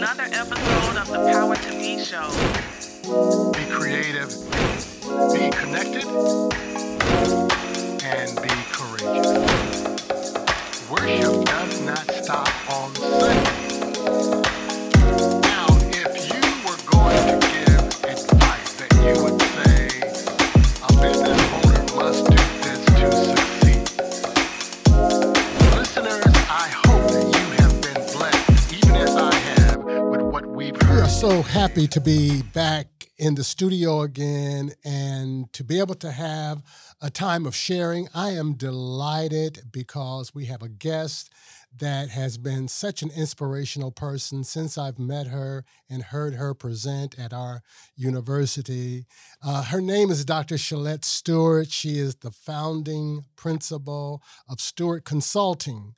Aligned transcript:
another 0.00 0.24
episode 0.32 0.96
of 0.96 1.08
the 1.08 1.18
Power2B 1.18 2.00
Show. 2.02 2.30
Be 3.52 3.66
creative, 3.70 4.30
be 5.34 5.50
connected, 5.50 6.06
and 8.02 8.34
be 8.40 8.48
courageous. 8.72 9.28
Worship 10.90 11.44
does 11.44 11.80
not 11.82 12.10
stop 12.12 12.70
on 12.72 12.94
Sunday. 12.94 14.59
Happy 31.50 31.88
to 31.88 32.00
be 32.00 32.42
back 32.42 33.08
in 33.18 33.34
the 33.34 33.42
studio 33.42 34.02
again 34.02 34.70
and 34.84 35.52
to 35.52 35.64
be 35.64 35.80
able 35.80 35.96
to 35.96 36.12
have 36.12 36.62
a 37.02 37.10
time 37.10 37.44
of 37.44 37.56
sharing. 37.56 38.08
I 38.14 38.30
am 38.30 38.54
delighted 38.54 39.64
because 39.72 40.32
we 40.32 40.44
have 40.46 40.62
a 40.62 40.68
guest 40.68 41.28
that 41.76 42.10
has 42.10 42.38
been 42.38 42.68
such 42.68 43.02
an 43.02 43.10
inspirational 43.10 43.90
person 43.90 44.44
since 44.44 44.78
I've 44.78 45.00
met 45.00 45.26
her 45.26 45.64
and 45.88 46.04
heard 46.04 46.34
her 46.34 46.54
present 46.54 47.18
at 47.18 47.32
our 47.32 47.62
university. 47.96 49.06
Uh, 49.44 49.64
her 49.64 49.80
name 49.80 50.12
is 50.12 50.24
Dr. 50.24 50.54
Shelette 50.54 51.04
Stewart. 51.04 51.72
She 51.72 51.98
is 51.98 52.14
the 52.14 52.30
founding 52.30 53.24
principal 53.34 54.22
of 54.48 54.60
Stewart 54.60 55.04
Consulting. 55.04 55.96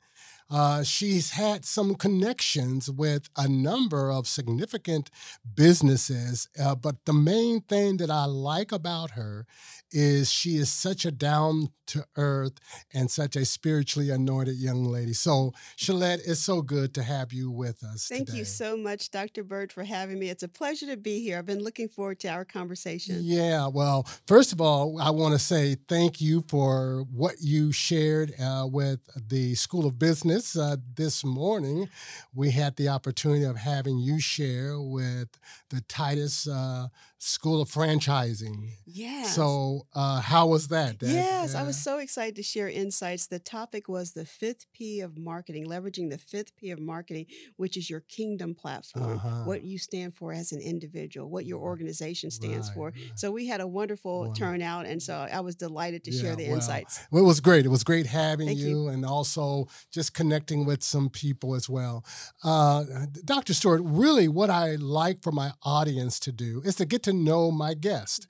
Uh, 0.49 0.83
she's 0.83 1.31
had 1.31 1.65
some 1.65 1.95
connections 1.95 2.89
with 2.89 3.29
a 3.37 3.47
number 3.47 4.11
of 4.11 4.27
significant 4.27 5.09
businesses, 5.55 6.47
uh, 6.61 6.75
but 6.75 7.05
the 7.05 7.13
main 7.13 7.61
thing 7.61 7.97
that 7.97 8.09
I 8.09 8.25
like 8.25 8.71
about 8.71 9.11
her 9.11 9.45
is 9.91 10.31
she 10.31 10.55
is 10.55 10.71
such 10.71 11.05
a 11.05 11.11
down 11.11 11.67
to 11.85 12.03
earth 12.15 12.53
and 12.93 13.11
such 13.11 13.35
a 13.35 13.45
spiritually 13.45 14.09
anointed 14.09 14.55
young 14.55 14.85
lady. 14.85 15.13
So, 15.13 15.51
Shelette, 15.77 16.21
it's 16.25 16.39
so 16.39 16.61
good 16.61 16.93
to 16.95 17.03
have 17.03 17.31
you 17.31 17.51
with 17.51 17.83
us. 17.83 18.07
Thank 18.07 18.27
today. 18.27 18.39
you 18.39 18.45
so 18.45 18.75
much, 18.75 19.11
Dr. 19.11 19.43
Bird, 19.43 19.71
for 19.71 19.83
having 19.83 20.17
me. 20.17 20.29
It's 20.29 20.43
a 20.43 20.47
pleasure 20.47 20.87
to 20.87 20.97
be 20.97 21.21
here. 21.21 21.37
I've 21.37 21.45
been 21.45 21.63
looking 21.63 21.89
forward 21.89 22.19
to 22.21 22.29
our 22.29 22.45
conversation. 22.45 23.19
Yeah, 23.21 23.67
well, 23.67 24.07
first 24.25 24.51
of 24.51 24.61
all, 24.61 24.99
I 24.99 25.11
want 25.11 25.33
to 25.33 25.39
say 25.39 25.75
thank 25.87 26.19
you 26.19 26.43
for 26.47 27.05
what 27.11 27.35
you 27.41 27.71
shared 27.71 28.33
uh, 28.39 28.67
with 28.69 28.99
the 29.15 29.53
School 29.55 29.85
of 29.85 29.99
Business 29.99 30.32
uh, 30.33 30.77
this 30.95 31.23
morning. 31.23 31.89
We 32.33 32.51
had 32.51 32.75
the 32.75 32.89
opportunity 32.89 33.43
of 33.43 33.57
having 33.57 33.99
you 33.99 34.19
share 34.19 34.79
with 34.81 35.29
the 35.69 35.81
Titus 35.81 36.47
uh, 36.47 36.87
School 37.25 37.61
of 37.61 37.69
Franchising. 37.69 38.71
Yes. 38.85 39.33
So, 39.33 39.87
uh, 39.95 40.19
how 40.19 40.47
was 40.47 40.67
that? 40.67 40.99
That- 40.99 41.07
Yes, 41.09 41.55
I 41.55 41.61
uh, 41.61 41.65
was 41.67 41.81
so 41.81 41.97
excited 41.99 42.35
to 42.35 42.43
share 42.43 42.67
insights. 42.67 43.27
The 43.27 43.39
topic 43.39 43.87
was 43.87 44.11
the 44.11 44.25
fifth 44.25 44.65
P 44.73 44.99
of 44.99 45.17
marketing, 45.17 45.65
leveraging 45.65 46.09
the 46.09 46.17
fifth 46.17 46.53
P 46.57 46.69
of 46.71 46.79
marketing, 46.79 47.27
which 47.55 47.77
is 47.77 47.89
your 47.89 48.01
kingdom 48.01 48.53
platform, 48.53 49.13
Uh-huh. 49.13 49.43
what 49.45 49.63
you 49.63 49.77
stand 49.77 50.15
for 50.15 50.33
as 50.33 50.51
an 50.51 50.59
individual, 50.59 51.29
what 51.29 51.45
your 51.45 51.61
organization 51.61 52.29
stands 52.29 52.67
Right, 52.67 52.75
for. 52.75 52.93
So 53.15 53.31
we 53.31 53.47
had 53.47 53.61
a 53.61 53.67
wonderful 53.67 54.33
turnout, 54.33 54.85
and 54.85 55.01
so 55.01 55.25
I 55.31 55.39
was 55.39 55.55
delighted 55.55 56.03
to 56.03 56.11
Yeah, 56.11 56.21
share 56.21 56.35
the 56.35 56.45
insights. 56.47 56.99
Well, 57.09 57.23
it 57.23 57.27
was 57.27 57.39
great. 57.39 57.65
It 57.65 57.69
was 57.69 57.85
great 57.85 58.07
having 58.07 58.49
you, 58.49 58.67
you. 58.67 58.87
and 58.89 59.05
also 59.05 59.69
just 59.91 60.13
connecting 60.13 60.65
with 60.65 60.83
some 60.83 61.09
people 61.09 61.55
as 61.55 61.69
well. 61.69 62.03
Uh, 62.43 62.83
Dr. 63.23 63.53
Stewart, 63.53 63.81
really 63.83 64.27
what 64.27 64.49
I 64.49 64.75
like 64.75 65.21
for 65.21 65.31
my 65.31 65.53
audience 65.63 66.19
to 66.19 66.31
do 66.33 66.61
is 66.65 66.75
to 66.75 66.85
get 66.85 67.01
to 67.03 67.12
know 67.13 67.51
my 67.51 67.73
guest. 67.73 68.27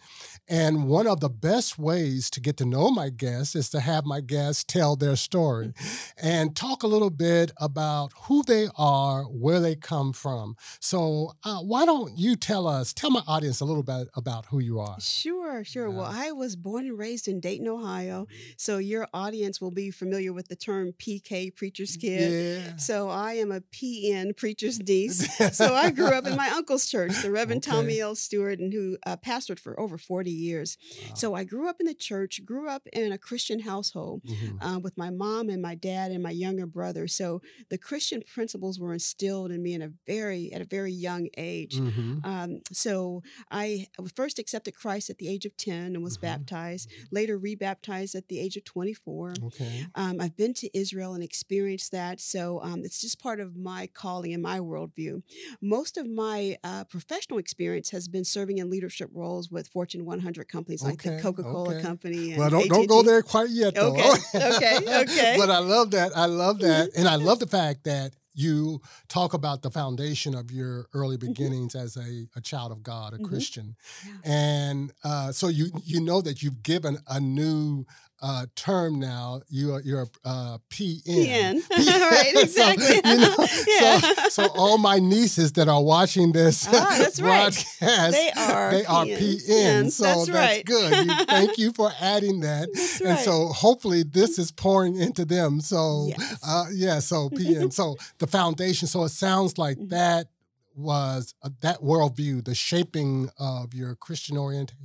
And 0.49 0.87
one 0.89 1.07
of 1.07 1.21
the 1.21 1.29
best 1.29 1.79
ways 1.79 2.29
to 2.31 2.41
get 2.41 2.57
to 2.57 2.65
know 2.65 2.91
my 2.91 3.09
guest 3.09 3.55
is 3.55 3.69
to 3.69 3.79
have 3.79 4.03
my 4.05 4.19
guest 4.19 4.67
tell 4.67 4.95
their 4.97 5.15
story 5.15 5.67
Mm-hmm. 5.67 6.27
and 6.27 6.55
talk 6.55 6.83
a 6.83 6.87
little 6.87 7.09
bit 7.09 7.51
about 7.61 8.11
who 8.23 8.43
they 8.43 8.67
are, 8.77 9.23
where 9.23 9.61
they 9.61 9.75
come 9.75 10.11
from. 10.11 10.55
So, 10.81 11.31
uh, 11.45 11.59
why 11.59 11.85
don't 11.85 12.17
you 12.17 12.35
tell 12.35 12.67
us, 12.67 12.91
tell 12.93 13.09
my 13.09 13.21
audience 13.27 13.61
a 13.61 13.65
little 13.65 13.83
bit 13.83 14.09
about 14.15 14.47
who 14.47 14.59
you 14.59 14.79
are? 14.79 14.97
Sure, 14.99 15.63
sure. 15.63 15.89
Well, 15.89 16.09
I 16.11 16.31
was 16.31 16.55
born 16.57 16.85
and 16.87 16.97
raised 16.99 17.27
in 17.29 17.39
Dayton, 17.39 17.67
Ohio. 17.69 18.27
So 18.57 18.77
your 18.79 19.07
audience 19.13 19.61
will 19.61 19.71
be 19.71 19.91
familiar 19.91 20.33
with 20.33 20.49
the 20.49 20.55
term 20.57 20.91
PK, 20.99 21.55
preacher's 21.55 21.95
kid. 21.95 22.63
Yeah. 22.67 22.75
So 22.77 23.09
I 23.09 23.33
am 23.35 23.51
a 23.51 23.61
PN, 23.61 24.35
preacher's 24.35 24.79
niece. 24.87 25.25
so 25.55 25.73
I 25.73 25.91
grew 25.91 26.07
up 26.09 26.27
in 26.27 26.35
my 26.35 26.49
uncle's 26.49 26.85
church, 26.89 27.21
the 27.21 27.31
Reverend 27.39 27.65
Okay. 27.65 27.71
Tommy 27.75 27.99
L. 28.01 28.15
Stewart, 28.15 28.59
and 28.59 28.72
who 28.73 28.97
uh, 29.05 29.17
pastored 29.17 29.59
for 29.59 29.79
over 29.79 29.97
40 29.97 30.31
years. 30.31 30.77
Wow. 31.09 31.13
So 31.15 31.33
I 31.35 31.43
grew 31.43 31.69
up 31.69 31.77
in 31.79 31.85
the 31.87 31.93
church, 31.93 32.43
grew 32.45 32.69
up 32.69 32.87
in 32.91 33.11
a 33.11 33.17
Christian 33.17 33.59
household. 33.61 34.21
Mhm. 34.23 34.57
Uh, 34.61 34.79
with 34.79 34.97
my 34.97 35.09
mom 35.09 35.49
and 35.49 35.61
my 35.61 35.75
dad 35.75 36.11
and 36.11 36.21
my 36.23 36.31
younger 36.31 36.65
brother, 36.65 37.07
so 37.07 37.41
the 37.69 37.77
Christian 37.77 38.21
principles 38.35 38.79
were 38.79 38.93
instilled 38.93 39.51
in 39.51 39.61
me 39.63 39.73
in 39.73 39.81
a 39.81 39.91
very 40.07 40.51
at 40.53 40.61
a 40.61 40.65
very 40.65 40.91
young 40.91 41.29
age. 41.37 41.75
Mhm. 41.77 42.25
Um, 42.25 42.61
so 42.71 43.21
I 43.51 43.87
first 44.15 44.39
accepted 44.39 44.73
Christ 44.75 45.09
at 45.09 45.17
the 45.17 45.27
age 45.29 45.45
of 45.45 45.55
10 45.57 45.95
and 45.95 46.03
was 46.03 46.17
Mhm. 46.17 46.21
baptized, 46.21 46.89
later 47.11 47.37
rebaptized 47.37 48.15
at 48.15 48.27
the 48.27 48.39
age 48.39 48.57
of 48.57 48.63
24. 48.63 49.33
Okay. 49.43 49.85
Um, 49.95 50.19
I've 50.19 50.35
been 50.35 50.53
to 50.55 50.69
Israel 50.77 51.13
and 51.13 51.23
experienced 51.23 51.91
that. 51.91 52.19
So 52.21 52.61
um, 52.63 52.83
it's 52.83 52.99
just 53.01 53.19
part 53.19 53.39
of 53.39 53.55
my 53.55 53.87
calling 53.87 54.33
and 54.33 54.41
my 54.41 54.59
worldview. 54.59 55.21
Most 55.61 55.97
of 55.97 56.07
my 56.09 56.57
uh, 56.63 56.83
professional 56.85 57.39
experience 57.39 57.89
has 57.91 58.07
been 58.07 58.23
serving 58.25 58.57
in 58.57 58.62
leadership 58.69 59.09
roles 59.13 59.49
with 59.51 59.67
Fortune 59.67 60.05
100 60.05 60.47
companies 60.47 60.83
like 60.83 60.93
Okay, 60.95 61.15
the 61.17 61.21
Coca 61.21 61.43
Cola 61.43 61.73
okay. 61.75 61.81
Company. 61.81 62.31
And 62.31 62.39
Well, 62.39 62.49
don't 62.49 62.67
don't 62.69 62.87
go 62.87 63.01
there 63.03 63.21
quite 63.21 63.49
yet, 63.49 63.75
though. 63.75 63.93
Okay, 63.95 64.11
okay, 64.35 64.77
okay. 65.03 65.35
but 65.37 65.49
I 65.49 65.59
love 65.59 65.91
that. 65.91 66.15
I 66.15 66.25
love 66.25 66.59
that, 66.59 66.89
and 66.95 67.07
I 67.07 67.15
love 67.15 67.39
the 67.39 67.47
fact 67.47 67.83
that 67.85 68.13
you 68.35 68.81
talk 69.09 69.33
about 69.35 69.61
the 69.61 69.69
foundation 69.69 70.33
of 70.33 70.49
your 70.49 70.87
early 70.93 71.17
beginnings 71.17 71.75
as 71.75 71.95
a, 71.95 72.25
a 72.35 72.41
child 72.41 72.71
of 72.71 72.81
God, 72.81 73.13
a 73.13 73.17
Mhm. 73.19 73.25
Christian, 73.29 73.75
Yeah. 74.03 74.13
and 74.23 74.91
uh, 75.03 75.31
so 75.31 75.47
you 75.49 75.69
you 75.83 75.99
know 76.01 76.21
that 76.21 76.41
you've 76.41 76.63
given 76.63 76.97
a 77.07 77.19
new 77.19 77.85
uh, 78.23 78.45
term 78.55 78.99
now. 78.99 79.41
You 79.49 79.73
are 79.75 79.81
you're 79.81 80.03
a 80.03 80.07
uh, 80.27 80.57
PN. 80.69 81.03
PN. 81.05 81.61
Right, 82.13 82.31
So, 82.33 82.41
exactly. 82.41 82.95
you 83.11 83.17
know, 83.17 83.35
Yeah. 83.67 83.99
so, 83.99 84.29
so 84.29 84.47
all 84.55 84.77
my 84.77 84.97
nieces 84.99 85.51
that 85.53 85.67
are 85.67 85.83
watching 85.83 86.31
this 86.31 86.65
Ah, 86.67 86.95
that's 86.97 87.19
right. 87.21 87.53
broadcast, 87.53 88.11
They 88.13 88.31
are 88.31 88.71
they 88.71 88.85
are 88.85 89.05
PNs. 89.05 89.47
PN. 89.47 89.91
So 89.91 90.03
That's 90.03 90.29
right. 90.29 90.65
good. 90.65 91.05
You, 91.07 91.25
thank 91.25 91.57
you 91.57 91.71
for 91.73 91.91
adding 91.99 92.39
that. 92.41 92.69
That's 92.73 93.01
And 93.01 93.09
right. 93.09 93.19
so 93.25 93.47
hopefully 93.49 94.03
this 94.03 94.39
is 94.39 94.51
pouring 94.51 94.95
into 94.97 95.25
them. 95.25 95.59
So 95.61 96.07
Yes. 96.07 96.39
uh, 96.47 96.65
yeah, 96.73 96.99
so 96.99 97.29
PN. 97.29 97.71
so 97.73 97.97
the 98.19 98.27
foundation. 98.27 98.87
So 98.87 99.03
it 99.03 99.09
sounds 99.09 99.57
like 99.57 99.77
Mhm. 99.77 99.89
that 99.89 100.27
was 100.75 101.33
uh, 101.43 101.49
that 101.61 101.79
worldview, 101.79 102.43
the 102.45 102.55
shaping 102.55 103.29
of 103.37 103.73
your 103.73 103.95
Christian 103.95 104.37
orientation 104.37 104.77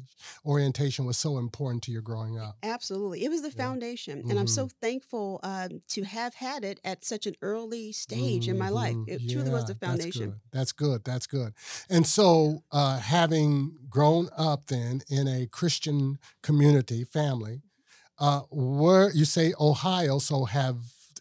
orientation 0.44 1.04
was 1.04 1.16
so 1.16 1.38
important 1.38 1.82
to 1.84 1.92
your 1.92 2.02
growing 2.02 2.38
up. 2.38 2.56
Absolutely. 2.62 3.24
It 3.24 3.28
was 3.30 3.42
the 3.42 3.48
Yeah. 3.48 3.64
foundation. 3.64 4.24
And 4.28 4.38
I'm 4.38 4.46
Mhm. 4.46 4.50
so 4.50 4.68
thankful 4.80 5.40
um, 5.42 5.80
to 5.88 6.02
have 6.04 6.34
had 6.34 6.64
it 6.64 6.80
at 6.84 7.04
such 7.04 7.26
an 7.26 7.34
early 7.40 7.92
stage 7.92 8.48
in 8.48 8.58
my 8.58 8.68
life. 8.68 8.94
Mhm. 8.96 9.08
It 9.08 9.28
truly 9.30 9.50
was 9.50 9.66
the 9.66 9.74
foundation. 9.76 10.40
That's 10.52 10.72
good. 10.72 11.04
That's 11.04 11.26
good. 11.26 11.52
That's 11.52 11.54
good. 11.54 11.54
And 11.88 12.06
so, 12.06 12.64
uh, 12.72 12.98
having 12.98 13.78
grown 13.88 14.28
up 14.36 14.66
then 14.66 15.02
in 15.08 15.28
a 15.28 15.46
Christian 15.46 16.18
community 16.42 17.04
family, 17.04 17.62
uh, 18.18 18.40
where 18.50 19.10
you 19.12 19.24
say 19.24 19.54
Ohio, 19.60 20.18
so 20.18 20.44
have 20.46 20.78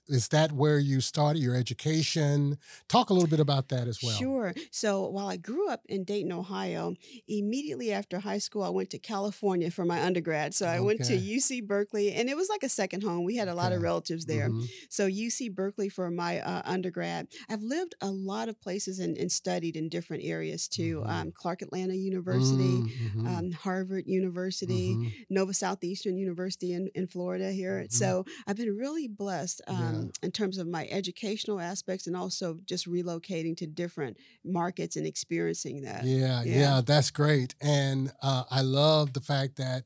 is 0.08 0.30
that 0.30 0.52
where 0.52 0.80
you 0.80 1.02
started 1.02 1.42
your 1.42 1.56
education? 1.56 2.58
Talk 2.88 3.10
a 3.10 3.14
little 3.14 3.30
bit 3.30 3.40
about 3.40 3.70
that 3.70 3.88
as 3.88 4.02
well. 4.02 4.16
Sure. 4.18 4.54
So 4.72 5.08
while 5.08 5.28
I 5.28 5.38
grew 5.38 5.70
up 5.70 5.82
in 5.88 6.04
Dayton, 6.04 6.32
Ohio, 6.32 6.96
immediately 7.28 7.92
after 7.92 8.20
high 8.20 8.38
school, 8.38 8.64
I 8.64 8.70
went 8.70 8.90
to 8.92 9.00
California 9.00 9.70
for 9.72 9.86
my 9.86 10.02
undergrad. 10.04 10.54
So 10.54 10.66
I 10.66 10.80
went 10.80 11.04
to 11.06 11.14
UC 11.18 11.66
Berkeley, 11.66 12.14
and 12.14 12.30
it 12.30 12.36
was 12.38 12.50
like 12.50 12.64
a 12.64 12.70
second 12.70 13.04
home. 13.04 13.24
We 13.24 13.36
had 13.36 13.48
a 13.48 13.56
lot 13.56 13.72
of 13.74 13.82
relatives 13.82 14.26
there. 14.26 14.50
Mhm. 14.50 14.68
So 14.90 15.08
UC 15.08 15.50
Berkeley 15.54 15.90
for 15.90 16.10
my 16.10 16.40
uh, 16.40 16.62
undergrad. 16.66 17.28
I've 17.50 17.62
lived 17.64 17.96
a 18.02 18.10
lot 18.12 18.50
of 18.50 18.60
places 18.62 19.00
and, 19.00 19.18
and 19.18 19.32
studied 19.32 19.76
in 19.76 19.90
different 19.90 20.24
areas 20.24 20.68
too. 20.68 21.02
Mhm. 21.06 21.10
Um, 21.10 21.32
Clark 21.32 21.62
Atlanta 21.62 21.96
University, 21.96 22.84
Mhm. 22.84 23.28
um, 23.28 23.52
Harvard 23.52 24.06
University, 24.08 24.96
Mhm. 24.96 25.12
Nova 25.30 25.54
Southeastern 25.54 26.18
University 26.18 26.74
in, 26.74 26.88
in 26.96 27.08
Florida 27.08 27.52
here. 27.52 27.84
Mhm. 27.86 27.92
So 27.92 28.26
I've 28.46 28.58
been 28.58 28.76
really 28.76 29.08
blessed 29.08 29.62
um, 29.68 29.78
Yeah. 29.96 29.97
In 30.24 30.32
terms 30.32 30.58
of 30.58 30.68
my 30.68 30.88
educational 30.90 31.60
aspects 31.60 32.08
and 32.08 32.16
also 32.16 32.58
just 32.66 32.88
relocating 32.88 33.56
to 33.58 33.68
different 33.68 34.18
markets 34.44 34.96
and 34.96 35.06
experiencing 35.06 35.82
that. 35.84 36.04
Yeah, 36.06 36.44
yeah, 36.44 36.58
Yeah. 36.60 36.82
that's 36.86 37.12
great. 37.12 37.56
And 37.62 38.12
uh, 38.22 38.44
I 38.50 38.62
love 38.62 39.14
the 39.14 39.22
fact 39.22 39.56
that 39.58 39.84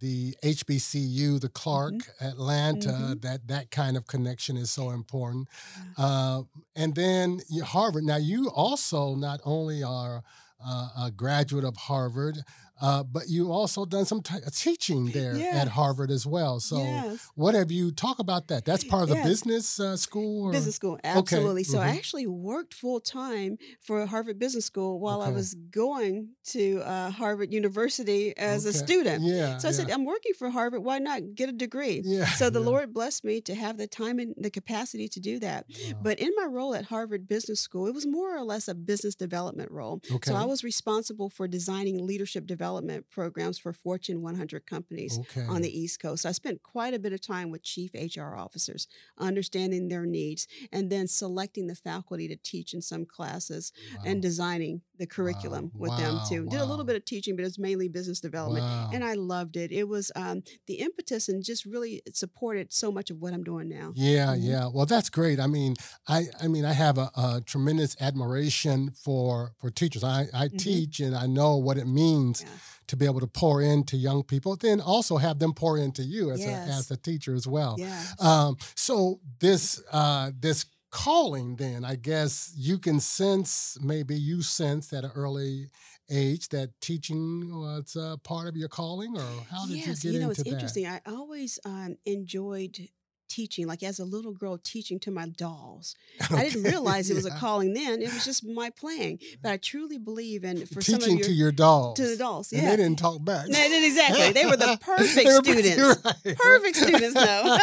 the 0.00 0.36
HBCU, 0.42 1.38
the 1.40 1.48
Clark, 1.48 1.94
Atlanta, 2.20 2.88
Mhm. 3.14 3.22
that 3.22 3.46
that 3.48 3.70
kind 3.70 3.96
of 3.96 4.06
connection 4.06 4.56
is 4.56 4.70
so 4.70 4.90
important. 4.90 5.48
Uh, 5.96 6.42
and 6.76 6.94
then 6.94 7.40
Harvard. 7.64 8.04
Now, 8.04 8.16
you 8.16 8.50
also 8.50 9.14
not 9.14 9.40
only 9.44 9.82
are 9.82 10.22
uh, 10.66 10.88
a 11.06 11.10
graduate 11.10 11.64
of 11.64 11.76
Harvard, 11.76 12.38
uh, 12.80 13.04
but 13.04 13.28
you 13.28 13.52
also 13.52 13.84
done 13.84 14.04
some 14.04 14.20
t- 14.20 14.34
teaching 14.52 15.06
there 15.12 15.36
Yeah. 15.36 15.60
at 15.62 15.68
Harvard 15.68 16.10
as 16.10 16.26
well. 16.26 16.58
So, 16.58 16.78
Yes. 16.78 17.18
what 17.36 17.54
have 17.54 17.70
you 17.70 17.92
talk 17.92 18.18
about 18.18 18.48
that? 18.48 18.64
That's 18.64 18.82
part 18.82 19.04
of 19.04 19.08
the 19.10 19.22
business 19.22 19.78
uh, 19.78 19.96
school. 19.96 20.46
Or? 20.46 20.52
Business 20.52 20.74
school, 20.74 20.98
absolutely. 21.04 21.62
So 21.64 21.78
I 21.78 21.88
mhm. 21.92 21.96
actually 21.96 22.26
worked 22.26 22.74
full 22.74 23.00
time 23.00 23.58
for 23.80 24.04
Harvard 24.06 24.38
Business 24.40 24.64
School 24.64 24.98
while 24.98 25.22
I 25.22 25.30
was 25.30 25.54
going 25.54 26.30
to 26.46 26.80
uh, 26.84 27.10
Harvard 27.10 27.52
University 27.52 28.36
as 28.36 28.64
a 28.64 28.72
student. 28.72 29.22
Yeah. 29.22 29.58
So 29.58 29.68
I 29.68 29.72
said. 29.72 29.90
I'm 29.90 30.04
working 30.04 30.32
for 30.36 30.50
Harvard. 30.50 30.82
Why 30.82 30.98
not 30.98 31.34
get 31.36 31.48
a 31.48 31.52
degree? 31.52 32.02
yeah. 32.04 32.26
So 32.26 32.50
the 32.50 32.60
yeah. 32.60 32.66
Lord 32.66 32.92
blessed 32.92 33.24
me 33.24 33.40
to 33.42 33.54
have 33.54 33.76
the 33.76 33.86
time 33.86 34.18
and 34.18 34.34
the 34.36 34.50
capacity 34.50 35.08
to 35.08 35.20
do 35.20 35.38
that. 35.38 35.66
Wow. 35.68 36.00
But 36.02 36.18
in 36.18 36.32
my 36.36 36.46
role 36.46 36.74
at 36.74 36.86
Harvard 36.86 37.28
Business 37.28 37.60
School, 37.60 37.86
it 37.86 37.94
was 37.94 38.06
more 38.06 38.36
or 38.36 38.42
less 38.42 38.66
a 38.66 38.74
business 38.74 39.14
development 39.14 39.70
role. 39.70 40.00
okay. 40.10 40.30
So 40.30 40.36
I 40.36 40.44
was 40.44 40.53
responsible 40.62 41.30
for 41.30 41.48
designing 41.48 42.06
leadership 42.06 42.46
development 42.46 43.10
programs 43.10 43.58
for 43.58 43.72
Fortune 43.72 44.22
100 44.22 44.66
companies 44.66 45.18
okay. 45.18 45.46
on 45.48 45.62
the 45.62 45.80
East 45.80 46.00
Coast. 46.00 46.26
I 46.26 46.32
spent 46.32 46.62
quite 46.62 46.94
a 46.94 46.98
bit 46.98 47.12
of 47.12 47.20
time 47.20 47.50
with 47.50 47.62
chief 47.62 47.92
HR 47.94 48.36
officers, 48.36 48.86
understanding 49.18 49.88
their 49.88 50.04
needs, 50.06 50.46
and 50.70 50.90
then 50.90 51.08
selecting 51.08 51.66
the 51.66 51.74
faculty 51.74 52.28
to 52.28 52.36
teach 52.36 52.74
in 52.74 52.82
some 52.82 53.04
classes 53.06 53.72
and 54.04 54.20
designing 54.20 54.82
the 54.98 55.06
curriculum 55.06 55.72
with 55.74 55.96
them 55.96 56.14
Wow, 56.16 56.24
too. 56.28 56.46
Did 56.46 56.60
a 56.60 56.64
little 56.64 56.84
bit 56.84 56.96
of 56.96 57.04
teaching, 57.04 57.34
but 57.34 57.42
it 57.42 57.46
was 57.46 57.58
mainly 57.58 57.88
business 57.88 58.20
development. 58.20 58.64
Wow. 58.64 58.90
And 58.92 59.02
I 59.04 59.14
loved 59.14 59.56
it. 59.56 59.72
It 59.72 59.88
was 59.88 60.12
um, 60.14 60.42
the 60.66 60.74
impetus 60.74 61.28
and 61.28 61.42
just 61.42 61.64
really 61.64 62.02
supported 62.12 62.72
so 62.72 62.92
much 62.92 63.10
of 63.10 63.20
what 63.20 63.32
I'm 63.32 63.42
doing 63.42 63.68
now. 63.68 63.92
Yeah, 63.94 64.34
Mhm. 64.34 64.38
yeah. 64.40 64.66
Well, 64.68 64.86
that's 64.86 65.10
great. 65.10 65.40
I 65.40 65.46
mean, 65.46 65.74
I, 66.06 66.26
I 66.40 66.48
mean, 66.48 66.64
I 66.64 66.72
have 66.72 66.98
a, 66.98 67.10
a 67.16 67.42
tremendous 67.44 67.96
admiration 68.00 68.90
for 68.90 69.54
for 69.58 69.70
teachers. 69.70 70.04
I, 70.04 70.26
I 70.34 70.43
Mhm. 70.52 70.58
teach, 70.58 71.00
and 71.00 71.14
I 71.16 71.26
know 71.26 71.56
what 71.56 71.78
it 71.78 71.86
means 71.86 72.42
Yeah. 72.42 72.48
to 72.88 72.96
be 72.96 73.06
able 73.06 73.20
to 73.20 73.26
pour 73.26 73.62
into 73.62 73.96
young 73.96 74.22
people. 74.22 74.56
Then 74.56 74.80
also 74.80 75.16
have 75.18 75.38
them 75.38 75.52
pour 75.54 75.78
into 75.78 76.02
you 76.02 76.30
as 76.30 76.40
Yes. 76.40 76.68
a 76.68 76.72
as 76.72 76.90
a 76.90 76.96
teacher 76.96 77.34
as 77.34 77.46
well. 77.46 77.76
Yeah. 77.78 78.04
Um, 78.18 78.56
so 78.74 79.20
this 79.40 79.82
uh, 79.92 80.30
this 80.38 80.66
calling, 80.90 81.56
then 81.56 81.84
I 81.84 81.96
guess 81.96 82.52
you 82.56 82.78
can 82.78 83.00
sense 83.00 83.76
maybe 83.82 84.14
you 84.16 84.42
sense 84.42 84.92
at 84.92 85.04
an 85.04 85.10
early 85.16 85.70
age 86.08 86.50
that 86.50 86.70
teaching 86.80 87.50
was 87.58 87.96
a 87.96 88.16
part 88.22 88.46
of 88.46 88.56
your 88.56 88.68
calling, 88.68 89.16
or 89.16 89.44
how 89.50 89.66
did 89.66 89.78
yes, 89.78 90.04
you 90.04 90.12
get 90.12 90.20
know, 90.20 90.28
into 90.30 90.40
it's 90.42 90.42
that? 90.44 90.54
interesting. 90.54 90.86
I 90.86 91.00
always 91.06 91.58
um, 91.64 91.96
enjoyed 92.04 92.88
teaching, 93.34 93.66
like 93.66 93.82
as 93.82 93.98
a 93.98 94.04
little 94.04 94.32
girl, 94.32 94.58
teaching 94.58 94.98
to 95.00 95.10
my 95.10 95.26
dolls. 95.28 95.94
I 96.30 96.44
didn't 96.48 96.62
realize 96.64 97.10
it 97.10 97.14
was 97.14 97.26
a 97.26 97.30
calling 97.44 97.74
then. 97.74 98.00
It 98.00 98.12
was 98.12 98.24
just 98.24 98.44
my 98.44 98.70
playing. 98.70 99.18
But 99.42 99.50
I 99.52 99.56
truly 99.56 99.98
believe, 99.98 100.44
and 100.44 100.68
for 100.68 100.80
some 100.80 101.02
of 101.02 101.08
your, 101.08 101.18
to 101.28 101.32
your 101.32 101.52
dolls. 101.52 101.96
to 101.98 102.06
the 102.06 102.16
dolls, 102.16 102.52
And 102.52 102.62
yeah. 102.62 102.70
they 102.70 102.76
didn't 102.82 102.98
talk 102.98 103.24
back. 103.24 103.48
No, 103.48 103.58
they 103.58 103.86
exactly. 103.86 104.32
They 104.32 104.46
were 104.46 104.56
the 104.56 104.78
perfect 104.92 105.26
were- 105.26 105.42
students. 105.42 106.04
right. 106.24 106.36
Perfect 106.36 106.76
students, 106.76 107.14
though. 107.14 107.58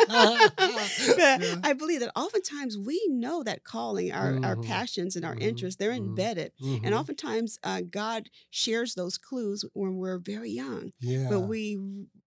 Yeah. 1.17 1.55
I 1.63 1.73
believe 1.73 1.99
that 2.01 2.11
oftentimes 2.15 2.77
we 2.77 3.01
know 3.09 3.43
that 3.43 3.63
calling, 3.63 4.11
our, 4.11 4.33
our 4.43 4.55
Mhm. 4.55 4.65
passions 4.65 5.15
and 5.15 5.25
our 5.25 5.35
Mhm. 5.35 5.41
interests, 5.49 5.77
they're 5.79 5.91
Mhm. 5.91 5.97
embedded. 6.11 6.51
And 6.61 6.83
Mhm. 6.93 6.99
oftentimes 6.99 7.57
uh, 7.63 7.81
God 7.89 8.29
shares 8.49 8.95
those 8.95 9.17
clues 9.17 9.63
when 9.73 9.97
we're 9.97 10.17
very 10.19 10.51
young. 10.51 10.91
yeah. 10.99 11.27
But 11.29 11.41
we 11.41 11.77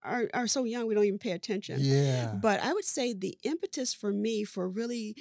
are, 0.05 0.29
are 0.35 0.47
so 0.47 0.65
young, 0.65 0.87
we 0.87 0.95
don't 0.95 1.05
even 1.05 1.19
pay 1.19 1.33
attention. 1.33 1.79
yeah. 1.81 2.35
But 2.41 2.61
I 2.61 2.73
would 2.73 2.85
say 2.85 3.13
the 3.13 3.39
impetus 3.43 3.95
for 3.95 4.13
me 4.13 4.45
for 4.45 4.69
really 4.69 5.17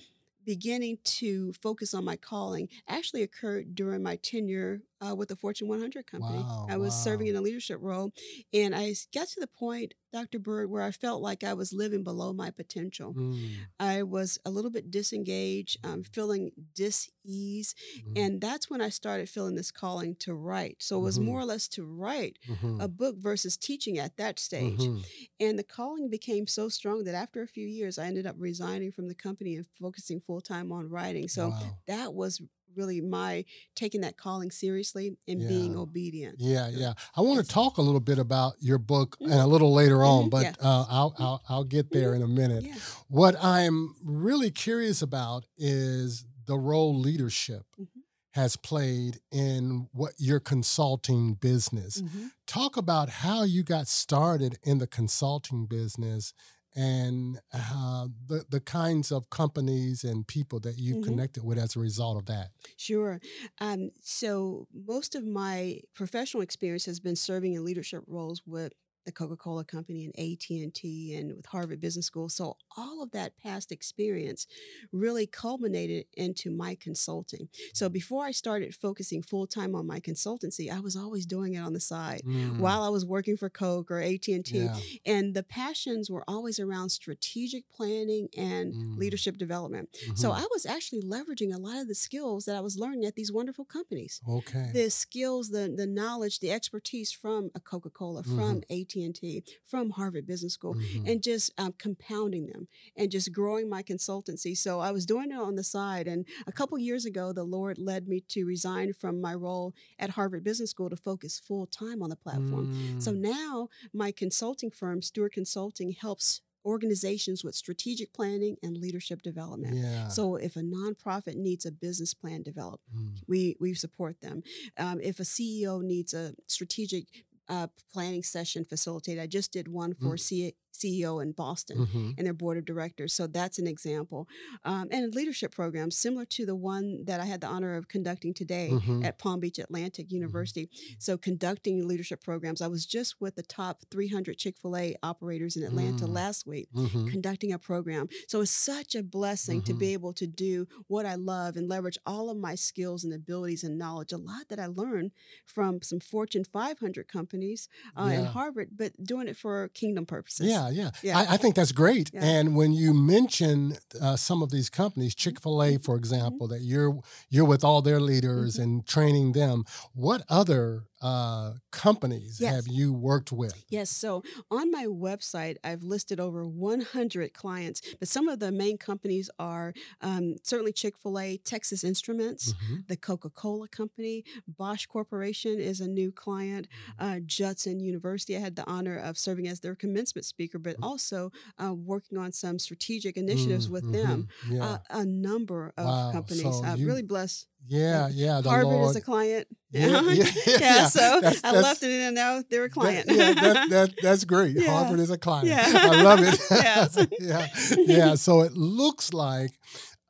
beginning 0.46 0.98
to 1.04 1.54
focus 1.54 1.94
on 1.94 2.04
my 2.04 2.18
calling 2.18 2.68
actually 2.88 3.24
occurred 3.24 3.76
during 3.76 4.04
my 4.04 4.18
tenure 4.18 4.82
uh, 5.06 5.16
with 5.16 5.30
the 5.30 5.36
Fortune 5.36 5.68
100 5.68 6.06
company. 6.08 6.48
Wow, 6.50 6.66
I 6.70 6.78
was 6.78 6.96
serving 6.96 7.28
in 7.28 7.36
a 7.36 7.42
leadership 7.42 7.80
role, 7.82 8.14
and 8.54 8.76
I 8.76 8.94
got 9.14 9.28
to 9.30 9.40
the 9.40 9.48
point, 9.48 9.94
Dr. 10.12 10.40
Bird, 10.40 10.70
where 10.70 10.84
I 10.84 10.92
felt 10.92 11.22
like 11.22 11.44
I 11.44 11.54
was 11.54 11.74
living 11.74 12.04
below 12.04 12.34
my 12.34 12.52
potential. 12.52 13.14
Mm, 13.18 13.66
I 13.80 14.04
was 14.04 14.40
a 14.46 14.50
little 14.50 14.72
bit 14.72 14.92
disengaged, 14.92 15.78
um, 15.84 16.04
feeling 16.04 16.52
dis-ease, 16.74 17.76
mhm, 17.98 18.12
and 18.16 18.42
that's 18.42 18.70
when 18.70 18.82
I 18.82 18.90
started 18.90 19.30
feeling 19.30 19.56
this 19.56 19.72
calling 19.72 20.16
to 20.18 20.34
write. 20.34 20.78
So 20.82 21.00
it 21.00 21.04
was 21.04 21.20
Mhm. 21.20 21.26
more 21.26 21.40
or 21.40 21.46
less 21.46 21.68
to 21.70 21.84
write 21.86 22.38
mhm, 22.48 22.80
a 22.80 22.88
book 22.88 23.18
versus 23.18 23.58
teaching 23.58 23.98
at 23.98 24.18
that 24.18 24.40
stage. 24.40 24.84
mhm. 24.86 25.04
And 25.40 25.58
the 25.60 25.64
calling 25.64 26.10
became 26.10 26.48
so 26.48 26.70
strong 26.70 27.04
that 27.06 27.16
after 27.16 27.42
a 27.42 27.48
few 27.48 27.68
years, 27.68 27.98
I 27.98 28.06
ended 28.06 28.26
up 28.26 28.36
resigning 28.38 28.92
from 28.92 29.08
the 29.08 29.16
company 29.16 29.56
and 29.56 29.66
focusing 29.80 30.22
full 30.22 30.42
time 30.42 30.72
on 30.72 30.90
writing. 30.90 31.28
So 31.28 31.48
Wow. 31.50 31.78
that 31.88 32.14
was 32.14 32.42
really 32.76 33.02
my 33.02 33.46
taking 33.76 34.02
that 34.02 34.18
calling 34.18 34.52
seriously 34.52 35.16
and 35.28 35.40
being 35.48 35.76
obedient. 35.78 36.36
Yeah, 36.40 36.70
yeah. 36.70 36.94
I 37.16 37.22
want 37.22 37.46
to 37.46 37.52
talk 37.52 37.78
a 37.78 37.82
little 37.82 38.00
bit 38.00 38.20
about 38.20 38.54
your 38.60 38.78
book 38.78 39.18
Mhm. 39.22 39.26
and 39.32 39.40
a 39.42 39.48
little 39.48 39.74
later 39.74 40.04
on, 40.04 40.26
Mhm, 40.26 40.30
but 40.30 40.44
yeah. 40.44 40.54
uh, 40.62 40.86
I'll, 40.90 41.16
I'll 41.20 41.42
I'll 41.50 41.64
get 41.64 41.92
there 41.92 42.14
in 42.16 42.22
a 42.22 42.28
minute. 42.28 42.64
Yeah. 42.64 42.76
What 43.08 43.36
I'm 43.44 43.96
really 44.04 44.52
curious 44.52 45.02
about 45.02 45.46
is 45.58 46.26
the 46.46 46.58
role 46.58 46.98
leadership 46.98 47.66
Mhm. 47.80 47.88
has 48.32 48.56
played 48.56 49.20
in 49.32 49.88
what 49.94 50.14
your 50.18 50.40
consulting 50.40 51.36
business. 51.36 52.02
Talk 52.48 52.76
about 52.78 53.10
how 53.10 53.44
you 53.44 53.64
got 53.64 53.88
started 53.88 54.58
in 54.64 54.80
the 54.80 54.88
consulting 54.88 55.66
business 55.68 56.34
and 56.76 57.40
uh, 57.54 58.08
the 58.28 58.46
the 58.50 58.60
kinds 58.62 59.12
of 59.12 59.30
companies 59.30 60.04
and 60.04 60.28
people 60.28 60.60
that 60.62 60.78
you've 60.78 61.00
Mhm. 61.00 61.02
connected 61.02 61.44
with 61.44 61.58
as 61.58 61.76
a 61.76 61.80
result 61.80 62.18
of 62.18 62.26
that. 62.28 62.50
Sure. 62.78 63.20
Um, 63.60 63.92
so 64.02 64.68
most 64.74 65.16
of 65.16 65.26
my 65.26 65.80
professional 65.94 66.42
experience 66.42 66.86
has 66.86 67.00
been 67.00 67.16
serving 67.16 67.54
in 67.54 67.64
leadership 67.66 68.04
roles 68.08 68.42
with 68.46 68.74
the 69.06 69.12
Coca-Cola 69.12 69.64
Company 69.66 70.06
and 70.06 70.14
AT&T 70.18 71.16
and 71.16 71.36
with 71.36 71.46
Harvard 71.48 71.82
Business 71.82 72.06
School. 72.06 72.30
So 72.30 72.58
all 72.78 73.02
of 73.04 73.12
that 73.12 73.38
past 73.38 73.72
experience 73.72 74.48
really 74.92 75.26
culminated 75.28 76.06
into 76.14 76.52
my 76.52 76.76
consulting. 76.76 77.50
So 77.74 77.90
before 77.90 78.26
I 78.26 78.32
started 78.32 78.76
focusing 78.76 79.22
full-time 79.22 79.76
on 79.76 79.86
my 79.88 80.00
consultancy, 80.00 80.72
I 80.72 80.80
was 80.80 80.96
always 80.96 81.26
doing 81.26 81.54
it 81.56 81.60
on 81.60 81.74
the 81.74 81.80
side 81.80 82.22
Mm, 82.26 82.60
while 82.60 82.82
I 82.84 82.90
was 82.90 83.06
working 83.06 83.36
for 83.38 83.50
Coke 83.50 83.92
or 83.92 84.00
AT&T. 84.02 84.58
yeah. 84.58 84.78
And 85.06 85.34
the 85.34 85.44
passions 85.44 86.10
were 86.10 86.24
always 86.28 86.60
around 86.60 86.90
strategic 86.90 87.70
planning 87.72 88.30
and 88.38 88.74
Mm. 88.74 88.98
leadership 88.98 89.38
development. 89.38 89.90
So 90.16 90.30
mhm. 90.30 90.38
I 90.42 90.48
was 90.52 90.66
actually 90.66 91.02
leveraging 91.02 91.54
a 91.54 91.58
lot 91.58 91.78
of 91.82 91.88
the 91.88 91.96
skills 91.96 92.46
that 92.46 92.56
I 92.56 92.62
was 92.62 92.78
learning 92.78 93.06
at 93.06 93.16
these 93.16 93.32
wonderful 93.32 93.66
companies. 93.66 94.22
okay. 94.28 94.72
The 94.74 94.90
skills, 94.90 95.50
the 95.50 95.64
the 95.76 95.88
knowledge, 95.88 96.40
the 96.40 96.52
expertise 96.52 97.12
from 97.12 97.50
a 97.56 97.60
Coca 97.60 97.90
Cola, 97.90 98.24
from 98.24 98.64
AT 98.70 98.93
and 99.02 99.16
T, 99.16 99.44
from 99.64 99.92
Harvard 99.92 100.28
Business 100.28 100.54
School, 100.54 100.76
Mhm. 100.76 101.10
and 101.10 101.24
just 101.24 101.52
um, 101.58 101.74
compounding 101.78 102.48
them 102.48 102.68
and 102.96 103.10
just 103.10 103.32
growing 103.32 103.70
my 103.70 103.82
consultancy. 103.82 104.56
So 104.58 104.82
I 104.82 104.92
was 104.92 105.06
doing 105.06 105.32
it 105.32 105.36
on 105.38 105.56
the 105.56 105.64
side. 105.64 106.08
And 106.08 106.26
a 106.46 106.52
couple 106.52 106.78
years 106.78 107.06
ago, 107.06 107.32
the 107.32 107.44
Lord 107.46 107.78
led 107.80 108.08
me 108.08 108.20
to 108.30 108.44
resign 108.46 108.92
from 108.94 109.22
my 109.22 109.34
role 109.34 109.74
at 109.98 110.12
Harvard 110.12 110.44
Business 110.44 110.72
School 110.72 110.90
to 110.90 110.98
focus 110.98 111.40
full 111.40 111.66
time 111.66 112.02
on 112.04 112.10
the 112.10 112.16
platform. 112.18 112.70
So 113.00 113.12
Mm, 113.14 113.20
now 113.22 113.70
my 113.94 114.12
consulting 114.12 114.70
firm, 114.72 115.02
Stewart 115.02 115.32
Consulting, 115.34 115.92
helps 115.94 116.42
organizations 116.66 117.44
with 117.44 117.56
strategic 117.56 118.14
planning 118.14 118.56
and 118.64 118.78
leadership 118.78 119.22
development. 119.22 119.76
yeah. 119.76 120.08
So 120.08 120.36
if 120.38 120.56
a 120.56 120.62
nonprofit 120.62 121.36
needs 121.36 121.66
a 121.66 121.72
business 121.72 122.14
plan 122.14 122.42
developed, 122.42 122.84
Mm, 122.96 123.16
we 123.28 123.56
we 123.60 123.74
support 123.74 124.22
them. 124.22 124.44
Um, 124.78 125.00
if 125.02 125.20
a 125.20 125.26
CEO 125.26 125.82
needs 125.84 126.14
a 126.14 126.36
strategic 126.48 127.26
uh, 127.54 127.68
planning 127.94 128.24
session 128.24 128.66
facilitated, 128.66 129.22
I 129.24 129.28
just 129.28 129.54
did 129.54 129.68
one 129.68 129.94
for 129.94 130.18
C- 130.18 130.56
CEO 130.74 131.22
in 131.22 131.32
Boston 131.32 131.78
mhm. 131.86 132.16
and 132.18 132.26
their 132.26 132.34
board 132.34 132.58
of 132.58 132.66
directors. 132.66 133.14
So 133.14 133.28
that's 133.28 133.60
an 133.60 133.68
example. 133.68 134.28
Um, 134.66 134.88
and 134.92 135.14
leadership 135.14 135.52
programs 135.54 135.98
similar 135.98 136.26
to 136.26 136.46
the 136.46 136.56
one 136.56 137.06
that 137.06 137.20
I 137.20 137.26
had 137.26 137.42
the 137.42 137.48
honor 137.48 137.76
of 137.76 137.88
conducting 137.88 138.34
today 138.34 138.70
Mhm. 138.72 139.06
at 139.06 139.18
Palm 139.20 139.40
Beach 139.40 139.60
Atlantic 139.60 140.12
University. 140.12 140.70
So 141.00 141.18
conducting 141.18 141.88
leadership 141.88 142.22
programs. 142.24 142.62
I 142.62 142.68
was 142.68 142.86
just 142.86 143.22
with 143.22 143.36
the 143.36 143.44
top 143.44 143.84
300 143.92 144.38
Chick 144.38 144.58
Fil 144.58 144.76
A 144.76 144.96
operators 145.04 145.56
in 145.56 145.64
Atlanta 145.64 146.06
Mm. 146.06 146.14
last 146.14 146.48
week 146.48 146.70
Mhm. 146.74 147.10
conducting 147.12 147.52
a 147.54 147.60
program. 147.60 148.10
So 148.28 148.42
it's 148.42 148.52
such 148.52 148.96
a 148.96 149.04
blessing 149.04 149.62
to 149.64 149.74
Mhm. 149.74 149.80
be 149.80 149.94
able 149.94 150.14
to 150.14 150.28
do 150.28 150.68
what 150.88 151.06
I 151.06 151.16
love 151.16 151.56
and 151.56 151.68
leverage 151.70 151.98
all 152.06 152.30
of 152.30 152.38
my 152.38 152.56
skills 152.56 153.04
and 153.04 153.14
abilities 153.14 153.64
and 153.64 153.78
knowledge. 153.78 154.12
A 154.12 154.18
lot 154.18 154.48
that 154.50 154.60
I 154.60 154.66
learned 154.68 155.12
from 155.46 155.82
some 155.82 156.00
Fortune 156.00 156.44
500 156.44 157.08
companies 157.08 157.70
uh, 157.96 158.08
Yeah. 158.12 158.20
and 158.20 158.28
Harvard, 158.28 158.70
but 158.76 159.04
doing 159.04 159.28
it 159.28 159.38
for 159.38 159.68
kingdom 159.70 160.06
purposes. 160.06 160.48
Yeah, 160.48 160.63
yeah. 160.70 160.92
Yeah. 161.02 161.18
I, 161.20 161.34
I 161.34 161.38
think 161.38 161.56
that's 161.56 161.72
great. 161.72 162.12
Yeah. 162.14 162.24
And 162.24 162.56
when 162.56 162.74
you 162.74 162.94
mention 162.94 163.78
uh, 164.02 164.16
some 164.16 164.42
of 164.44 164.52
these 164.52 164.70
companies, 164.70 165.16
Chick 165.16 165.42
Fil 165.42 165.62
A, 165.64 165.78
for 165.78 165.96
example, 165.96 166.48
that 166.50 166.62
you're 166.62 167.00
you're 167.30 167.46
with 167.46 167.64
all 167.64 167.82
their 167.82 168.00
leaders 168.00 168.58
Mhm. 168.58 168.64
and 168.64 168.86
training 168.88 169.32
them. 169.34 169.66
What 169.94 170.24
other 170.30 170.84
uh, 171.04 171.54
companies 171.72 172.40
Yes. 172.40 172.56
have 172.56 172.68
you 172.68 172.94
worked 172.94 173.32
with? 173.32 173.54
Yes. 173.70 173.90
So 173.92 174.24
on 174.50 174.72
my 174.72 174.86
website, 174.86 175.58
I've 175.64 175.84
listed 175.84 176.20
over 176.20 176.48
100 176.48 177.34
clients, 177.34 177.82
but 178.00 178.08
some 178.08 178.28
of 178.30 178.40
the 178.40 178.52
main 178.52 178.78
companies 178.78 179.30
are 179.38 179.74
um, 180.02 180.38
certainly 180.44 180.72
Chick 180.72 180.98
fil 180.98 181.20
A, 181.20 181.38
Texas 181.38 181.84
Instruments, 181.84 182.54
Mhm. 182.54 182.88
the 182.88 182.96
Coca 182.98 183.30
Cola 183.30 183.68
Company, 183.68 184.24
Bosch 184.48 184.86
Corporation 184.88 185.60
is 185.60 185.82
a 185.82 185.88
new 185.88 186.12
client, 186.12 186.68
uh, 186.98 187.20
Judson 187.26 187.80
University. 187.82 188.38
I 188.38 188.40
had 188.40 188.56
the 188.56 188.68
honor 188.68 188.98
of 188.98 189.18
serving 189.18 189.48
as 189.48 189.60
their 189.60 189.76
commencement 189.76 190.26
speaker, 190.26 190.58
but 190.58 190.78
also 190.82 191.32
uh, 191.64 191.74
working 191.74 192.18
on 192.18 192.32
some 192.32 192.58
strategic 192.60 193.18
initiatives 193.18 193.68
Mm, 193.68 193.72
with 193.72 193.92
them. 193.92 194.28
mhm. 194.48 194.56
Yeah, 194.56 194.64
Uh, 194.64 194.78
a 194.90 195.06
number 195.06 195.74
of 195.78 195.86
Wow. 195.86 196.12
companies. 196.14 196.44
So 196.44 196.74
you- 196.76 196.88
really 196.88 197.04
blessed. 197.04 197.48
yeah, 197.68 198.10
yeah. 198.12 198.42
Harvard 198.42 198.66
Lord, 198.68 198.90
is 198.92 198.96
a 198.96 199.02
client. 199.02 199.48
Yeah, 199.72 200.02
yeah, 200.02 200.12
yeah, 200.46 200.58
yeah. 200.60 200.86
So 200.88 201.00
That's- 201.00 201.38
I 201.44 201.52
that's- 201.52 201.64
left 201.64 201.84
it 201.84 201.90
in, 201.90 202.02
and 202.02 202.16
now 202.16 202.44
they're 202.50 202.66
a 202.66 202.70
client. 202.70 203.08
That, 203.08 203.16
yeah, 203.16 203.34
that, 203.34 203.70
that, 203.70 203.94
that's 204.02 204.24
great. 204.26 204.62
Harvard 204.66 205.00
is 205.00 205.10
a 205.10 205.18
client. 205.18 205.48
Yeah. 205.48 205.64
I 205.66 206.02
love 206.04 206.20
it. 206.22 206.40
Yes. 206.52 207.08
yeah, 207.20 207.48
yeah. 207.78 208.16
So 208.16 208.42
it 208.42 208.54
looks 208.54 209.14
like 209.14 209.52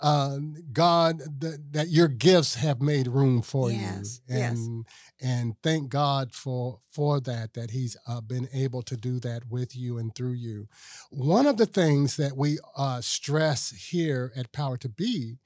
uh, 0.02 0.38
God 0.74 1.20
that, 1.40 1.64
that 1.72 1.88
your 1.90 2.10
gifts 2.10 2.56
have 2.56 2.82
made 2.82 3.08
room 3.08 3.42
for 3.42 3.72
Yes, 3.72 4.20
you, 4.28 4.36
yes. 4.38 4.52
and 4.58 4.86
and 5.22 5.54
thank 5.64 5.88
God 5.90 6.34
for 6.34 6.80
for 6.92 7.22
that 7.22 7.54
that 7.54 7.72
He's 7.72 7.96
uh, 8.06 8.20
been 8.20 8.50
able 8.54 8.82
to 8.82 8.98
do 8.98 9.22
that 9.22 9.44
with 9.50 9.78
you 9.78 9.98
and 9.98 10.14
through 10.14 10.34
you. 10.34 10.68
One 11.10 11.46
of 11.46 11.56
the 11.56 11.66
things 11.66 12.18
that 12.18 12.36
we 12.36 12.60
uh, 12.76 13.00
stress 13.00 13.70
here 13.92 14.34
at 14.36 14.52
Power2B 14.52 15.38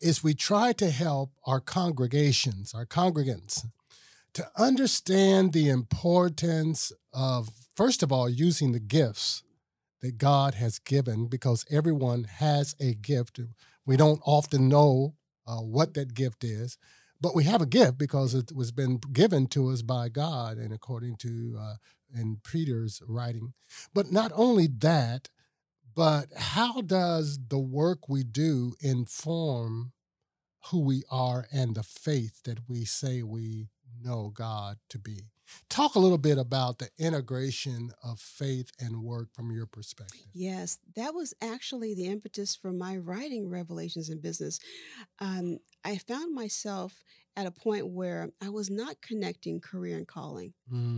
is 0.00 0.22
we 0.22 0.34
try 0.34 0.72
to 0.74 0.90
help 0.90 1.30
our 1.46 1.60
congregations, 1.60 2.74
our 2.74 2.86
congregants, 2.86 3.64
to 4.34 4.50
understand 4.56 5.52
the 5.52 5.68
importance 5.68 6.92
of, 7.12 7.50
first 7.76 8.02
of 8.02 8.10
all, 8.10 8.28
using 8.28 8.72
the 8.72 8.80
gifts 8.80 9.42
that 10.02 10.18
God 10.18 10.54
has 10.54 10.78
given, 10.78 11.26
because 11.26 11.64
everyone 11.70 12.24
has 12.24 12.74
a 12.80 12.94
gift. 12.94 13.40
We 13.86 13.96
don't 13.96 14.20
often 14.26 14.68
know 14.68 15.14
uh, 15.46 15.58
what 15.58 15.94
that 15.94 16.14
gift 16.14 16.44
is, 16.44 16.76
but 17.20 17.34
we 17.34 17.44
have 17.44 17.62
a 17.62 17.66
gift 17.66 17.96
because 17.96 18.34
it 18.34 18.52
was 18.54 18.72
been 18.72 18.98
given 19.12 19.46
to 19.48 19.70
us 19.70 19.82
by 19.82 20.08
God, 20.08 20.58
and 20.58 20.72
according 20.72 21.16
to 21.16 21.56
uh, 21.58 21.74
in 22.12 22.38
Peter's 22.44 23.00
writing. 23.08 23.54
But 23.94 24.12
not 24.12 24.32
only 24.34 24.66
that, 24.66 25.30
but 25.94 26.26
how 26.36 26.80
does 26.80 27.38
the 27.48 27.58
work 27.58 28.08
we 28.08 28.24
do 28.24 28.74
inform 28.80 29.92
who 30.70 30.80
we 30.80 31.02
are 31.10 31.46
and 31.52 31.74
the 31.74 31.82
faith 31.82 32.42
that 32.44 32.68
we 32.68 32.84
say 32.84 33.22
we 33.22 33.68
know 34.02 34.30
God 34.34 34.78
to 34.90 34.98
be? 34.98 35.30
Talk 35.68 35.94
a 35.94 35.98
little 35.98 36.18
bit 36.18 36.38
about 36.38 36.78
the 36.78 36.88
integration 36.98 37.90
of 38.02 38.18
faith 38.18 38.70
and 38.80 39.02
work 39.02 39.28
from 39.34 39.52
your 39.52 39.66
perspective. 39.66 40.26
Yes, 40.32 40.78
that 40.96 41.14
was 41.14 41.34
actually 41.42 41.94
the 41.94 42.06
impetus 42.06 42.56
for 42.56 42.72
my 42.72 42.96
writing 42.96 43.50
Revelations 43.50 44.08
in 44.08 44.20
Business. 44.20 44.58
Um, 45.18 45.58
I 45.84 45.98
found 45.98 46.34
myself 46.34 47.04
at 47.36 47.46
a 47.46 47.50
point 47.50 47.88
where 47.88 48.30
I 48.40 48.48
was 48.48 48.70
not 48.70 49.02
connecting 49.02 49.60
career 49.60 49.96
and 49.98 50.08
calling 50.08 50.54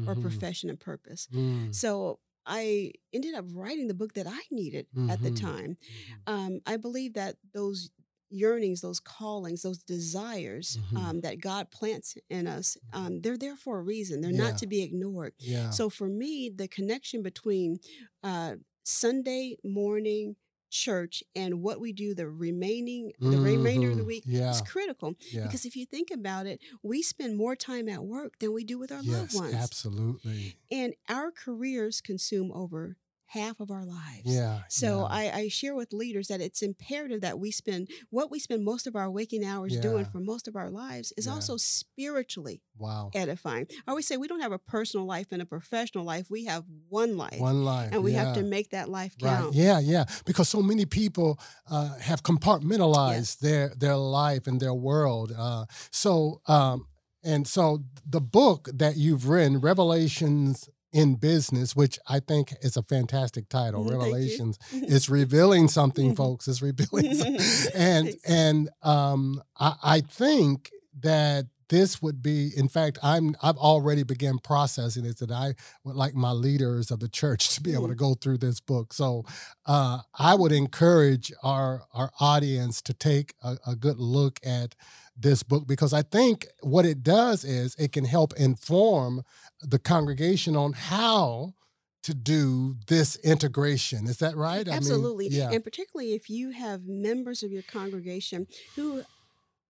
or 0.06 0.14
Mhm. 0.14 0.20
profession 0.22 0.70
and 0.70 0.78
purpose. 0.78 1.26
Mm, 1.32 1.74
So 1.74 2.20
I 2.46 2.92
ended 3.12 3.34
up 3.34 3.46
writing 3.52 3.88
the 3.88 3.94
book 3.94 4.14
that 4.14 4.26
I 4.28 4.40
needed 4.50 4.86
at 5.10 5.22
the 5.22 5.30
Mhm. 5.30 5.40
time. 5.40 5.76
mhm. 5.76 6.32
Um, 6.32 6.60
I 6.66 6.76
believe 6.76 7.14
that 7.14 7.36
those 7.54 7.90
yearnings, 8.30 8.80
those 8.80 9.00
callings, 9.00 9.62
those 9.62 9.78
desires 9.84 10.76
Mhm. 10.92 10.96
um, 10.98 11.20
that 11.20 11.40
God 11.40 11.70
plants 11.70 12.16
in 12.28 12.46
us, 12.46 12.76
um, 12.92 13.20
they're 13.20 13.38
there 13.38 13.56
for 13.56 13.78
a 13.78 13.82
reason. 13.82 14.20
They're 14.20 14.32
Yeah. 14.32 14.38
not 14.50 14.58
to 14.58 14.66
be 14.66 14.82
ignored. 14.82 15.34
Yeah. 15.38 15.70
So 15.70 15.88
for 15.90 16.08
me, 16.08 16.50
the 16.50 16.68
connection 16.68 17.22
between 17.22 17.78
uh, 18.22 18.56
Sunday 18.84 19.56
morning 19.64 20.36
church 20.76 21.23
and 21.35 21.62
what 21.62 21.80
we 21.80 21.92
do 21.92 22.14
the 22.14 22.28
remaining 22.28 23.12
the 23.21 23.38
remainder 23.38 23.90
of 23.90 23.97
the 23.97 24.02
Mhm. 24.02 24.06
week 24.06 24.25
Yeah. 24.26 24.50
is 24.50 24.61
critical 24.61 25.14
yeah. 25.33 25.42
because 25.45 25.64
if 25.64 25.75
you 25.76 25.87
think 25.87 26.11
about 26.11 26.47
it 26.47 26.61
we 26.83 27.02
spend 27.02 27.37
more 27.37 27.56
time 27.56 27.88
at 27.88 28.04
work 28.04 28.38
than 28.40 28.52
we 28.52 28.64
do 28.64 28.78
with 28.78 28.90
our 28.92 29.02
loved 29.02 29.35
ones 29.35 29.54
absolutely. 29.54 30.56
and 30.71 30.95
our 31.09 31.30
careers 31.30 32.00
consume 32.00 32.50
over 32.52 32.97
half 33.28 33.59
of 33.61 33.71
our 33.71 33.85
lives 33.85 34.23
Yeah. 34.25 34.61
so 34.68 35.00
yeah. 35.00 35.04
I, 35.18 35.30
I 35.35 35.49
share 35.49 35.75
with 35.75 35.92
leaders 35.92 36.28
that 36.28 36.40
it's 36.40 36.62
imperative 36.62 37.21
that 37.23 37.38
we 37.38 37.50
spend 37.50 37.88
what 38.11 38.30
we 38.30 38.38
spend 38.38 38.64
most 38.64 38.87
of 38.87 38.95
our 38.95 39.11
waking 39.11 39.45
hours 39.45 39.76
doing 39.78 40.04
for 40.04 40.21
most 40.21 40.47
of 40.49 40.54
our 40.56 40.71
lives 40.71 41.12
is 41.16 41.26
Yeah. 41.26 41.33
also 41.33 41.56
spiritually 41.56 42.62
wow. 42.78 43.11
edifying. 43.14 43.66
I 43.87 43.90
always 43.90 44.06
say 44.06 44.16
we 44.16 44.28
don't 44.28 44.40
have 44.40 44.52
a 44.52 44.59
personal 44.59 45.06
life 45.06 45.28
and 45.33 45.42
a 45.42 45.47
professional 45.47 46.04
life. 46.04 46.26
We 46.30 46.45
have 46.45 46.64
one 46.88 47.16
life. 47.16 47.40
One 47.40 47.64
life. 47.64 47.90
and 47.92 48.02
we 48.04 48.12
have 48.12 48.35
to 48.37 48.42
make 48.42 48.71
that 48.71 48.88
life 48.88 49.14
Right. 49.21 49.38
count. 49.38 49.54
Yeah, 49.54 49.78
yeah. 49.80 50.04
Because 50.25 50.49
so 50.49 50.62
many 50.62 50.85
people 50.87 51.38
uh, 51.71 51.97
have 51.99 52.23
compartmentalized 52.23 53.38
their 53.40 53.68
their 53.76 53.97
life 53.97 54.47
and 54.47 54.61
their 54.61 54.75
world. 54.75 55.33
Uh, 55.37 55.64
so 55.90 56.40
um, 56.47 56.87
and 57.25 57.47
so 57.47 57.83
the 58.09 58.21
book 58.21 58.68
that 58.75 58.97
you've 58.97 59.28
written, 59.28 59.61
Revelations 59.61 60.68
in 61.00 61.16
Business, 61.16 61.76
which 61.76 61.98
I 62.08 62.18
think 62.20 62.54
is 62.62 62.76
a 62.76 62.82
fantastic 62.82 63.48
title, 63.48 63.84
Mhm. 63.84 63.90
Revelations, 63.90 64.58
is 64.96 65.08
revealing 65.20 65.68
something, 65.68 66.12
Mhm. 66.12 66.16
folks. 66.16 66.48
It's 66.48 66.62
revealing, 66.62 67.14
something. 67.14 67.40
and 67.74 68.14
and 68.26 68.68
um, 68.82 69.42
I, 69.58 69.70
I 69.96 69.98
think 70.00 70.70
that 71.02 71.46
this 71.68 72.00
would 72.00 72.22
be 72.22 72.52
in 72.56 72.68
fact 72.68 72.96
i'm 73.02 73.34
i've 73.42 73.56
already 73.70 74.04
begun 74.04 74.38
processing 74.38 75.04
it 75.04 75.18
that 75.18 75.32
i 75.32 75.52
would 75.84 75.96
like 75.96 76.14
my 76.14 76.30
leaders 76.30 76.92
of 76.92 77.00
the 77.00 77.08
church 77.08 77.42
to 77.56 77.60
be 77.60 77.72
able 77.74 77.86
Mm. 77.88 77.94
to 77.94 77.94
go 78.06 78.14
through 78.14 78.38
this 78.38 78.60
book 78.60 78.92
so 78.92 79.24
uh, 79.66 79.98
i 80.14 80.32
would 80.40 80.52
encourage 80.52 81.32
our 81.42 81.82
our 81.92 82.10
audience 82.20 82.80
to 82.82 82.94
take 82.94 83.34
a, 83.42 83.52
a 83.66 83.74
good 83.74 83.98
look 83.98 84.38
at 84.46 84.76
this 85.18 85.42
book 85.42 85.66
because 85.66 85.92
i 85.92 86.02
think 86.02 86.46
what 86.61 86.85
it 86.85 87.02
does 87.02 87.44
is 87.44 87.75
it 87.76 87.92
can 87.92 88.04
help 88.04 88.32
inform 88.37 89.23
the 89.61 89.78
congregation 89.78 90.56
on 90.56 90.73
how 90.73 91.54
to 92.02 92.14
do 92.14 92.76
this 92.87 93.16
integration 93.16 94.06
is 94.06 94.18
that 94.18 94.37
right 94.37 94.68
I 94.68 94.70
mean, 94.70 94.76
Absolutely. 94.76 95.28
yeah 95.28 95.50
And 95.50 95.64
particularly 95.64 96.12
if 96.14 96.30
you 96.30 96.50
have 96.50 96.87
members 96.87 97.42
of 97.42 97.50
your 97.50 97.62
congregation 97.62 98.46
who 98.76 99.02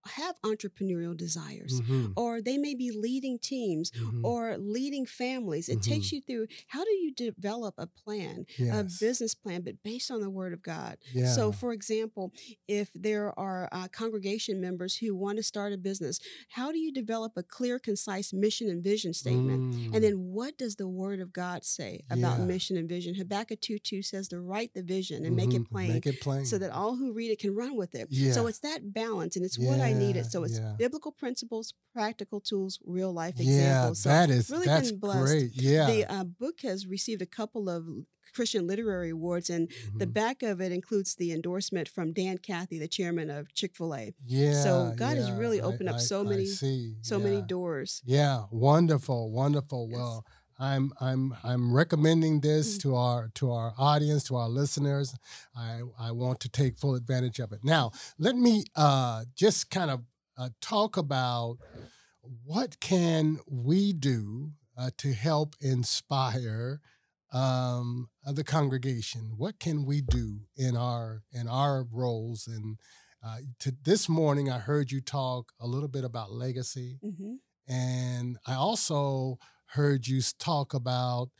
have 0.06 0.40
entrepreneurial 0.42 1.16
desires. 1.16 1.80
Mhm, 1.80 2.12
Or 2.16 2.40
they 2.40 2.58
may 2.58 2.74
be 2.74 2.90
leading 2.90 3.38
teams 3.38 3.90
mhm. 3.90 4.24
or 4.24 4.56
leading 4.58 5.06
families. 5.06 5.68
It 5.68 5.82
takes 5.82 6.12
you 6.12 6.20
through 6.20 6.46
how 6.68 6.84
do 6.84 6.90
you 6.92 7.12
develop 7.12 7.74
a 7.78 7.86
plan, 7.86 8.46
a 8.72 8.84
business 9.00 9.34
plan, 9.34 9.62
but 9.62 9.82
based 9.82 10.10
on 10.10 10.20
the 10.20 10.30
Word 10.30 10.52
of 10.52 10.62
God. 10.62 10.98
yeah. 11.12 11.32
So, 11.34 11.52
for 11.52 11.72
example, 11.72 12.32
if 12.68 12.90
there 12.94 13.36
are 13.38 13.68
uh, 13.72 13.88
congregation 13.88 14.60
members 14.60 14.96
who 14.96 15.14
want 15.14 15.36
to 15.38 15.42
start 15.42 15.72
a 15.72 15.78
business, 15.78 16.18
how 16.50 16.72
do 16.72 16.78
you 16.78 16.92
develop 16.92 17.32
a 17.36 17.42
clear, 17.42 17.78
concise 17.78 18.32
mission 18.32 18.68
and 18.68 18.82
vision 18.82 19.12
statement? 19.12 19.60
Mm, 19.74 19.94
And 19.94 20.04
then, 20.04 20.14
what 20.32 20.56
does 20.58 20.76
the 20.76 20.88
Word 20.88 21.20
of 21.20 21.32
God 21.32 21.64
say 21.64 22.04
about 22.10 22.38
Yeah. 22.38 22.44
mission 22.46 22.76
and 22.76 22.88
vision? 22.88 23.14
Habakkuk 23.14 23.60
2 23.60 23.78
2 23.78 24.02
says 24.02 24.28
to 24.28 24.40
write 24.40 24.72
the 24.74 24.82
vision 24.82 25.24
and 25.24 25.34
make 25.36 25.50
mhm, 25.50 25.62
it 25.62 25.70
plain. 25.70 25.92
Make 25.92 26.06
it 26.06 26.20
plain. 26.20 26.44
So 26.44 26.58
that 26.58 26.70
all 26.70 26.96
who 26.96 27.12
read 27.12 27.30
it 27.30 27.38
can 27.38 27.54
run 27.54 27.76
with 27.76 27.94
it. 27.94 28.08
Yeah. 28.10 28.32
So 28.32 28.46
it's 28.46 28.60
that 28.60 28.92
balance, 28.92 29.36
and 29.36 29.44
it's 29.44 29.58
what 29.58 29.80
I 29.80 29.92
needed. 29.98 30.26
So 30.26 30.44
it's 30.44 30.58
yeah. 30.58 30.74
biblical 30.78 31.12
principles, 31.12 31.74
practical 31.92 32.40
tools, 32.40 32.78
real 32.84 33.12
life 33.12 33.34
yeah, 33.38 33.88
examples. 33.88 34.02
So 34.02 34.08
that 34.10 34.30
is 34.30 34.50
really 34.50 34.66
that's 34.66 34.90
been 34.90 35.00
blessed. 35.00 35.26
great. 35.26 35.50
Yeah. 35.54 35.86
the 35.86 36.04
uh, 36.12 36.24
book 36.24 36.60
has 36.62 36.86
received 36.86 37.22
a 37.22 37.26
couple 37.26 37.68
of 37.68 37.84
Christian 38.34 38.66
literary 38.66 39.10
awards, 39.10 39.48
and 39.48 39.70
the 39.96 40.06
Mhm. 40.06 40.12
back 40.12 40.42
of 40.42 40.60
it 40.60 40.70
includes 40.72 41.14
the 41.14 41.32
endorsement 41.32 41.88
from 41.88 42.12
Dan 42.12 42.36
Cathy, 42.38 42.78
the 42.78 42.88
chairman 42.88 43.30
of 43.30 43.52
Chick 43.54 43.74
Fil 43.76 43.94
A. 43.94 44.14
yeah. 44.26 44.62
so 44.62 44.92
God 44.96 45.16
has 45.16 45.28
yeah, 45.28 45.38
really 45.38 45.60
I- 45.60 45.64
opened 45.64 45.88
up 45.88 46.00
so 46.00 46.20
I 46.20 46.24
many- 46.30 46.46
see. 46.46 46.96
So 47.02 47.16
yeah. 47.18 47.24
many 47.24 47.42
doors. 47.42 48.02
Yeah, 48.04 48.44
wonderful, 48.50 49.30
wonderful. 49.30 49.86
Yes. 49.88 49.96
Well, 49.98 50.26
I'm 50.58 50.92
I'm 51.00 51.36
I'm 51.44 51.72
recommending 51.74 52.40
this 52.40 52.76
Mhm. 52.76 52.80
to 52.82 52.94
our 52.96 53.28
to 53.34 53.50
our 53.52 53.74
audience, 53.78 54.24
to 54.24 54.36
our 54.36 54.48
listeners. 54.48 55.14
I 55.54 55.82
I 55.98 56.12
want 56.12 56.40
to 56.40 56.48
take 56.48 56.76
full 56.78 56.94
advantage 56.94 57.38
of 57.38 57.52
it. 57.52 57.60
Now, 57.62 57.92
let 58.18 58.36
me 58.36 58.64
uh, 58.74 59.24
just 59.34 59.70
kind 59.70 59.90
of 59.90 60.04
uh, 60.38 60.50
talk 60.60 60.96
about 60.96 61.58
what 62.44 62.80
can 62.80 63.38
we 63.48 63.92
do 63.92 64.52
uh, 64.76 64.90
to 64.98 65.12
help 65.12 65.54
inspire 65.60 66.80
um, 67.32 68.08
the 68.24 68.44
congregation. 68.44 69.34
What 69.36 69.58
can 69.58 69.84
we 69.84 70.00
do 70.00 70.40
in 70.56 70.76
our 70.76 71.22
in 71.32 71.48
our 71.48 71.84
roles? 71.90 72.46
And 72.46 72.78
uh, 73.24 73.38
to 73.60 73.72
this 73.84 74.08
morning, 74.08 74.50
I 74.50 74.58
heard 74.58 74.90
you 74.90 75.00
talk 75.00 75.52
a 75.60 75.66
little 75.66 75.88
bit 75.88 76.04
about 76.04 76.32
legacy. 76.32 76.98
hmm 77.02 77.34
And 77.68 78.38
I 78.46 78.54
also 78.54 79.38
heard 79.66 80.06
you 80.06 80.20
talk 80.38 80.74
about 80.74 81.30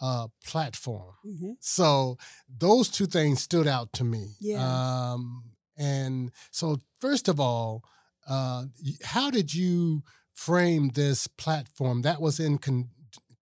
uh, 0.00 0.28
platform. 0.44 1.14
hmm 1.22 1.52
So 1.60 2.16
those 2.48 2.88
two 2.88 3.06
things 3.06 3.42
stood 3.42 3.66
out 3.66 3.92
to 3.94 4.04
me. 4.04 4.36
Yeah. 4.40 5.12
Um, 5.12 5.44
and 5.76 6.32
so, 6.50 6.80
first 7.00 7.28
of 7.28 7.40
all, 7.40 7.82
uh, 8.28 8.64
how 9.04 9.30
did 9.30 9.54
you 9.54 10.02
frame 10.34 10.90
this 10.94 11.26
platform, 11.26 12.02
that 12.02 12.20
was 12.20 12.40
in 12.40 12.58
con- 12.58 12.88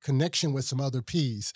connection 0.03 0.53
with 0.53 0.65
some 0.65 0.81
other 0.81 1.03
P's. 1.03 1.53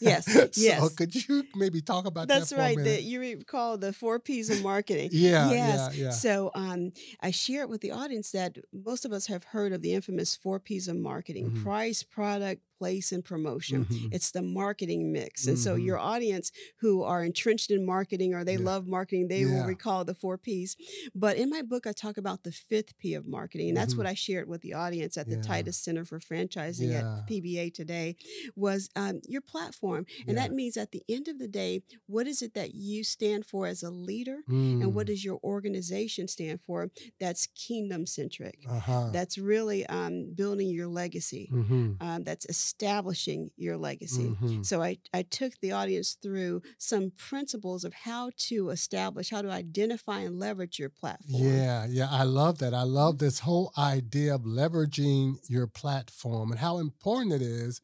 Yes, 0.00 0.26
so 0.32 0.48
yes. 0.54 0.94
could 0.94 1.14
you 1.14 1.44
maybe 1.54 1.80
talk 1.80 2.04
about 2.06 2.28
That's 2.28 2.50
that 2.50 2.56
for 2.56 2.60
right. 2.60 2.76
The, 2.76 3.00
you 3.02 3.20
recall 3.20 3.78
the 3.78 3.92
four 3.92 4.18
P's 4.18 4.50
of 4.50 4.62
marketing. 4.62 5.10
yeah, 5.12 5.50
yes. 5.50 5.96
yeah, 5.96 6.04
yeah. 6.04 6.10
So 6.10 6.50
um, 6.54 6.92
I 7.20 7.30
it 7.62 7.68
with 7.68 7.80
the 7.80 7.92
audience 7.92 8.30
that 8.32 8.58
most 8.72 9.04
of 9.04 9.12
us 9.12 9.26
have 9.28 9.44
heard 9.44 9.72
of 9.72 9.82
the 9.82 9.94
infamous 9.94 10.36
four 10.36 10.60
P's 10.60 10.88
of 10.88 10.96
marketing 10.96 11.50
Mhm. 11.50 11.62
price, 11.62 12.02
product, 12.02 12.62
place, 12.78 13.12
and 13.12 13.24
promotion. 13.24 13.84
Mhm. 13.84 14.14
It's 14.14 14.30
the 14.30 14.42
marketing 14.42 15.12
mix. 15.12 15.46
And 15.46 15.58
so 15.58 15.76
Mhm. 15.76 15.84
your 15.84 15.98
audience 15.98 16.50
who 16.80 17.02
are 17.02 17.22
entrenched 17.24 17.70
in 17.70 17.84
marketing 17.84 18.34
or 18.34 18.44
they 18.44 18.56
Yeah. 18.56 18.64
love 18.72 18.86
marketing, 18.86 19.28
they 19.28 19.44
will 19.44 19.64
recall 19.66 20.04
the 20.04 20.14
four 20.14 20.36
P's. 20.38 20.76
But 21.14 21.36
in 21.36 21.48
my 21.50 21.62
book, 21.62 21.86
I 21.86 21.92
talk 21.92 22.16
about 22.16 22.42
the 22.44 22.52
fifth 22.52 22.96
P 22.98 23.14
of 23.14 23.26
marketing. 23.26 23.68
And 23.68 23.76
that's 23.76 23.94
Mhm. 23.94 23.98
what 23.98 24.06
I 24.06 24.14
shared 24.14 24.48
with 24.48 24.60
the 24.62 24.74
audience 24.74 25.16
at 25.16 25.28
the 25.28 25.36
Yeah. 25.36 25.42
Titus 25.42 25.78
Center 25.78 26.04
for 26.04 26.18
Franchising 26.20 26.90
Yeah. 26.90 27.18
at 27.18 27.26
PBA 27.26 27.70
today 27.70 28.16
was 28.54 28.88
um, 28.96 29.20
your 29.28 29.40
platform. 29.40 30.06
And 30.26 30.36
Yeah. 30.36 30.46
that 30.46 30.54
means 30.54 30.76
at 30.76 30.92
the 30.92 31.02
end 31.08 31.28
of 31.28 31.38
the 31.38 31.48
day, 31.48 31.82
what 32.06 32.26
is 32.26 32.42
it 32.42 32.54
that 32.54 32.74
you 32.74 33.04
stand 33.04 33.44
for 33.46 33.66
as 33.66 33.82
a 33.82 33.90
leader? 33.90 34.38
Mm. 34.48 34.82
And 34.82 34.94
what 34.94 35.06
does 35.06 35.24
your 35.24 35.38
organization 35.42 36.28
stand 36.28 36.60
for? 36.66 36.90
That's 37.20 37.46
kingdom 37.46 38.06
centric. 38.06 38.58
uh-huh. 38.68 39.10
That's 39.12 39.36
really 39.38 39.84
um, 39.86 40.32
building 40.34 40.68
your 40.70 40.88
legacy. 40.88 41.48
mm-hmm. 41.52 41.92
Um, 42.00 42.24
that's 42.24 42.46
establishing 42.66 43.50
your 43.56 43.76
legacy. 43.76 44.24
Mm-hmm. 44.24 44.62
So 44.62 44.82
I, 44.82 44.98
I 45.14 45.22
took 45.22 45.52
the 45.60 45.72
audience 45.72 46.16
through 46.20 46.62
some 46.78 47.12
principles 47.16 47.84
of 47.84 47.94
how 47.94 48.30
to 48.48 48.70
establish, 48.70 49.30
how 49.30 49.42
to 49.42 49.50
identify 49.50 50.20
and 50.20 50.38
leverage 50.38 50.78
your 50.78 50.88
platform. 50.90 51.42
Yeah, 51.42 51.86
yeah, 51.88 52.08
I 52.10 52.24
love 52.24 52.58
that. 52.58 52.74
I 52.74 52.82
love 52.82 53.18
this 53.18 53.40
whole 53.40 53.72
idea 53.78 54.34
of 54.34 54.42
leveraging 54.42 55.36
your 55.48 55.66
platform 55.66 56.50
and 56.50 56.60
how 56.60 56.78
important 56.78 57.32
it 57.34 57.42
is 57.42 57.80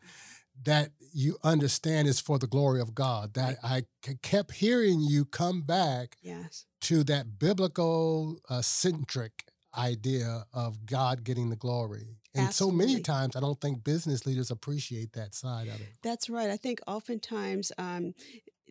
that 0.64 0.90
you 1.14 1.36
understand 1.42 2.08
it's 2.08 2.20
for 2.20 2.38
the 2.38 2.46
glory 2.46 2.80
of 2.80 2.94
God. 2.94 3.34
That 3.34 3.58
I 3.62 3.84
kept 4.22 4.52
hearing 4.54 5.00
you 5.00 5.24
come 5.24 5.62
back 5.62 6.16
Yes. 6.22 6.66
to 6.82 7.04
that 7.04 7.38
biblical 7.38 8.38
uh, 8.48 8.62
centric 8.62 9.44
idea 9.76 10.44
of 10.52 10.84
God 10.86 11.24
getting 11.24 11.50
the 11.50 11.56
glory. 11.56 12.18
And 12.34 12.52
so 12.54 12.70
many 12.70 13.00
times 13.00 13.36
I 13.36 13.40
don't 13.40 13.60
think 13.60 13.84
business 13.84 14.24
leaders 14.26 14.50
appreciate 14.50 15.12
that 15.12 15.34
side 15.34 15.68
of 15.68 15.80
it. 15.80 15.88
That's 16.02 16.30
right. 16.30 16.50
I 16.50 16.56
think 16.56 16.80
oftentimes 16.86 17.72
um, 17.78 18.14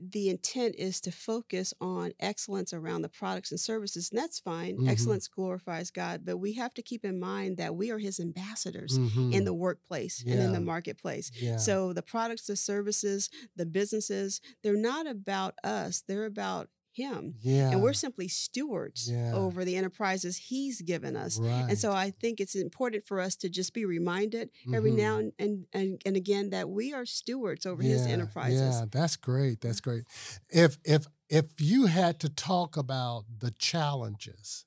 the 0.03 0.29
intent 0.29 0.73
is 0.79 0.99
to 1.01 1.11
focus 1.11 1.73
on 1.79 2.13
excellence 2.19 2.73
around 2.73 3.03
the 3.03 3.09
products 3.09 3.51
and 3.51 3.59
services, 3.59 4.09
and 4.11 4.19
that's 4.19 4.39
fine. 4.39 4.77
Mhm. 4.77 4.89
Excellence 4.89 5.27
glorifies 5.27 5.91
God, 5.91 6.25
but 6.25 6.37
we 6.37 6.53
have 6.53 6.73
to 6.73 6.81
keep 6.81 7.05
in 7.05 7.19
mind 7.19 7.57
that 7.57 7.75
we 7.75 7.91
are 7.91 7.99
His 7.99 8.19
ambassadors 8.19 8.97
in 8.97 9.09
Mhm. 9.09 9.45
the 9.45 9.53
workplace 9.53 10.23
and 10.25 10.39
in 10.41 10.53
the 10.53 10.59
marketplace. 10.59 11.31
yeah. 11.39 11.57
So 11.57 11.93
the 11.93 12.01
products, 12.01 12.47
the 12.47 12.55
services, 12.55 13.29
the 13.55 13.65
businesses, 13.67 14.41
they're 14.63 14.75
not 14.75 15.05
about 15.05 15.53
us, 15.63 16.01
they're 16.07 16.25
about 16.25 16.69
Him. 17.01 17.35
yeah. 17.41 17.71
And 17.71 17.81
we're 17.81 17.93
simply 17.93 18.27
stewards 18.27 19.09
Yeah. 19.11 19.33
over 19.33 19.65
the 19.65 19.75
enterprises 19.75 20.37
He's 20.37 20.81
given 20.81 21.15
us. 21.15 21.39
right. 21.39 21.65
And 21.69 21.77
so 21.77 21.91
I 21.91 22.11
think 22.11 22.39
it's 22.39 22.55
important 22.55 23.05
for 23.05 23.19
us 23.19 23.35
to 23.37 23.49
just 23.49 23.73
be 23.73 23.85
reminded 23.85 24.49
every 24.73 24.91
Mhm. 24.91 24.97
now 24.97 25.17
and, 25.19 25.31
and, 25.39 25.65
and, 25.73 26.01
and 26.05 26.15
again 26.15 26.49
that 26.51 26.69
we 26.69 26.93
are 26.93 27.05
stewards 27.05 27.65
over 27.65 27.81
his 27.83 28.01
enterprises. 28.05 28.75
Yeah, 28.75 28.85
that's 28.91 29.15
great. 29.15 29.61
That's 29.61 29.81
great. 29.81 30.03
If 30.49 30.77
if 30.83 31.05
if 31.29 31.45
you 31.59 31.85
had 31.85 32.19
to 32.19 32.29
talk 32.29 32.75
about 32.77 33.25
the 33.39 33.51
challenges 33.51 34.65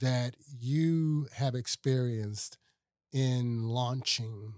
that 0.00 0.34
you 0.58 1.28
have 1.34 1.54
experienced 1.54 2.58
in 3.12 3.68
launching 3.68 4.54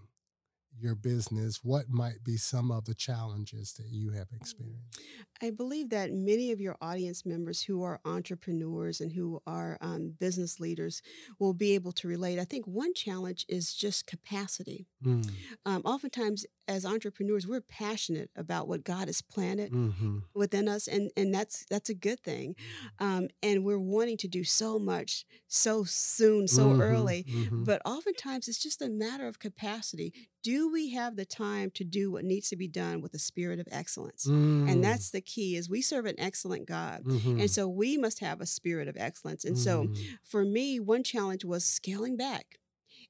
your 0.84 0.94
business, 0.94 1.60
what 1.64 1.88
might 1.88 2.22
be 2.22 2.36
some 2.36 2.70
of 2.70 2.84
the 2.84 2.94
challenges 2.94 3.72
that 3.74 3.86
you 3.88 4.10
have 4.10 4.28
experienced? 4.32 5.00
I 5.42 5.50
believe 5.50 5.90
that 5.90 6.12
many 6.12 6.52
of 6.52 6.60
your 6.60 6.76
audience 6.80 7.24
members 7.26 7.62
who 7.62 7.82
are 7.82 8.00
entrepreneurs 8.04 9.00
and 9.00 9.12
who 9.12 9.40
are 9.46 9.78
um, 9.80 10.14
business 10.20 10.60
leaders 10.60 11.02
will 11.40 11.54
be 11.54 11.74
able 11.74 11.92
to 11.92 12.06
relate. 12.08 12.38
I 12.38 12.44
think 12.44 12.66
one 12.66 12.94
challenge 12.94 13.46
is 13.48 13.74
just 13.74 14.06
capacity. 14.06 14.86
Mm, 15.04 15.30
Um, 15.66 15.82
oftentimes, 15.84 16.44
as 16.68 16.84
entrepreneurs, 16.86 17.46
we're 17.46 17.60
passionate 17.60 18.30
about 18.36 18.68
what 18.68 18.84
God 18.84 19.08
has 19.08 19.22
planted 19.22 19.70
hmm 19.70 20.18
within 20.34 20.68
us, 20.68 20.88
and 20.88 21.10
and 21.16 21.32
that's 21.32 21.64
that's 21.70 21.88
a 21.88 21.94
good 21.94 22.18
thing. 22.20 22.56
Um, 22.98 23.28
and 23.42 23.64
we're 23.64 23.78
wanting 23.78 24.16
to 24.18 24.28
do 24.28 24.42
so 24.42 24.78
much 24.80 25.24
so 25.46 25.84
soon, 25.84 26.48
so 26.48 26.70
Mhm, 26.72 26.80
early. 26.80 27.24
mhm. 27.28 27.64
But 27.64 27.80
oftentimes 27.84 28.48
it's 28.48 28.58
just 28.62 28.82
a 28.82 28.88
matter 28.88 29.28
of 29.28 29.38
capacity. 29.38 30.12
Do 30.42 30.70
we 30.70 30.90
have 30.90 31.14
the 31.16 31.24
time 31.24 31.70
to 31.72 31.84
do 31.84 32.10
what 32.10 32.24
needs 32.24 32.48
to 32.48 32.56
be 32.56 32.66
done 32.68 33.00
with 33.00 33.14
a 33.14 33.18
spirit 33.18 33.60
of 33.60 33.68
excellence? 33.70 34.26
Mm, 34.26 34.68
And 34.68 34.84
that's 34.84 35.10
the 35.10 35.20
key 35.20 35.56
is 35.56 35.70
we 35.70 35.80
serve 35.82 36.04
an 36.06 36.18
excellent 36.18 36.66
God. 36.66 37.04
And 37.38 37.50
so 37.50 37.68
we 37.68 37.96
must 37.96 38.18
have 38.20 38.40
a 38.40 38.46
spirit 38.46 38.88
of 38.88 38.96
excellence. 38.98 39.44
And 39.44 39.56
so 39.56 39.84
mhm. 39.84 39.96
for 40.24 40.44
me, 40.44 40.80
one 40.80 41.04
challenge 41.04 41.44
was 41.44 41.64
scaling 41.64 42.16
back 42.16 42.58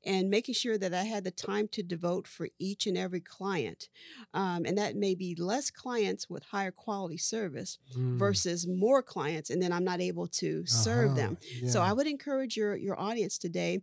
and 0.07 0.31
making 0.31 0.55
sure 0.55 0.77
that 0.79 0.93
I 0.95 1.05
had 1.05 1.25
the 1.25 1.31
time 1.31 1.69
to 1.69 1.83
devote 1.83 2.27
for 2.27 2.49
each 2.59 2.87
and 2.87 2.97
every 2.99 3.21
client. 3.21 3.89
Um, 4.33 4.65
and 4.67 4.77
that 4.79 4.97
may 4.97 5.15
be 5.15 5.35
less 5.35 5.71
clients 5.71 6.29
with 6.29 6.45
higher 6.45 6.71
quality 6.73 7.19
service 7.19 7.79
Mm, 7.97 8.19
versus 8.19 8.67
more 8.67 9.03
clients, 9.03 9.51
and 9.51 9.63
then 9.63 9.73
I'm 9.73 9.85
not 9.85 10.01
able 10.01 10.27
to 10.29 10.65
serve 10.67 11.13
uh-huh, 11.13 11.17
them. 11.17 11.39
So. 11.69 11.81
I 11.83 11.93
would 11.93 12.07
encourage 12.07 12.57
your 12.57 12.77
your 12.77 12.99
audience 12.99 13.39
today 13.39 13.81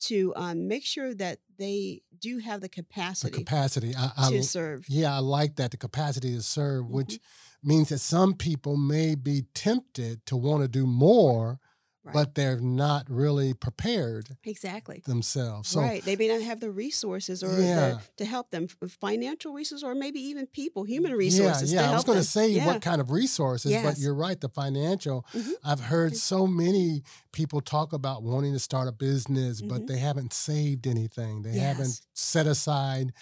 to 0.00 0.32
um, 0.36 0.66
make 0.66 0.84
sure 0.84 1.14
that 1.14 1.38
they 1.58 2.02
do 2.18 2.38
have 2.38 2.60
the 2.60 2.68
capacity. 2.68 3.30
the 3.30 3.38
capacity 3.38 3.92
capacity. 3.92 4.12
I, 4.20 4.26
I, 4.26 4.30
to 4.30 4.42
serve. 4.42 4.84
Yeah, 4.88 5.14
I 5.14 5.18
like 5.18 5.56
that 5.56 5.70
the 5.70 5.76
capacity 5.76 6.34
to 6.34 6.42
serve, 6.42 6.84
Mm-hmm. 6.84 6.94
which 6.94 7.20
means 7.62 7.90
that 7.90 7.98
some 7.98 8.34
people 8.34 8.76
may 8.76 9.14
be 9.14 9.44
tempted 9.54 10.26
to 10.26 10.36
want 10.36 10.62
to 10.62 10.68
do 10.68 10.86
more, 10.86 11.60
Right. 12.04 12.14
but 12.14 12.34
they're 12.34 12.58
not 12.58 13.08
really 13.08 13.54
prepared 13.54 14.36
Exactly. 14.42 15.04
themselves. 15.06 15.68
So 15.68 15.80
right. 15.80 16.04
They 16.04 16.16
may 16.16 16.26
not 16.26 16.42
have 16.42 16.58
the 16.58 16.72
resources 16.72 17.44
or 17.44 17.60
Yeah. 17.60 17.90
the, 17.90 18.00
to 18.16 18.24
help 18.24 18.50
them, 18.50 18.66
financial 19.00 19.52
resources, 19.52 19.84
or 19.84 19.94
maybe 19.94 20.18
even 20.18 20.46
people, 20.48 20.82
human 20.82 21.12
resources. 21.12 21.72
yeah. 21.72 21.82
to 21.82 21.88
I 21.88 21.94
was 21.94 22.02
going 22.02 22.18
to 22.18 22.24
say 22.24 22.48
Yeah. 22.48 22.66
what 22.66 22.82
kind 22.82 23.00
of 23.00 23.12
resources, 23.12 23.72
but 23.84 23.98
you're 23.98 24.14
right. 24.16 24.40
The 24.40 24.48
financial. 24.48 25.24
Mhm. 25.32 25.52
I've 25.64 25.78
heard 25.80 26.16
so 26.16 26.48
many 26.48 27.04
people 27.30 27.60
talk 27.60 27.92
about 27.92 28.24
wanting 28.24 28.52
to 28.52 28.58
start 28.58 28.88
a 28.88 28.92
business, 28.92 29.62
but 29.62 29.82
Mhm. 29.82 29.86
they 29.86 29.98
haven't 29.98 30.32
saved 30.32 30.88
anything. 30.88 31.42
They 31.42 31.52
haven't 31.58 32.00
set 32.14 32.48
aside, 32.48 33.12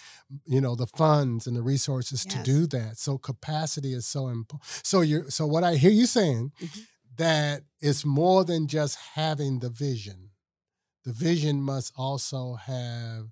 you 0.46 0.60
know, 0.62 0.74
the 0.74 0.86
funds 0.86 1.46
and 1.46 1.54
the 1.54 1.62
resources 1.62 2.24
to 2.24 2.42
do 2.42 2.66
that. 2.68 2.98
So 2.98 3.18
capacity 3.18 3.92
is 3.92 4.06
so 4.06 4.28
important. 4.28 4.62
So 4.82 5.02
you're 5.02 5.28
so 5.30 5.46
what 5.46 5.64
I 5.64 5.76
hear 5.76 5.90
you 5.90 6.06
saying 6.06 6.52
Mhm. 6.58 6.86
That 7.16 7.62
it's 7.80 8.04
more 8.04 8.44
than 8.44 8.66
just 8.66 8.98
having 9.14 9.58
the 9.58 9.70
vision. 9.70 10.30
The 11.04 11.12
vision 11.12 11.62
must 11.62 11.92
also 11.96 12.54
have 12.54 13.26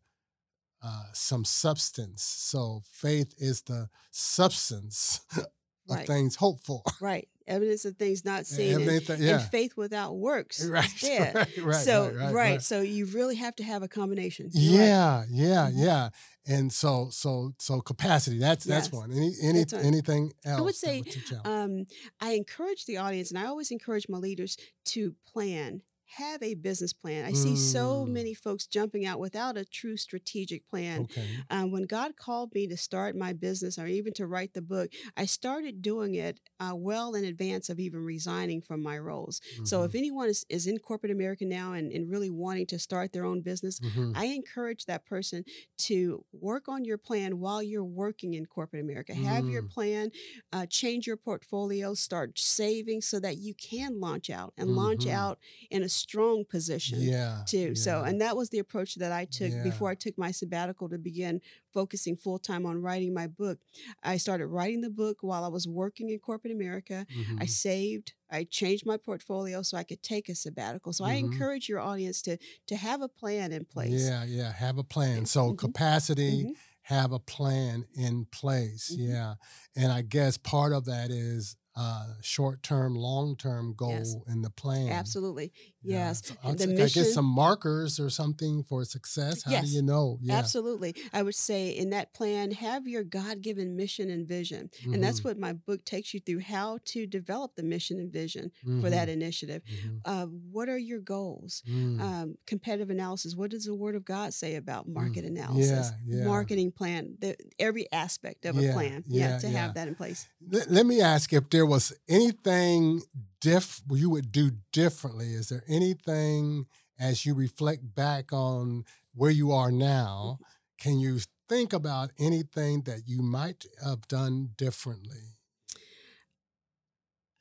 uh, 0.83 1.05
some 1.13 1.45
substance. 1.45 2.23
So 2.23 2.83
faith 2.91 3.35
is 3.39 3.63
the 3.63 3.89
substance 4.11 5.21
of 5.89 5.97
Right. 5.97 6.07
things 6.07 6.37
hoped 6.37 6.65
for. 6.65 6.83
Right. 7.01 7.29
Evidence 7.47 7.87
of 7.87 7.97
things 7.97 8.27
not 8.27 8.45
seen. 8.47 8.75
and- 8.83 9.09
and, 9.09 9.23
yeah. 9.23 9.39
faith 9.39 9.75
without 9.75 10.17
works 10.19 10.63
Right, 10.67 10.91
dead. 11.01 11.35
right, 11.35 11.57
right, 11.63 11.77
so 11.85 12.11
right, 12.15 12.33
right. 12.35 12.63
So 12.63 12.83
you 12.83 13.07
really 13.07 13.37
have 13.37 13.57
to 13.57 13.65
have 13.65 13.83
a 13.83 13.89
combination. 13.89 14.51
Yeah, 14.53 15.25
yeah, 15.31 15.71
Mhm. 15.71 15.73
yeah. 15.77 16.09
And 16.47 16.71
so 16.71 17.09
so 17.11 17.55
so 17.59 17.81
capacity, 17.81 18.39
that's 18.39 18.65
that's 18.67 18.93
one. 18.93 19.13
Any 19.13 19.33
any 19.43 19.65
That's 19.65 19.73
anything 19.85 20.33
else? 20.45 20.59
I 20.59 20.63
would 20.63 20.75
say, 20.75 21.03
would? 21.03 21.41
Um, 21.47 21.87
I 22.21 22.33
encourage 22.33 22.85
the 22.85 22.99
audience, 22.99 23.31
and 23.31 23.39
I 23.39 23.47
always 23.47 23.71
encourage 23.71 24.09
my 24.11 24.19
leaders 24.19 24.57
to 24.87 25.15
plan. 25.33 25.83
Have 26.17 26.43
a 26.43 26.55
business 26.55 26.95
plan. 26.95 27.27
I 27.27 27.33
see 27.33 27.55
so 27.55 28.07
Mm. 28.07 28.13
many 28.13 28.33
folks 28.33 28.67
jumping 28.67 29.05
out 29.05 29.21
without 29.21 29.59
a 29.59 29.65
true 29.67 29.97
strategic 29.99 30.67
plan. 30.67 31.05
okay. 31.05 31.45
Um, 31.51 31.71
when 31.71 31.83
God 31.83 32.17
called 32.17 32.55
me 32.55 32.67
to 32.67 32.79
start 32.79 33.15
my 33.15 33.35
business 33.35 33.79
or 33.79 33.87
even 33.87 34.15
to 34.15 34.27
write 34.27 34.55
the 34.55 34.63
book, 34.63 34.91
I 35.19 35.27
started 35.27 35.83
doing 35.83 36.15
it 36.15 36.41
uh, 36.59 36.73
well 36.75 37.15
in 37.15 37.25
advance 37.25 37.69
of 37.69 37.79
even 37.79 38.01
resigning 38.05 38.63
from 38.63 38.83
my 38.83 38.99
roles. 38.99 39.41
So 39.63 39.83
if 39.85 39.95
Mhm, 39.95 39.95
anyone 39.95 40.31
is, 40.31 40.47
is 40.49 40.67
in 40.67 40.79
corporate 40.79 41.13
America 41.13 41.45
now 41.45 41.75
and, 41.75 41.93
and 41.93 42.09
really 42.11 42.31
wanting 42.31 42.67
to 42.69 42.79
start 42.79 43.13
their 43.13 43.27
own 43.27 43.43
business, 43.43 43.79
mhm. 43.79 44.15
I 44.15 44.27
encourage 44.27 44.87
that 44.87 45.05
person 45.05 45.45
to 45.79 46.25
work 46.33 46.69
on 46.69 46.85
your 46.87 46.99
plan 46.99 47.39
while 47.39 47.63
you're 47.63 47.85
working 47.85 48.33
in 48.35 48.47
corporate 48.47 48.83
America. 48.83 49.15
Have 49.15 49.47
your 49.47 49.63
Mm. 49.63 49.69
plan, 49.71 50.11
uh, 50.53 50.67
change 50.67 51.07
your 51.07 51.17
portfolio, 51.17 51.95
start 51.95 52.39
saving 52.39 53.01
so 53.03 53.21
that 53.21 53.39
you 53.39 53.55
can 53.55 54.01
launch 54.01 54.31
out 54.31 54.53
and 54.57 54.71
launch 54.71 55.07
Mhm. 55.07 55.09
out 55.09 55.39
in 55.71 55.83
a 55.83 55.89
strong 55.99 56.45
position 56.45 57.01
Yeah. 57.01 57.43
too. 57.47 57.75
So, 57.75 58.03
and 58.05 58.21
that 58.21 58.37
was 58.37 58.51
the 58.51 58.59
approach 58.59 58.95
that 58.97 59.13
I 59.13 59.25
took 59.27 59.51
Yeah. 59.53 59.63
before 59.63 59.91
I 59.91 59.95
took 59.95 60.17
my 60.19 60.31
sabbatical 60.31 60.89
to 60.89 60.99
begin 60.99 61.41
focusing 61.73 62.17
full 62.17 62.39
time 62.39 62.65
on 62.67 62.81
writing 62.83 63.13
my 63.15 63.27
book. 63.27 63.59
I 64.03 64.17
started 64.17 64.47
writing 64.47 64.81
the 64.81 64.91
book 64.91 65.19
while 65.23 65.45
I 65.45 65.49
was 65.49 65.67
working 65.69 66.09
in 66.11 66.19
corporate 66.19 66.53
America. 66.53 67.07
I 67.39 67.45
Mhm. 67.45 67.49
saved, 67.51 68.13
I 68.31 68.45
changed 68.45 68.85
my 68.87 68.97
portfolio 68.97 69.63
so 69.63 69.77
I 69.77 69.85
could 69.85 70.03
take 70.03 70.29
a 70.29 70.35
sabbatical. 70.35 70.93
So 70.93 71.05
I 71.05 71.15
Mhm. 71.17 71.25
encourage 71.33 71.69
your 71.69 71.81
audience 71.81 72.23
to 72.23 72.39
to 72.67 72.77
have 72.77 73.01
a 73.03 73.09
plan 73.09 73.53
in 73.53 73.65
place. 73.65 74.03
Yeah, 74.03 74.25
yeah. 74.25 74.53
Have 74.53 74.79
a 74.79 74.85
plan. 74.85 75.27
So 75.27 75.53
Mhm. 75.53 75.59
capacity, 75.59 76.45
Mhm. 76.45 76.53
have 76.83 77.13
a 77.13 77.19
plan 77.19 77.87
in 77.95 78.25
place. 78.27 78.91
Mhm. 78.93 79.09
Yeah. 79.09 79.35
And 79.77 79.93
I 79.93 80.03
guess 80.03 80.37
part 80.39 80.73
of 80.73 80.85
that 80.87 81.11
is 81.11 81.57
uh, 81.81 82.15
short 82.23 82.61
term, 82.65 82.97
long 82.97 83.37
term 83.37 83.73
goal 83.73 83.91
Yes. 83.93 84.17
in 84.27 84.43
the 84.43 84.51
plan. 84.51 84.89
Absolutely. 84.89 85.53
Yeah. 85.83 86.09
Yes. 86.09 86.27
So 86.27 86.35
I, 86.43 86.53
the 86.53 86.59
think 86.59 86.81
I 86.81 86.89
guess 86.89 87.15
some 87.15 87.25
markers 87.25 88.01
or 88.01 88.11
something 88.11 88.65
for 88.65 88.85
success. 88.85 89.45
How 89.45 89.53
Yes. 89.53 89.69
do 89.69 89.77
you 89.77 89.83
know? 89.83 90.19
Yeah. 90.21 90.35
Absolutely. 90.37 90.95
I 91.13 91.23
would 91.23 91.35
say 91.37 91.71
in 91.71 91.91
that 91.91 92.13
plan, 92.15 92.51
have 92.51 92.89
your 92.89 93.05
God 93.05 93.43
given 93.43 93.77
mission 93.77 94.11
and 94.11 94.27
vision. 94.27 94.71
And 94.85 95.03
that's 95.03 95.21
Mhm. 95.21 95.25
what 95.25 95.39
my 95.39 95.53
book 95.53 95.85
takes 95.85 96.13
you 96.13 96.21
through 96.21 96.41
how 96.41 96.79
to 96.87 97.07
develop 97.07 97.55
the 97.55 97.63
mission 97.63 97.99
and 98.01 98.13
vision 98.13 98.51
for 98.81 98.91
that 98.91 99.09
initiative. 99.09 99.63
Mhm. 99.65 100.01
Uh, 100.05 100.27
what 100.27 100.69
are 100.69 100.79
your 100.79 101.01
goals? 101.01 101.63
Mm. 101.69 102.01
Um, 102.01 102.39
competitive 102.47 102.91
analysis. 102.91 103.37
What 103.37 103.51
does 103.53 103.65
the 103.65 103.75
Word 103.75 103.95
of 103.95 104.05
God 104.05 104.35
say 104.35 104.57
about 104.57 104.89
market 104.89 105.25
Mm. 105.25 105.29
analysis? 105.29 105.93
Yeah, 106.07 106.19
yeah. 106.19 106.25
Marketing 106.25 106.73
plan. 106.73 107.17
The, 107.21 107.37
every 107.59 107.91
aspect 107.93 108.45
of 108.47 108.59
a 108.59 108.63
Yeah, 108.63 108.73
plan. 108.75 109.05
yeah, 109.07 109.39
to 109.39 109.47
yeah. 109.49 109.59
have 109.59 109.75
that 109.75 109.87
in 109.89 109.95
place. 109.95 110.27
Let, 110.51 110.71
let 110.71 110.87
me 110.87 111.01
ask 111.01 111.33
if 111.33 111.49
there 111.51 111.67
was 111.67 111.93
anything 112.09 113.03
diff 113.41 113.83
you 113.91 114.11
would 114.11 114.33
do 114.33 114.53
differently. 114.73 115.35
Is 115.35 115.49
there 115.49 115.65
anything 115.69 116.67
as 116.99 117.25
you 117.25 117.35
reflect 117.35 117.95
back 117.95 118.33
on 118.33 118.85
where 119.15 119.31
you 119.31 119.53
are 119.53 119.71
now? 119.71 120.39
Can 120.79 120.99
you 120.99 121.21
think 121.49 121.73
about 121.73 122.11
anything 122.19 122.83
that 122.83 123.03
you 123.07 123.23
might 123.23 123.65
have 123.85 124.07
done 124.09 124.51
differently? 124.57 125.37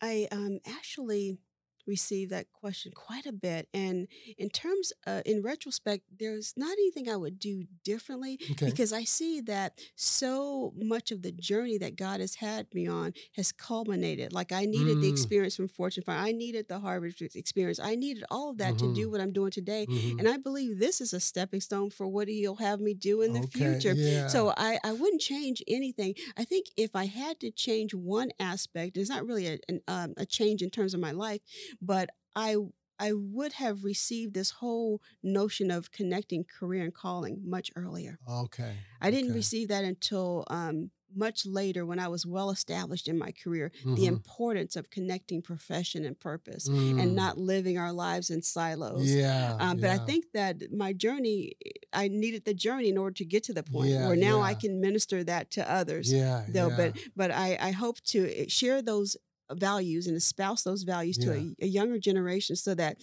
I 0.01 0.27
um, 0.31 0.59
actually 0.67 1.39
received 1.87 2.31
that 2.31 2.51
question 2.51 2.91
quite 2.93 3.25
a 3.25 3.31
bit. 3.31 3.67
And 3.73 4.07
in 4.37 4.49
terms, 4.49 4.93
uh, 5.05 5.21
in 5.25 5.41
retrospect, 5.41 6.03
there's 6.19 6.53
not 6.57 6.71
anything 6.73 7.09
I 7.09 7.15
would 7.15 7.39
do 7.39 7.65
differently 7.83 8.39
Okay. 8.51 8.65
because 8.65 8.91
I 8.93 9.03
see 9.03 9.41
that 9.41 9.77
so 9.95 10.73
much 10.75 11.11
of 11.11 11.21
the 11.21 11.31
journey 11.31 11.77
that 11.79 11.95
God 11.95 12.19
has 12.19 12.35
had 12.35 12.67
me 12.73 12.87
on 12.87 13.13
has 13.35 13.51
culminated. 13.51 14.33
Like 14.33 14.51
I 14.51 14.65
needed 14.65 15.01
the 15.01 15.07
Mm. 15.07 15.11
experience 15.11 15.55
from 15.55 15.67
Fortune 15.67 16.03
5. 16.03 16.19
I 16.19 16.31
needed 16.31 16.67
the 16.67 16.79
Harvard 16.79 17.15
experience. 17.35 17.79
I 17.79 17.95
needed 17.95 18.23
all 18.29 18.49
of 18.51 18.57
that 18.57 18.77
to 18.79 18.93
do 18.93 19.07
Mhm. 19.07 19.11
what 19.11 19.21
I'm 19.21 19.31
doing 19.31 19.51
today. 19.51 19.85
Mhm. 19.87 20.19
And 20.19 20.27
I 20.29 20.37
believe 20.37 20.79
this 20.79 20.99
is 21.01 21.13
a 21.13 21.19
stepping 21.19 21.61
stone 21.61 21.89
for 21.89 22.07
what 22.07 22.27
He'll 22.27 22.55
have 22.57 22.79
me 22.79 22.93
do 22.93 23.21
in 23.21 23.33
the 23.33 23.39
Okay, 23.39 23.59
future. 23.79 23.93
Yeah. 23.97 24.27
So 24.27 24.53
I, 24.57 24.79
I 24.83 24.93
wouldn't 24.93 25.21
change 25.21 25.63
anything. 25.67 26.15
I 26.35 26.43
think 26.43 26.67
if 26.77 26.95
I 26.95 27.05
had 27.05 27.39
to 27.39 27.51
change 27.51 27.93
one 27.93 28.31
aspect, 28.39 28.97
it's 28.97 29.09
not 29.09 29.25
really 29.25 29.47
a, 29.47 29.59
an, 29.69 29.81
um, 29.87 30.13
a 30.17 30.25
change 30.25 30.61
in 30.61 30.69
terms 30.69 30.93
of 30.93 30.99
my 30.99 31.11
life, 31.11 31.41
but 31.81 32.09
I 32.35 32.55
I 32.99 33.13
would 33.13 33.53
have 33.53 33.83
received 33.83 34.33
this 34.33 34.51
whole 34.59 35.01
notion 35.21 35.69
of 35.69 35.91
connecting 35.91 36.43
career 36.45 36.83
and 36.83 36.93
calling 36.93 37.41
much 37.45 37.71
earlier. 37.75 38.17
okay. 38.27 38.73
I 38.99 39.11
didn't 39.11 39.29
okay. 39.31 39.37
receive 39.37 39.67
that 39.67 39.83
until 39.83 40.43
um, 40.49 40.89
much 41.15 41.45
later 41.45 41.85
when 41.85 41.99
I 41.99 42.07
was 42.09 42.25
well 42.25 42.49
established 42.49 43.07
in 43.07 43.17
my 43.17 43.31
career. 43.31 43.71
The 43.85 44.05
Mhm. 44.07 44.07
importance 44.07 44.75
of 44.75 44.89
connecting 44.89 45.41
profession 45.41 46.03
and 46.05 46.19
purpose 46.19 46.67
Mm. 46.67 46.99
and 47.01 47.15
not 47.15 47.37
living 47.37 47.77
our 47.77 47.93
lives 47.93 48.29
in 48.29 48.41
silos. 48.41 49.05
Yeah. 49.07 49.55
Um, 49.59 49.77
But 49.77 49.91
I 49.91 49.99
think 50.09 50.31
that 50.33 50.71
my 50.73 50.91
journey, 50.93 51.53
I 51.93 52.07
needed 52.09 52.43
the 52.45 52.53
journey 52.53 52.89
in 52.89 52.97
order 52.97 53.13
to 53.13 53.25
get 53.25 53.43
to 53.45 53.53
the 53.53 53.63
point 53.63 53.89
Yeah, 53.91 54.07
where 54.07 54.17
now 54.17 54.41
I 54.41 54.53
can 54.53 54.81
minister 54.81 55.23
that 55.23 55.49
to 55.51 55.61
others. 55.71 56.11
Yeah. 56.11 56.45
Though, 56.49 56.69
yeah. 56.69 56.77
but 56.77 56.89
but 57.15 57.29
I, 57.31 57.57
I 57.69 57.71
hope 57.71 58.01
to 58.13 58.19
eh, 58.41 58.45
share 58.49 58.81
those 58.81 59.15
values 59.53 60.07
and 60.07 60.15
espouse 60.17 60.63
those 60.63 60.83
values 60.83 61.17
to 61.19 61.27
Yeah. 61.35 61.51
a, 61.61 61.65
a 61.65 61.67
younger 61.67 61.99
generation 61.99 62.55
so 62.55 62.75
that 62.75 62.97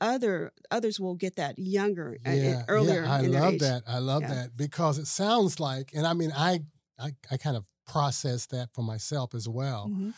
other 0.00 0.52
others 0.70 1.00
will 1.00 1.14
get 1.14 1.36
that 1.36 1.58
younger 1.58 2.18
uh, 2.26 2.28
and 2.28 2.64
earlier. 2.68 3.02
Yeah, 3.04 3.12
I 3.14 3.20
in 3.22 3.30
their 3.30 3.40
love 3.40 3.54
age. 3.54 3.60
that. 3.60 3.82
I 3.86 3.98
love 3.98 4.22
Yeah. 4.22 4.34
that 4.34 4.56
because 4.56 4.98
it 4.98 5.06
sounds 5.06 5.58
like, 5.58 5.90
and 5.94 6.06
I 6.06 6.12
mean, 6.12 6.32
I, 6.36 6.60
I, 6.98 7.12
I 7.30 7.36
kind 7.38 7.56
of 7.56 7.64
process 7.86 8.46
that 8.46 8.68
for 8.74 8.82
myself 8.82 9.34
as 9.34 9.48
well. 9.48 9.88
Mhm. 9.88 10.12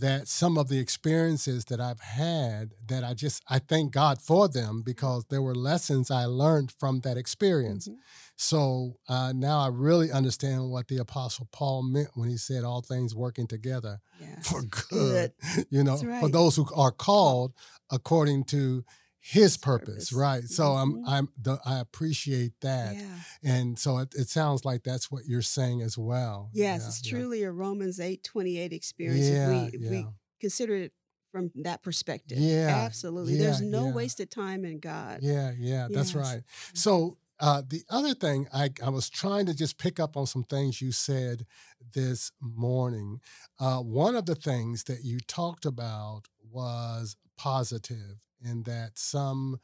That 0.00 0.28
some 0.28 0.58
of 0.58 0.68
the 0.68 0.78
experiences 0.78 1.66
that 1.66 1.78
I've 1.80 2.00
had, 2.00 2.72
that 2.88 3.04
I 3.04 3.14
just, 3.14 3.42
I 3.48 3.58
thank 3.60 3.92
God 3.92 4.20
for 4.20 4.48
them 4.48 4.82
because 4.82 5.26
there 5.28 5.42
were 5.42 5.54
lessons 5.54 6.10
I 6.10 6.24
learned 6.24 6.72
from 6.72 7.00
that 7.00 7.16
experience. 7.16 7.86
Mhm. 7.88 7.96
So 8.36 8.96
uh, 9.08 9.32
now 9.34 9.60
I 9.60 9.68
really 9.68 10.10
understand 10.10 10.70
what 10.70 10.88
the 10.88 10.98
Apostle 10.98 11.48
Paul 11.52 11.82
meant 11.84 12.08
when 12.14 12.28
he 12.28 12.36
said 12.36 12.64
all 12.64 12.82
things 12.82 13.14
working 13.14 13.46
together 13.46 14.00
Yeah. 14.20 14.40
for 14.42 14.62
good, 14.62 15.32
Good. 15.54 15.66
you 15.70 15.84
know, 15.84 15.96
That's 15.96 16.20
for 16.20 16.28
those 16.28 16.56
who 16.56 16.66
are 16.74 16.90
called 16.90 17.52
according 17.90 18.44
to 18.46 18.84
his 19.20 19.56
purpose, 19.56 20.10
purpose. 20.10 20.12
right? 20.12 20.42
So 20.44 20.72
I'm 20.72 20.96
Mhm. 20.96 21.04
I'm 21.06 21.28
the, 21.40 21.58
I 21.64 21.78
appreciate 21.78 22.52
that, 22.60 22.94
Yeah. 22.96 23.20
and 23.42 23.78
so 23.78 23.96
it, 23.98 24.14
it 24.14 24.28
sounds 24.28 24.66
like 24.66 24.82
that's 24.82 25.10
what 25.10 25.24
you're 25.26 25.40
saying 25.40 25.80
as 25.80 25.96
well. 25.96 26.50
Yes, 26.52 26.82
Yeah, 26.82 26.88
it's 26.88 27.06
yeah. 27.06 27.10
truly 27.10 27.42
a 27.44 27.50
Romans 27.50 28.00
eight 28.00 28.22
twenty 28.22 28.58
eight 28.58 28.72
experience. 28.74 29.26
Yeah, 29.26 29.62
if 29.66 29.72
we, 29.72 29.78
yeah. 29.78 29.90
we 29.90 30.06
consider 30.40 30.74
it 30.74 30.92
from 31.32 31.50
that 31.54 31.82
perspective. 31.82 32.36
Yeah, 32.38 32.68
Absolutely. 32.84 33.38
There's 33.38 33.62
no 33.62 33.86
yeah. 33.86 33.92
wasted 33.92 34.30
time 34.30 34.64
in 34.66 34.78
God. 34.78 35.20
Yeah, 35.22 35.52
yeah, 35.58 35.88
that's 35.90 36.14
right. 36.14 36.42
So 36.74 37.16
uh, 37.40 37.62
the 37.66 37.82
other 37.90 38.14
thing, 38.14 38.46
I, 38.52 38.70
I 38.84 38.90
was 38.90 39.10
trying 39.10 39.46
to 39.46 39.54
just 39.54 39.78
pick 39.78 39.98
up 39.98 40.16
on 40.16 40.26
some 40.26 40.44
things 40.44 40.80
you 40.80 40.92
said 40.92 41.46
this 41.94 42.30
morning. 42.40 43.20
Uh, 43.58 43.78
one 43.78 44.14
of 44.14 44.26
the 44.26 44.34
things 44.34 44.84
that 44.84 45.04
you 45.04 45.18
talked 45.20 45.66
about 45.66 46.22
was 46.50 47.16
positive, 47.36 48.22
in 48.44 48.62
that 48.64 48.92
some, 48.98 49.58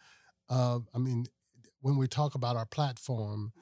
uh, 0.48 0.78
I 0.94 0.98
mean, 0.98 1.26
when 1.80 1.96
we 1.96 2.09
talk 2.09 2.35
about 2.35 2.56
our 2.56 2.66
platform, 2.66 3.52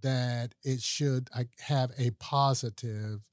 that 0.00 0.54
it 0.62 0.80
should 0.80 1.28
have 1.60 1.90
a 1.98 2.10
positive 2.12 3.26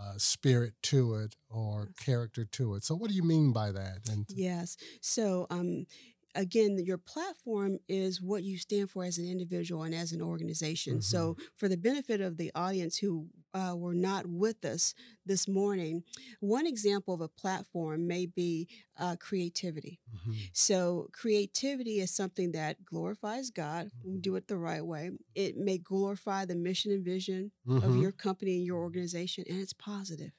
uh, 0.00 0.14
spirit 0.16 0.74
to 0.82 1.14
it 1.14 1.36
or 1.48 1.90
character 2.02 2.44
to 2.44 2.74
it. 2.74 2.84
So, 2.84 2.94
what 2.94 3.10
do 3.10 3.16
you 3.16 3.22
mean 3.22 3.52
by 3.52 3.70
that? 3.72 4.08
And 4.10 4.26
Yes. 4.28 4.76
So, 5.02 5.46
um, 5.50 5.86
again, 6.34 6.78
your 6.84 6.98
platform 6.98 7.78
is 7.88 8.20
what 8.20 8.42
you 8.44 8.58
stand 8.58 8.90
for 8.90 9.04
as 9.04 9.18
an 9.18 9.26
individual 9.28 9.82
and 9.82 9.94
as 9.94 10.12
an 10.12 10.22
organization. 10.22 11.00
So, 11.02 11.36
for 11.56 11.68
the 11.68 11.76
benefit 11.76 12.20
of 12.20 12.36
the 12.36 12.50
audience 12.54 12.98
who 12.98 13.26
uh, 13.54 13.74
were 13.76 13.94
not 13.94 14.26
with 14.26 14.64
us 14.64 14.94
this 15.26 15.48
morning, 15.48 16.04
one 16.40 16.66
example 16.66 17.14
of 17.14 17.20
a 17.20 17.28
platform 17.28 18.06
may 18.06 18.26
be 18.26 18.68
uh, 18.98 19.16
creativity. 19.18 20.00
Mhm. 20.14 20.34
So, 20.52 21.08
creativity 21.12 22.00
is 22.00 22.14
something 22.14 22.52
that 22.52 22.84
glorifies 22.84 23.50
God. 23.50 23.90
when 24.02 24.14
We 24.14 24.20
do 24.20 24.36
it 24.36 24.46
the 24.48 24.56
right 24.58 24.84
way. 24.84 25.10
It 25.34 25.56
may 25.56 25.78
glorify 25.78 26.44
the 26.44 26.54
mission 26.56 26.92
and 26.92 27.04
vision 27.04 27.52
of 27.66 27.82
Mhm. 27.82 28.00
your 28.02 28.12
company 28.12 28.56
and 28.56 28.64
your 28.64 28.78
organization, 28.80 29.44
and 29.48 29.60
it's 29.60 29.72
positive. 29.72 30.32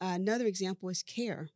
Uh, 0.00 0.12
another 0.14 0.46
example 0.46 0.88
is 0.88 1.02
care. 1.02 1.48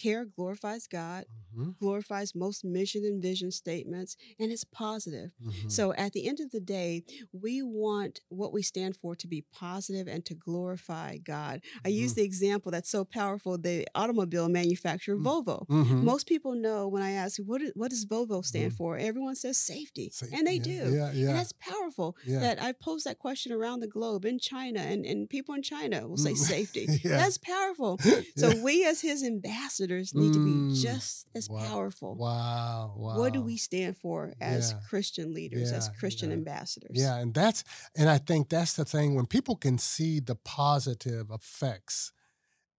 Care 0.00 0.24
glorifies 0.24 0.86
God, 0.86 1.24
Mhm. 1.54 1.76
glorifies 1.78 2.34
most 2.34 2.64
mission 2.64 3.04
and 3.04 3.20
vision 3.20 3.50
statements, 3.50 4.16
and 4.38 4.50
it's 4.52 4.64
positive. 4.64 5.30
Mhm. 5.44 5.70
So 5.70 5.92
at 5.94 6.12
the 6.12 6.26
end 6.28 6.38
of 6.40 6.50
the 6.52 6.60
day, 6.60 7.04
we 7.32 7.60
want 7.62 8.20
what 8.28 8.52
we 8.52 8.62
stand 8.62 8.96
for 8.96 9.14
to 9.16 9.26
be 9.26 9.42
positive 9.52 10.06
and 10.08 10.24
to 10.26 10.34
glorify 10.34 11.18
God. 11.18 11.60
I 11.84 11.88
use 11.88 12.12
Mhm. 12.12 12.16
the 12.16 12.22
example 12.30 12.70
that's 12.72 12.88
so 12.90 13.04
powerful 13.04 13.58
the 13.58 13.86
automobile 13.94 14.48
manufacturer 14.48 15.16
Mm. 15.16 15.24
Volvo. 15.24 15.66
Mhm. 15.68 16.02
Most 16.12 16.26
people 16.26 16.54
know 16.54 16.86
when 16.88 17.02
I 17.02 17.10
ask, 17.10 17.38
what, 17.50 17.60
is, 17.60 17.72
what 17.74 17.90
does 17.90 18.06
Volvo 18.06 18.44
stand 18.44 18.72
for? 18.74 18.96
Everyone 18.96 19.34
says 19.36 19.56
safety, 19.58 20.10
Say- 20.12 20.28
and 20.32 20.46
they 20.46 20.54
yeah, 20.54 20.62
do. 20.62 20.70
Yeah, 20.94 21.12
yeah. 21.12 21.28
And 21.30 21.36
that's 21.38 21.52
powerful 21.72 22.16
that 22.26 22.62
I 22.62 22.72
pose 22.72 23.02
that 23.04 23.18
question 23.18 23.50
around 23.52 23.80
the 23.80 23.88
globe 23.96 24.24
in 24.24 24.38
China, 24.38 24.80
and, 24.80 25.04
and 25.04 25.28
people 25.28 25.54
in 25.54 25.62
China 25.62 26.06
will 26.08 26.16
say 26.16 26.34
safety. 26.34 26.86
That's 27.04 27.38
powerful. 27.38 27.98
So 28.40 28.46
we, 28.62 28.84
as 28.84 29.00
his 29.02 29.22
ambassadors, 29.24 29.89
need 29.98 30.32
to 30.32 30.38
Mm. 30.40 30.68
be 30.72 30.80
just 30.82 31.26
as 31.34 31.48
Wow. 31.48 31.66
powerful. 31.66 32.14
Wow, 32.16 32.94
wow. 32.96 33.18
What 33.18 33.32
do 33.32 33.42
we 33.42 33.56
stand 33.56 33.96
for 33.96 34.34
as 34.40 34.72
Yeah. 34.72 34.80
Christian 34.88 35.32
leaders, 35.34 35.72
as 35.72 35.88
Christian 35.98 36.30
yeah. 36.30 36.36
ambassadors? 36.36 36.90
Yeah, 36.96 37.16
and 37.16 37.34
that's 37.34 37.64
and 37.94 38.08
I 38.08 38.18
think 38.18 38.48
that's 38.48 38.74
the 38.74 38.84
thing 38.84 39.14
when 39.14 39.26
people 39.26 39.56
can 39.56 39.78
see 39.78 40.20
the 40.20 40.34
positive 40.36 41.30
effects 41.30 42.12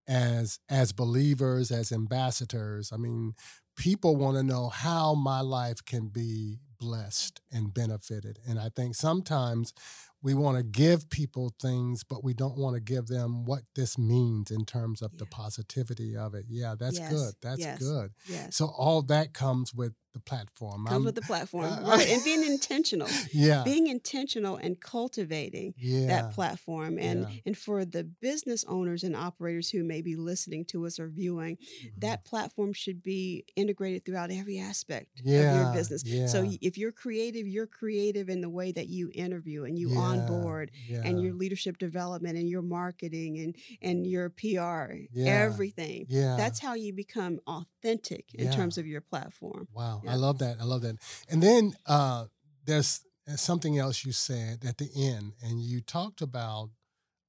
as 0.07 0.59
as 0.69 0.91
believers, 0.91 1.71
as 1.71 1.91
ambassadors. 1.91 2.91
I 2.91 2.97
mean, 2.97 3.33
people 3.75 4.15
want 4.15 4.37
to 4.37 4.43
know 4.43 4.69
how 4.69 5.13
my 5.15 5.41
life 5.41 5.83
can 5.85 6.07
be 6.09 6.59
blessed 6.79 7.41
and 7.51 7.73
benefited. 7.73 8.39
And 8.47 8.59
I 8.59 8.69
think 8.69 8.95
sometimes 8.95 9.73
we 10.23 10.33
want 10.33 10.57
to 10.57 10.63
give 10.63 11.09
people 11.09 11.53
things, 11.61 12.03
but 12.03 12.23
we 12.23 12.33
don't 12.33 12.57
want 12.57 12.75
to 12.75 12.79
give 12.81 13.07
them 13.07 13.43
what 13.45 13.63
this 13.75 13.97
means 13.97 14.51
in 14.51 14.65
terms 14.65 15.01
of 15.01 15.17
the 15.17 15.25
positivity 15.25 16.15
of 16.15 16.35
it. 16.35 16.45
Yeah, 16.47 16.75
that's 16.77 16.99
Yes, 16.99 17.11
good. 17.11 17.33
That's 17.41 17.59
yes. 17.59 17.79
good. 17.79 18.11
Yes. 18.27 18.55
So 18.55 18.67
all 18.67 19.01
that 19.03 19.33
comes 19.33 19.73
with 19.73 19.93
the 20.13 20.19
platform. 20.19 20.85
Comes 20.85 20.91
I'm- 20.93 21.03
with 21.05 21.15
the 21.15 21.21
platform. 21.21 21.65
uh, 21.65 21.81
right. 21.81 22.09
And 22.09 22.23
being 22.23 22.43
intentional. 22.51 23.07
yeah, 23.31 23.63
Being 23.63 23.87
intentional 23.87 24.57
and 24.57 24.79
cultivating 24.79 25.73
yeah, 25.77 26.07
that 26.07 26.31
platform 26.31 26.97
and 26.99 27.21
yeah. 27.29 27.35
and 27.45 27.57
for 27.57 27.85
the 27.85 28.03
business 28.03 28.63
owners 28.67 29.03
and 29.03 29.15
operators 29.15 29.69
who 29.69 29.83
may 29.83 30.01
be 30.01 30.15
listening 30.15 30.65
to 30.65 30.85
us 30.85 30.99
or 30.99 31.07
viewing 31.07 31.57
mhm. 31.57 31.91
that 31.97 32.23
platform 32.25 32.73
should 32.73 33.01
be 33.03 33.45
integrated 33.55 34.05
throughout 34.05 34.31
every 34.31 34.57
aspect 34.59 35.19
of 35.19 35.25
your 35.25 35.73
business 35.73 36.03
so 36.31 36.41
yeah. 36.41 36.57
if 36.61 36.77
you're 36.77 36.91
creative 36.91 37.47
you're 37.47 37.67
creative 37.67 38.29
in 38.29 38.41
the 38.41 38.49
way 38.49 38.71
that 38.71 38.87
you 38.87 39.09
interview 39.13 39.63
and 39.63 39.77
you 39.77 39.89
yeah, 39.89 39.99
onboard 39.99 40.71
yeah. 40.87 41.01
and 41.03 41.21
your 41.21 41.33
leadership 41.33 41.77
development 41.77 42.37
and 42.37 42.49
your 42.49 42.61
marketing 42.61 43.39
and 43.39 43.55
and 43.81 44.05
your 44.07 44.29
PR 44.29 44.93
Yeah, 45.13 45.25
everything 45.25 46.05
yeah. 46.09 46.35
that's 46.37 46.59
how 46.59 46.73
you 46.73 46.93
become 46.93 47.39
authentic 47.47 48.25
in 48.33 48.45
Yeah. 48.45 48.51
terms 48.55 48.77
of 48.77 48.85
your 48.85 49.01
platform 49.01 49.67
Wow, 49.73 50.00
I 50.07 50.11
Yeah. 50.11 50.15
love 50.15 50.39
that. 50.39 50.57
I 50.59 50.63
love 50.63 50.81
that. 50.81 50.97
And 51.29 51.41
then 51.41 51.75
uh, 51.85 52.25
there's 52.65 53.01
something 53.35 53.77
else 53.77 54.05
you 54.05 54.11
said 54.11 54.63
at 54.65 54.77
the 54.77 54.89
end, 54.95 55.33
and 55.41 55.61
you 55.61 55.81
talked 55.81 56.21
about 56.21 56.69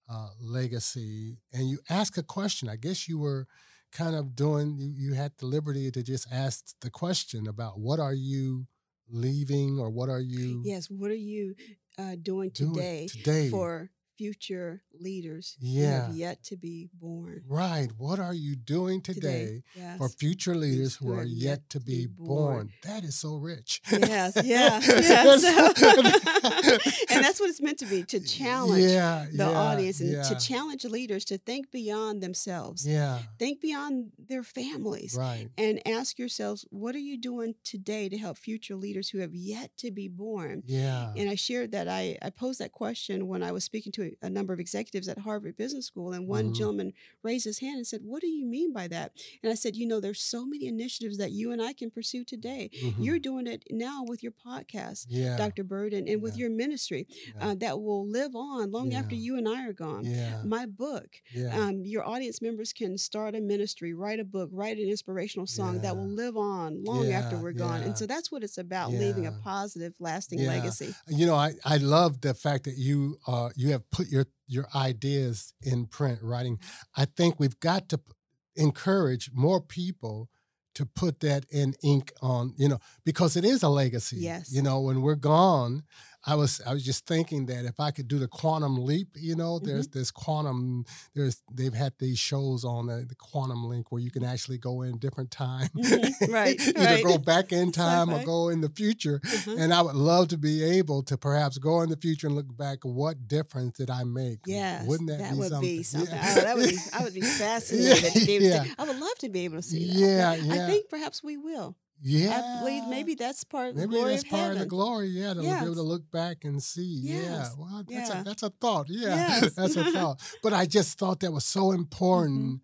uh, 0.09 0.31
legacy, 0.41 1.39
and 1.53 1.69
you 1.69 1.79
asked 1.89 2.19
a 2.19 2.23
question. 2.23 2.69
I 2.69 2.77
guess 2.77 3.09
you 3.09 3.19
were 3.19 3.47
kind 3.93 4.15
of 4.17 4.35
doing. 4.35 4.77
You, 4.79 4.89
you 4.97 5.15
had 5.15 5.33
the 5.39 5.47
liberty 5.47 5.91
to 5.91 6.03
just 6.03 6.27
ask 6.33 6.75
the 6.81 6.91
question 6.91 7.47
about 7.47 7.79
what 7.79 8.01
are 8.01 8.15
you 8.15 8.67
leaving, 9.09 9.79
or 9.79 9.91
what 9.91 10.09
are 10.09 10.21
you 10.21 10.63
yes 10.65 10.89
what 10.91 11.11
are 11.11 11.15
you 11.15 11.55
uh, 11.99 12.17
doing 12.21 12.51
doing 12.51 12.75
today 12.75 13.07
today? 13.09 13.51
for 13.51 13.91
future 14.17 14.83
leaders 14.99 15.57
who 15.61 15.83
have 15.83 16.15
yet 16.15 16.43
to 16.45 16.57
be 16.57 16.89
born 16.93 17.43
right. 17.49 17.89
What 17.97 18.19
are 18.19 18.35
you 18.35 18.57
doing 18.57 19.01
today? 19.01 19.63
Yes. 19.75 19.99
For 19.99 20.09
future 20.09 20.55
leaders 20.55 20.97
who 20.97 21.13
are 21.13 21.25
yet 21.25 21.69
to 21.71 21.81
be 21.81 22.07
born. 22.07 22.71
That 22.85 23.05
is 23.05 23.17
so 23.17 23.37
rich. 23.37 23.81
yes, 23.91 24.35
yeah, 24.45 24.81
yeah. 24.83 25.37
So- 25.37 25.73
and 27.11 27.25
that's 27.25 27.41
what 27.41 27.49
it's 27.51 27.61
meant 27.61 27.79
to 27.79 27.87
be 27.87 28.03
to 28.05 28.21
challenge 28.21 28.83
yeah, 28.85 29.27
the 29.31 29.45
yeah, 29.45 29.51
audience 29.51 30.01
and 30.01 30.13
yeah, 30.13 30.23
to 30.23 30.39
challenge 30.39 30.85
leaders 30.85 31.25
to 31.27 31.39
think 31.39 31.71
beyond 31.71 32.23
themselves, 32.23 32.87
Yeah, 32.87 33.19
think 33.39 33.61
beyond 33.61 34.13
their 34.19 34.43
families, 34.43 35.17
right. 35.19 35.49
and 35.59 35.81
ask 35.87 36.19
yourselves, 36.19 36.65
what 36.71 36.95
are 36.95 36.99
you 37.01 37.17
doing 37.19 37.55
today 37.65 38.09
to 38.09 38.19
help 38.19 38.37
future 38.39 38.75
leaders 38.77 39.11
who 39.11 39.19
have 39.19 39.35
yet 39.35 39.71
to 39.79 39.91
be 39.91 40.09
born? 40.09 40.63
Yeah. 40.67 41.13
And 41.17 41.29
I 41.31 41.35
shared 41.35 41.73
that 41.73 41.89
I, 41.89 42.19
I 42.23 42.31
posed 42.31 42.61
that 42.61 42.73
question 42.73 43.27
when 43.29 43.43
I 43.43 43.53
was 43.53 43.65
speaking 43.65 43.93
to 43.93 44.12
a, 44.23 44.27
a 44.27 44.31
number 44.31 44.53
of 44.53 44.61
executives 44.61 45.09
at 45.09 45.19
Harvard 45.19 45.57
Business 45.57 45.87
School, 45.87 46.13
and 46.13 46.27
one 46.29 46.51
Mhm. 46.51 46.55
gentleman 46.57 46.93
raised 47.23 47.45
his 47.45 47.59
hand 47.61 47.77
and 47.77 47.87
said, 47.87 48.01
"What 48.05 48.21
do 48.21 48.29
you 48.29 48.45
mean 48.47 48.73
by 48.73 48.89
that?" 48.89 49.13
And 49.43 49.51
I 49.51 49.55
said, 49.55 49.77
"You 49.77 49.87
know, 49.87 50.01
there's 50.01 50.21
so 50.23 50.45
many 50.47 50.67
initiatives 50.67 51.17
that 51.19 51.33
you 51.33 51.53
and 51.53 51.61
I 51.63 51.73
can 51.73 51.91
pursue 51.91 52.25
today. 52.25 52.71
Mhm. 52.83 52.95
You're 53.05 53.19
doing 53.19 53.47
it 53.47 53.65
now 53.71 54.05
with 54.07 54.23
your 54.23 54.33
podcast, 54.33 55.07
yeah. 55.09 55.37
Dr. 55.37 55.65
Bird, 55.65 55.93
and, 55.95 56.09
and 56.09 56.23
with 56.23 56.35
Yeah. 56.37 56.41
your 56.43 56.51
ministry 56.51 57.07
Yeah. 57.37 57.49
uh, 57.51 57.55
that 57.57 57.81
will 57.81 58.07
live 58.07 58.35
on 58.35 58.71
long 58.71 58.93
after 58.95 59.15
you 59.15 59.37
and 59.37 59.49
I 59.49 59.67
are 59.67 59.73
gone. 59.73 60.05
My 60.45 60.67
book, 60.67 61.21
um, 61.53 61.85
your 61.85 62.07
audience 62.07 62.41
members 62.43 62.73
can 62.73 62.99
start 62.99 63.35
a 63.35 63.41
ministry, 63.41 63.93
write 63.95 64.21
a 64.21 64.25
book, 64.25 64.51
write 64.53 64.79
an 64.79 64.89
inspirational 64.89 65.47
song 65.47 65.81
that 65.83 65.97
will 65.97 66.09
live 66.09 66.37
on 66.37 66.83
long 66.85 67.11
after 67.11 67.39
we're 67.39 67.53
gone. 67.53 67.83
And 67.83 67.97
so 67.97 68.07
that's 68.07 68.31
what 68.33 68.43
it's 68.43 68.59
about 68.59 68.93
leaving 68.93 69.27
a 69.27 69.33
positive, 69.33 69.95
lasting 70.01 70.41
legacy. 70.45 70.95
you 71.09 71.27
know, 71.27 71.35
I, 71.35 71.55
I 71.65 71.77
love 71.77 72.21
the 72.21 72.35
fact 72.35 72.65
that 72.65 72.77
you 72.79 73.19
uh 73.27 73.51
you 73.57 73.71
have 73.71 73.89
put 73.93 74.09
your 74.09 74.27
your 74.47 74.67
ideas 74.75 75.55
in 75.63 75.87
print 75.87 76.19
writing. 76.23 76.59
I 76.97 77.05
think 77.05 77.39
we've 77.39 77.61
got 77.61 77.89
to 77.91 77.99
p- 77.99 78.13
encourage 78.57 79.31
more 79.33 79.61
people 79.61 80.29
to 80.75 80.87
put 80.87 81.21
that 81.21 81.45
in 81.51 81.75
ink 81.83 82.13
on, 82.23 82.55
you 82.57 82.69
know, 82.69 82.79
because 83.05 83.37
it 83.37 83.45
is 83.45 83.63
a 83.63 83.69
legacy. 83.69 84.17
Yes. 84.17 84.53
You 84.53 84.63
know, 84.63 84.81
when 84.81 85.03
we're 85.03 85.15
gone, 85.17 85.83
I 86.25 86.37
was 86.37 86.61
I 86.65 86.73
was 86.73 86.85
just 86.85 87.05
thinking 87.07 87.47
that 87.47 87.65
if 87.65 87.81
I 87.81 87.91
could 87.91 88.07
do 88.07 88.19
the 88.19 88.29
quantum 88.29 88.77
leap, 88.85 89.09
you 89.17 89.35
know, 89.35 89.59
there's 89.59 89.89
Mm-hmm. 89.89 89.99
this 89.99 90.11
quantum 90.13 90.85
there's 91.15 91.43
they've 91.53 91.75
had 91.75 91.95
these 91.99 92.19
shows 92.19 92.65
on 92.65 92.87
the, 92.87 93.05
the 93.09 93.17
quantum 93.17 93.65
link 93.69 93.91
where 93.91 94.01
you 94.01 94.11
can 94.11 94.25
actually 94.25 94.59
go 94.59 94.83
in 94.83 94.99
different 94.99 95.31
time. 95.33 95.69
Mhm, 95.77 96.33
right, 96.33 96.61
Either 96.69 96.79
right. 96.79 97.05
go 97.05 97.19
back 97.19 97.51
in 97.53 97.73
time 97.73 98.11
or 98.11 98.15
Sci-fi. 98.15 98.25
go 98.25 98.49
in 98.51 98.61
the 98.61 98.69
future. 98.69 99.21
Uh-huh. 99.25 99.57
And 99.59 99.75
I 99.75 99.83
would 99.83 99.97
love 99.97 100.29
to 100.29 100.39
be 100.39 100.63
able 100.63 101.03
to 101.05 101.19
perhaps 101.19 101.59
go 101.59 101.81
in 101.83 101.91
the 101.91 101.97
future 101.97 102.29
and 102.29 102.37
look 102.37 102.57
back. 102.57 102.79
What 102.85 103.27
difference 103.27 103.79
did 103.79 103.91
I 103.91 104.05
make? 104.05 104.41
Yeah, 104.47 104.85
wouldn't 104.85 105.09
that, 105.11 105.33
be 105.33 105.37
would 105.39 105.49
something? 105.49 105.77
be 105.79 105.83
something. 105.83 106.15
Yeah. 106.15 106.35
I, 106.37 106.41
that 106.41 106.57
would 106.57 106.69
be, 106.71 106.79
I 106.93 107.03
would 107.03 107.15
be 107.15 107.21
fascinated 107.43 108.13
to 108.13 108.33
Yeah. 108.33 108.65
I 108.79 108.85
would 108.85 108.99
love 108.99 109.19
to 109.21 109.29
be 109.29 109.41
able 109.45 109.57
to 109.57 109.63
see 109.63 109.89
that. 109.89 109.95
Yeah, 109.95 110.35
yeah. 110.35 110.65
I 110.65 110.67
think 110.69 110.89
perhaps 110.89 111.23
we 111.25 111.37
will. 111.37 111.77
Yeah, 112.05 112.43
I 112.59 112.61
believe 112.61 112.89
maybe 112.89 113.15
that's 113.15 113.45
part 113.45 113.71
of 113.71 113.75
the 113.77 113.83
maybe 113.83 113.95
glory 113.95 114.11
that's 114.13 114.25
of 114.25 114.31
part 114.31 114.41
heaven. 114.43 114.57
of 114.57 114.61
the 114.61 114.67
glory. 114.67 115.07
Yeah, 115.09 115.35
to 115.35 115.41
be 115.41 115.47
able 115.49 115.75
to 115.75 115.83
look 115.83 116.11
back 116.11 116.45
and 116.45 116.61
see. 116.63 117.01
Yeah, 117.03 117.49
well, 117.57 117.85
that's 117.89 118.11
a 118.11 118.23
that's 118.25 118.43
a 118.43 118.51
thought. 118.51 118.87
Yeah, 118.89 119.15
Yes. 119.15 119.53
that's 119.57 119.77
a 119.77 119.85
thought. 119.93 120.21
But 120.43 120.53
I 120.53 120.67
just 120.67 120.99
thought 120.99 121.21
that 121.21 121.33
was 121.33 121.45
so 121.45 121.71
important. 121.71 122.41
Mm-hmm. 122.41 122.57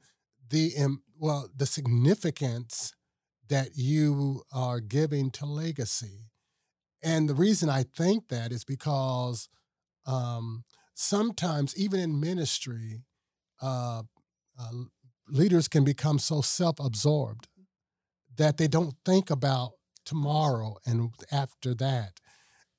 The 0.51 0.85
um, 0.85 1.03
well, 1.21 1.49
the 1.57 1.67
significance 1.67 2.95
that 3.49 3.71
you 3.77 4.43
are 4.53 4.81
giving 4.81 5.31
to 5.33 5.47
legacy, 5.47 6.31
and 7.03 7.29
the 7.29 7.35
reason 7.35 7.69
I 7.69 7.85
think 7.85 8.29
that 8.29 8.51
is 8.53 8.65
because 8.65 9.49
um, 10.05 10.65
sometimes 10.95 11.77
even 11.77 12.01
in 12.01 12.19
ministry, 12.19 13.03
uh, 13.63 14.03
uh, 14.59 14.71
leaders 15.29 15.69
can 15.69 15.85
become 15.85 16.19
so 16.19 16.41
self-absorbed 16.41 17.47
that 18.39 18.57
they 18.57 18.69
don't 18.69 18.95
think 19.05 19.31
about 19.31 19.73
tomorrow 20.05 20.77
and 20.87 21.11
after 21.31 21.75
that. 21.75 22.13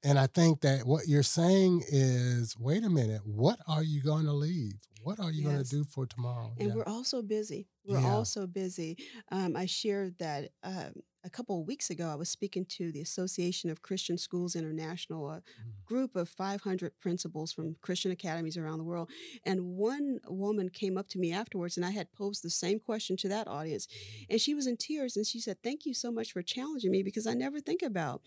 And 0.04 0.18
I 0.18 0.28
think 0.28 0.62
that 0.62 0.86
what 0.86 1.08
you're 1.08 1.24
saying 1.24 1.84
is, 1.90 2.56
wait 2.58 2.84
a 2.86 2.90
minute, 2.90 3.22
what 3.26 3.60
are 3.68 3.84
you 3.84 4.02
going 4.02 4.26
to 4.26 4.34
leave? 4.34 4.76
What 5.04 5.20
are 5.20 5.32
you 5.32 5.44
going 5.44 5.62
to 5.64 5.70
do 5.70 5.84
for 5.84 6.06
tomorrow? 6.06 6.52
And 6.58 6.70
Yeah. 6.70 6.76
we're 6.76 6.88
all 6.88 7.04
so 7.04 7.22
busy. 7.22 7.68
We're 7.86 8.00
Yeah. 8.00 8.14
all 8.16 8.26
so 8.26 8.48
busy. 8.48 8.98
Um, 9.32 9.56
I 9.56 9.66
shared 9.66 10.18
that 10.20 10.52
um, 10.64 10.94
a 11.24 11.30
couple 11.30 11.60
of 11.60 11.68
weeks 11.68 11.90
ago. 11.90 12.10
I 12.10 12.16
was 12.16 12.30
speaking 12.30 12.66
to 12.78 12.92
the 12.92 13.02
Association 13.02 13.70
of 13.70 13.82
Christian 13.82 14.18
Schools 14.18 14.56
International, 14.56 15.30
a 15.30 15.44
Mhm. 15.58 15.86
group 15.86 16.16
of 16.16 16.30
500 16.30 17.00
principals 17.00 17.52
from 17.52 17.76
Christian 17.82 18.12
academies 18.12 18.58
around 18.58 18.78
the 18.78 18.84
world. 18.84 19.10
And 19.44 19.76
one 19.78 20.20
woman 20.28 20.70
came 20.70 20.98
up 20.98 21.08
to 21.10 21.20
me 21.20 21.32
afterwards, 21.34 21.78
and 21.78 21.86
I 21.86 21.92
had 21.92 22.12
posed 22.12 22.44
the 22.44 22.50
same 22.50 22.80
question 22.80 23.18
to 23.18 23.28
that 23.30 23.48
audience. 23.48 23.88
And 24.30 24.40
she 24.40 24.54
was 24.54 24.68
in 24.68 24.78
tears, 24.78 25.18
and 25.18 25.26
she 25.26 25.40
said, 25.40 25.58
"Thank 25.64 25.86
you 25.86 25.94
so 25.94 26.12
much 26.12 26.32
for 26.32 26.42
challenging 26.42 26.92
me 26.92 27.04
because 27.04 27.28
I 27.28 27.34
never 27.34 27.60
think 27.60 27.82
about." 27.82 28.22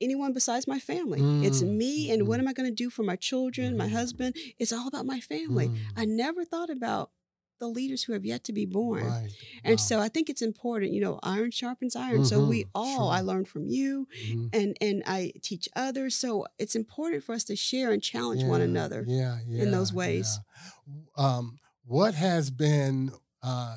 Anyone 0.00 0.32
besides 0.32 0.66
my 0.66 0.80
family. 0.80 1.28
It's 1.40 1.62
Mm, 1.62 1.62
me, 1.62 2.10
and 2.10 2.26
what 2.26 2.40
mhm. 2.40 2.40
am 2.40 2.48
I 2.48 2.52
going 2.52 2.68
to 2.68 2.74
do 2.74 2.90
for 2.90 3.04
my 3.04 3.14
children, 3.16 3.76
my 3.76 3.86
Mhm. 3.86 3.88
husband? 3.88 4.34
It's 4.58 4.72
all 4.72 4.88
about 4.88 5.06
my 5.06 5.20
family. 5.20 5.70
Mm, 5.70 5.92
I 5.96 6.04
never 6.06 6.44
thought 6.44 6.70
about 6.70 7.12
the 7.62 7.68
leaders 7.68 8.02
who 8.04 8.12
have 8.12 8.24
yet 8.24 8.42
to 8.44 8.52
be 8.52 8.66
born. 8.66 9.04
right. 9.04 9.30
And 9.64 9.78
Wow. 9.78 9.86
so 9.88 10.00
I 10.00 10.08
think 10.08 10.28
it's 10.28 10.42
important, 10.42 10.92
you 10.92 11.00
know, 11.00 11.20
iron 11.22 11.50
sharpens 11.52 11.94
iron. 11.94 12.24
So 12.24 12.36
we 12.52 12.64
Mhm, 12.64 12.70
all, 12.74 13.08
I 13.08 13.18
sure. 13.18 13.26
learn 13.30 13.44
from 13.44 13.64
you 13.76 14.08
Mhm. 14.26 14.48
and 14.52 14.76
and 14.80 15.02
I 15.06 15.20
teach 15.48 15.68
others. 15.76 16.12
So 16.16 16.46
it's 16.58 16.74
important 16.74 17.22
for 17.24 17.32
us 17.38 17.44
to 17.44 17.56
share 17.56 17.92
and 17.94 18.02
challenge 18.02 18.42
one 18.44 18.60
another. 18.70 19.04
yeah, 19.06 19.38
in 19.62 19.70
those 19.70 19.92
ways. 19.92 20.28
yeah. 20.38 21.26
Um, 21.26 21.58
what 21.84 22.14
has 22.14 22.50
been 22.50 23.12
uh, 23.42 23.76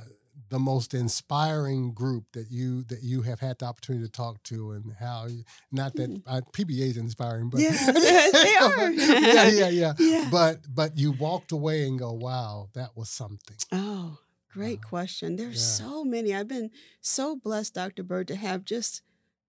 the 0.50 0.60
most 0.60 0.94
inspiring 0.94 1.94
group 1.94 2.26
that 2.34 2.52
you 2.52 2.84
that 2.86 3.02
you 3.04 3.24
have 3.24 3.40
had 3.40 3.58
the 3.60 3.66
opportunity 3.66 4.06
to 4.06 4.12
talk 4.12 4.42
to, 4.44 4.72
and 4.72 4.94
how? 5.00 5.28
Not 5.72 5.96
that 5.96 6.22
uh, 6.28 6.42
PBA 6.54 6.90
is 6.92 6.98
inspiring, 6.98 7.50
but 7.50 7.62
Hmm. 7.62 7.64
Yes, 8.04 8.32
they 8.32 8.56
are. 8.56 8.92
yeah, 8.92 9.48
yeah, 9.48 9.70
yeah. 9.70 9.94
Yeah. 10.00 10.30
But 10.32 10.74
but 10.74 10.98
you 10.98 11.12
walked 11.12 11.52
away 11.52 11.88
and 11.88 11.98
go, 12.00 12.12
wow, 12.14 12.70
that 12.74 12.96
was 12.96 13.10
something. 13.10 13.58
Oh, 13.72 14.20
great 14.52 14.80
Uh, 14.86 14.88
question. 14.90 15.36
There's 15.36 15.56
yeah. 15.80 15.86
so 15.88 16.04
many. 16.04 16.34
I've 16.34 16.48
been 16.48 16.72
so 17.02 17.36
blessed, 17.36 17.74
Dr. 17.74 18.04
Bird, 18.04 18.28
to 18.30 18.36
have 18.36 18.64
just 18.66 19.02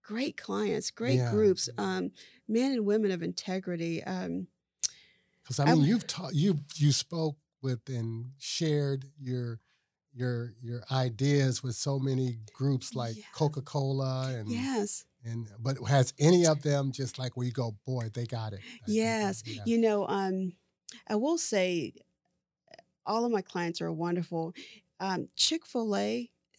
great 0.02 0.36
clients, 0.36 0.90
great 0.90 1.16
Yeah. 1.16 1.30
groups, 1.30 1.68
um, 1.78 2.12
men 2.48 2.72
and 2.72 2.86
women 2.86 3.10
of 3.10 3.22
integrity. 3.22 4.02
Um, 4.04 4.46
Because 5.42 5.60
I 5.60 5.64
I 5.64 5.66
mean, 5.66 5.74
w- 5.76 5.88
you've 5.92 6.06
taught 6.06 6.34
you 6.34 6.60
you 6.76 6.92
spoke 6.92 7.36
with 7.62 7.88
and 7.88 8.32
shared 8.38 9.06
your 9.20 9.60
your 10.16 10.52
your 10.62 10.82
ideas 10.90 11.62
with 11.62 11.74
so 11.76 11.98
many 11.98 12.38
groups 12.52 12.94
like 12.94 13.16
Yeah. 13.16 13.22
Coca 13.34 13.60
Cola 13.62 14.28
and 14.34 14.48
yes. 14.50 15.04
and 15.24 15.48
but 15.60 15.76
has 15.88 16.12
any 16.18 16.46
of 16.46 16.62
them 16.62 16.90
just 16.92 17.18
like 17.18 17.36
where 17.36 17.46
you 17.46 17.52
go, 17.52 17.76
boy, 17.86 18.08
they 18.12 18.26
got 18.26 18.52
it. 18.54 18.60
Like, 18.62 18.80
Yes. 18.86 19.42
yeah. 19.46 19.62
You 19.66 19.78
know, 19.78 20.06
um, 20.08 20.52
I 21.08 21.16
will 21.16 21.38
say 21.38 21.92
all 23.04 23.24
of 23.24 23.32
my 23.32 23.42
clients 23.42 23.80
are 23.80 23.92
wonderful. 23.92 24.54
Um, 25.00 25.28
Chick 25.36 25.64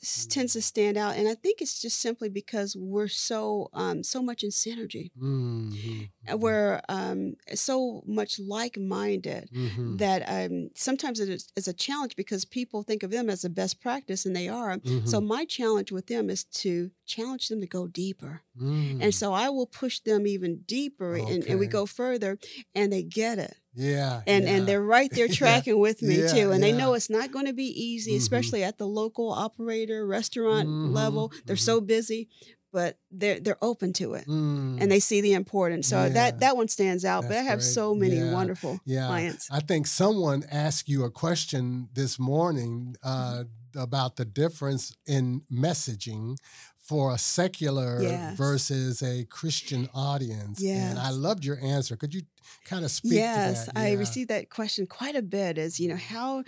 A 0.04 0.28
tends 0.30 0.54
to 0.54 0.62
stand 0.62 0.96
out. 0.98 1.16
And 1.16 1.28
I 1.28 1.34
think 1.36 1.62
it's 1.62 1.82
just 1.82 2.00
simply 2.00 2.30
because 2.30 2.76
we're 2.76 3.08
so 3.08 3.70
um, 3.74 4.04
so 4.04 4.22
much 4.22 4.44
in 4.44 4.50
synergy. 4.52 5.12
Mhm, 5.20 6.10
uh, 6.32 6.38
we're 6.38 6.82
um, 6.90 7.36
so 7.56 8.04
much 8.06 8.40
like-minded 8.40 9.50
Mhm. 9.54 9.98
that 9.98 10.22
um, 10.28 10.70
sometimes 10.76 11.20
it 11.20 11.30
is, 11.30 11.48
is 11.56 11.68
a 11.68 11.74
challenge 11.74 12.16
because 12.16 12.46
people 12.46 12.84
think 12.84 13.04
of 13.04 13.12
them 13.12 13.30
as 13.30 13.42
the 13.42 13.50
best 13.50 13.80
practice, 13.82 14.26
and 14.26 14.36
they 14.36 14.48
are. 14.48 14.80
So 15.06 15.20
Mhm. 15.20 15.28
my 15.28 15.46
challenge 15.46 15.92
with 15.92 16.08
them 16.08 16.30
is 16.30 16.44
to 16.64 16.92
challenge 17.06 17.48
them 17.48 17.62
to 17.62 17.68
go 17.68 17.88
deeper. 17.88 18.44
Mm. 18.60 18.98
And 19.04 19.16
so 19.16 19.34
I 19.34 19.50
will 19.50 19.68
push 19.68 20.00
them 20.00 20.26
even 20.28 20.64
deeper 20.66 21.16
and, 21.16 21.44
and 21.48 21.60
we 21.60 21.68
go 21.68 21.86
further 21.86 22.40
and 22.74 22.92
they 22.92 23.04
get 23.04 23.38
it. 23.40 23.56
Yeah, 23.78 24.22
And 24.28 24.44
yeah. 24.46 24.52
and 24.54 24.68
they're 24.68 24.82
right 24.82 25.10
there 25.12 25.26
Yeah. 25.30 25.36
tracking 25.36 25.80
with 25.80 26.02
me 26.02 26.20
Yeah, 26.22 26.34
too. 26.34 26.52
And 26.52 26.62
they 26.64 26.72
know 26.74 26.94
it's 26.96 27.10
not 27.10 27.32
going 27.32 27.46
to 27.46 27.54
be 27.54 27.70
easy, 27.90 28.14
Mhm. 28.14 28.18
especially 28.22 28.64
at 28.64 28.78
the 28.78 28.88
local 28.88 29.30
operator 29.32 30.06
restaurant 30.06 30.68
Mhm, 30.68 30.94
level. 30.94 31.32
They're 31.46 31.56
mhm. 31.56 31.60
so 31.72 31.80
busy, 31.82 32.28
but 32.74 32.98
they're 33.12 33.40
they're 33.40 33.64
open 33.64 33.94
to 33.94 34.14
it. 34.16 34.26
Mm. 34.28 34.82
And 34.82 34.92
they 34.92 35.00
see 35.00 35.22
the 35.22 35.34
importance. 35.34 35.88
So 35.88 36.04
Yeah. 36.04 36.10
that 36.10 36.40
that 36.42 36.58
one 36.58 36.68
stands 36.68 37.06
out. 37.06 37.24
but 37.28 37.38
I 37.38 37.44
have 37.44 37.60
great. 37.60 37.74
so 37.74 37.96
many 37.96 38.18
Yeah. 38.18 38.34
wonderful 38.34 38.80
Yeah. 38.86 39.08
clients. 39.08 39.48
I 39.52 39.62
think 39.62 39.88
someone 39.88 40.44
asked 40.52 40.90
you 40.90 41.04
a 41.06 41.12
question 41.12 41.90
this 41.94 42.18
morning 42.20 42.96
uh, 43.04 43.44
Mm-hmm. 43.44 43.80
about 43.80 44.16
the 44.16 44.26
difference 44.26 44.92
in 45.06 45.42
messaging 45.52 46.36
for 46.78 47.14
a 47.14 47.18
secular 47.18 48.02
Yes. 48.02 48.38
versus 48.38 49.02
a 49.04 49.26
Christian 49.26 49.88
audience. 49.94 50.64
And 50.64 50.98
I 50.98 51.10
loved 51.12 51.44
your 51.46 51.60
answer. 51.60 51.96
Could 51.96 52.14
you 52.14 52.22
kind 52.66 52.84
of 52.86 52.92
speak 52.92 53.14
yes, 53.14 53.66
to 53.66 53.72
that? 53.74 53.78
I 53.80 53.92
Yeah. 53.92 53.98
received 54.00 54.30
that 54.30 54.50
question 54.50 54.86
quite 54.88 55.16
a 55.16 55.22
bit. 55.22 55.58
Is 55.58 55.80
you 55.80 55.88
know 55.90 55.96
how 55.96 56.44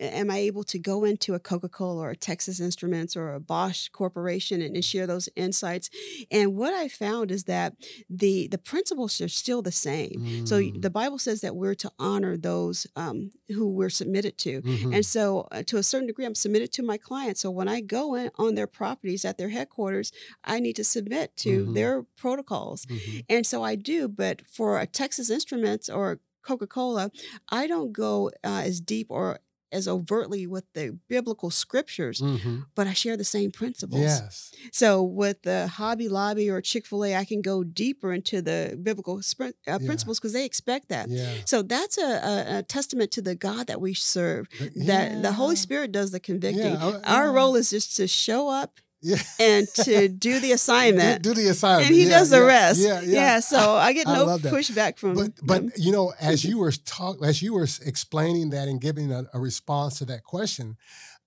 am 0.00 0.30
I 0.30 0.38
able 0.38 0.64
to 0.64 0.78
go 0.78 1.04
into 1.04 1.34
a 1.34 1.38
Coca 1.38 1.68
Cola 1.68 2.02
or 2.02 2.10
a 2.10 2.16
Texas 2.16 2.60
Instruments 2.60 3.16
or 3.16 3.32
a 3.34 3.40
Bosch 3.40 3.88
Corporation 3.88 4.60
and, 4.62 4.74
and 4.74 4.84
share 4.84 5.06
those 5.06 5.28
insights? 5.36 5.90
And 6.30 6.54
what 6.56 6.72
I 6.74 6.88
found 6.88 7.30
is 7.30 7.44
that 7.44 7.74
the 8.10 8.48
the 8.48 8.58
principles 8.58 9.20
are 9.20 9.28
still 9.28 9.62
the 9.62 9.72
same. 9.72 10.46
So 10.46 10.60
Mm. 10.60 10.82
the 10.82 10.90
Bible 10.90 11.18
says 11.18 11.40
that 11.40 11.56
we're 11.56 11.74
to 11.76 11.90
honor 11.98 12.36
those 12.36 12.86
um, 12.96 13.30
who 13.48 13.68
we're 13.70 13.90
submitted 13.90 14.38
to. 14.38 14.62
Mhm. 14.62 14.94
And 14.96 15.06
so, 15.06 15.48
uh, 15.50 15.62
to 15.64 15.76
a 15.78 15.82
certain 15.82 16.06
degree, 16.06 16.24
I'm 16.24 16.34
submitted 16.34 16.72
to 16.72 16.82
my 16.82 16.96
clients. 16.98 17.40
So, 17.40 17.50
when 17.50 17.68
I 17.68 17.80
go 17.80 18.14
in 18.14 18.30
on 18.36 18.54
their 18.54 18.66
properties 18.66 19.24
at 19.24 19.38
their 19.38 19.48
headquarters, 19.50 20.12
I 20.44 20.60
need 20.60 20.76
to 20.76 20.84
submit 20.84 21.36
to 21.38 21.66
Mhm. 21.66 21.74
their 21.74 22.02
protocols. 22.16 22.86
Mhm. 22.86 23.24
And 23.28 23.46
so 23.46 23.62
I 23.62 23.74
do, 23.76 24.08
but 24.08 24.42
for 24.46 24.78
a 24.80 24.86
Texas 24.86 25.30
Instruments 25.38 25.88
or 25.88 26.20
Coca 26.42 26.66
Cola, 26.66 27.10
I 27.48 27.66
don't 27.66 27.92
go 27.92 28.30
uh, 28.44 28.62
as 28.64 28.80
deep 28.80 29.08
or 29.10 29.40
as 29.72 29.88
overtly 29.88 30.46
with 30.46 30.64
the 30.74 30.96
biblical 31.08 31.50
scriptures, 31.50 32.20
Mhm. 32.20 32.66
but 32.76 32.86
I 32.86 32.92
share 32.92 33.16
the 33.16 33.24
same 33.24 33.50
principles. 33.50 34.02
Yes. 34.02 34.52
So 34.70 35.02
with 35.02 35.38
the 35.42 35.66
Hobby 35.66 36.08
Lobby 36.08 36.48
or 36.48 36.60
Chick 36.60 36.86
fil 36.86 37.04
A, 37.04 37.16
I 37.16 37.24
can 37.24 37.40
go 37.42 37.64
deeper 37.64 38.12
into 38.12 38.40
the 38.40 38.78
biblical 38.80 39.16
uh, 39.40 39.50
Yeah. 39.66 39.78
principles 39.78 40.20
because 40.20 40.32
they 40.32 40.44
expect 40.44 40.90
that. 40.90 41.08
Yeah. 41.08 41.34
So 41.44 41.62
that's 41.62 41.98
a, 41.98 42.02
a, 42.32 42.58
a 42.58 42.62
testament 42.62 43.10
to 43.16 43.22
the 43.22 43.34
God 43.34 43.66
that 43.66 43.80
we 43.80 43.94
serve. 43.94 44.46
That 44.76 45.22
the 45.22 45.32
Holy 45.32 45.56
Spirit 45.56 45.90
does 45.90 46.12
the 46.12 46.20
convicting. 46.20 46.74
Yeah, 46.74 47.00
Our 47.04 47.32
role 47.32 47.56
is 47.56 47.70
just 47.70 47.96
to 47.96 48.06
show 48.06 48.48
up 48.48 48.78
Yeah. 49.06 49.18
and 49.38 49.68
to 49.84 50.08
do 50.08 50.40
the 50.40 50.52
assignment 50.58 51.22
Do, 51.22 51.34
do 51.34 51.42
the 51.42 51.48
assignment. 51.50 51.88
and 51.88 51.94
he 51.94 52.04
Yeah, 52.04 52.18
does 52.18 52.30
the 52.30 52.38
yeah, 52.38 52.56
rest. 52.56 52.80
Yeah, 52.80 53.00
yeah. 53.02 53.40
so 53.40 53.74
I 53.74 53.92
get 53.92 54.08
I 54.08 54.14
no 54.16 54.26
pushback 54.38 54.98
from. 54.98 55.14
but 55.14 55.36
them. 55.36 55.46
but 55.46 55.78
you 55.78 55.92
know 55.92 56.14
as 56.18 56.42
you 56.44 56.58
were 56.58 56.72
talk 56.72 57.22
as 57.22 57.42
you 57.42 57.52
were 57.52 57.68
explaining 57.84 58.48
that 58.50 58.66
and 58.66 58.80
giving 58.80 59.12
a, 59.12 59.24
a 59.34 59.38
response 59.38 59.98
to 59.98 60.04
that 60.06 60.24
question 60.24 60.76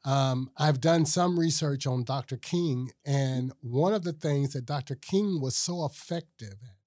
um, 0.05 0.49
i've 0.57 0.79
done 0.81 1.05
some 1.05 1.37
research 1.39 1.85
on 1.85 2.03
dr 2.03 2.35
king 2.37 2.91
and 3.05 3.51
one 3.61 3.93
of 3.93 4.03
the 4.03 4.13
things 4.13 4.53
that 4.53 4.65
dr 4.65 4.95
king 4.95 5.39
was 5.39 5.55
so 5.55 5.85
effective 5.85 6.57
at 6.63 6.77